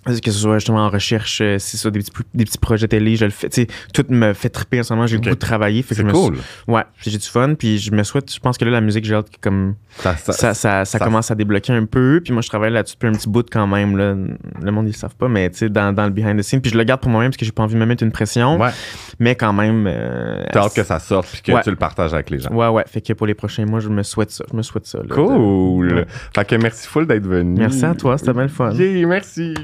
que 0.05 0.31
ce 0.31 0.39
soit 0.39 0.59
justement 0.59 0.87
en 0.87 0.89
recherche, 0.91 1.41
euh, 1.43 1.59
si 1.59 1.77
c'est 1.77 1.91
des 1.91 2.01
petits, 2.01 2.13
des 2.35 2.45
petits 2.45 2.59
projets 2.59 2.89
télé, 2.89 3.17
je 3.17 3.25
le 3.27 3.31
fais. 3.31 3.49
Tu 3.49 3.63
sais, 3.63 3.67
tout 3.93 4.05
me 4.09 4.33
fait 4.33 4.49
triper 4.49 4.81
en 4.81 4.83
ce 4.83 4.95
moment. 4.95 5.07
J'ai 5.07 5.17
Ok. 5.17 5.25
beaucoup 5.25 5.35
de 5.35 5.41
travailler. 5.41 5.83
fait 5.83 5.95
C'est 5.95 6.05
cool. 6.11 6.37
Ouais, 6.69 6.83
j'ai 7.03 7.11
du 7.17 7.27
fun. 7.27 7.55
Puis 7.55 7.79
je 7.79 7.93
me 7.93 8.03
souhaite, 8.03 8.33
je 8.33 8.41
pense 8.41 8.57
que 8.59 8.65
là, 8.65 8.71
la 8.71 8.81
musique, 8.81 9.05
j'ai 9.05 9.15
hâte 9.15 9.31
que 9.31 9.37
comme 9.41 9.75
Ça- 9.99 10.55
ça- 10.85 10.99
commence 10.99 11.31
à 11.31 11.35
débloquer 11.35 11.73
un 11.73 11.85
peu. 11.85 12.21
Puis 12.25 12.33
moi, 12.33 12.43
je 12.43 12.49
travaille 12.49 12.73
là-dessus 12.73 12.95
depuis 12.97 13.09
un 13.09 13.13
petit 13.13 13.29
bout 13.29 13.47
quand 13.51 13.67
même. 13.67 13.97
Là. 13.97 14.15
Le 14.63 14.71
monde, 14.73 14.87
ils 14.87 14.93
le 14.93 14.97
savent 14.97 15.17
pas, 15.17 15.29
mais 15.29 15.51
tu 15.51 15.59
sais, 15.59 15.69
dans, 15.69 15.93
dans 15.93 16.05
le 16.05 16.11
behind 16.11 16.39
the 16.39 16.43
scenes. 16.43 16.61
Puis 16.61 16.71
je 16.73 16.79
le 16.79 16.85
garde 16.85 17.01
pour 17.01 17.11
moi-même 17.11 17.31
parce 17.31 17.37
que 17.39 17.45
j'ai 17.45 17.53
pas 17.53 17.63
envie 17.63 17.75
de 17.75 17.81
me 17.81 17.87
mettre 17.87 18.03
une 18.03 18.13
pression. 18.13 18.59
Ouais. 18.61 18.71
Mais 19.19 19.35
quand 19.35 19.53
même. 19.53 19.87
euh, 19.87 20.45
T'as 20.53 20.65
hâte 20.65 20.75
que 20.75 20.83
ça 20.85 20.99
sorte 20.99 21.29
puis 21.31 21.43
que 21.43 21.53
Ouais. 21.53 21.63
tu 21.63 21.71
le 21.71 21.77
partages 21.77 22.15
avec 22.15 22.31
les 22.31 22.39
gens. 22.39 22.51
Ouais, 22.51 22.69
ouais. 22.69 22.85
Fait 22.87 23.01
que 23.01 23.13
pour 23.13 23.27
les 23.27 23.35
prochains 23.35 23.67
mois, 23.67 23.81
je 23.81 23.89
me 23.89 24.03
souhaite 24.03 24.31
ça. 24.31 24.45
Je 24.51 24.57
me 24.57 24.63
souhaite 24.63 24.87
ça. 24.87 24.99
là. 24.99 25.15
Cool. 25.15 25.93
Ouais. 25.95 26.07
Fait 26.35 26.45
que 26.47 26.55
merci 26.57 26.87
full 26.89 27.07
d'être 27.07 27.27
venu. 27.27 27.55
Merci 27.59 27.85
à 27.85 27.95
toi, 27.95 28.17
c'était 28.19 28.33
bien 28.33 28.43
le 28.43 28.49
fun. 28.49 28.73
Yeah, 28.73 29.07
merci. 29.07 29.55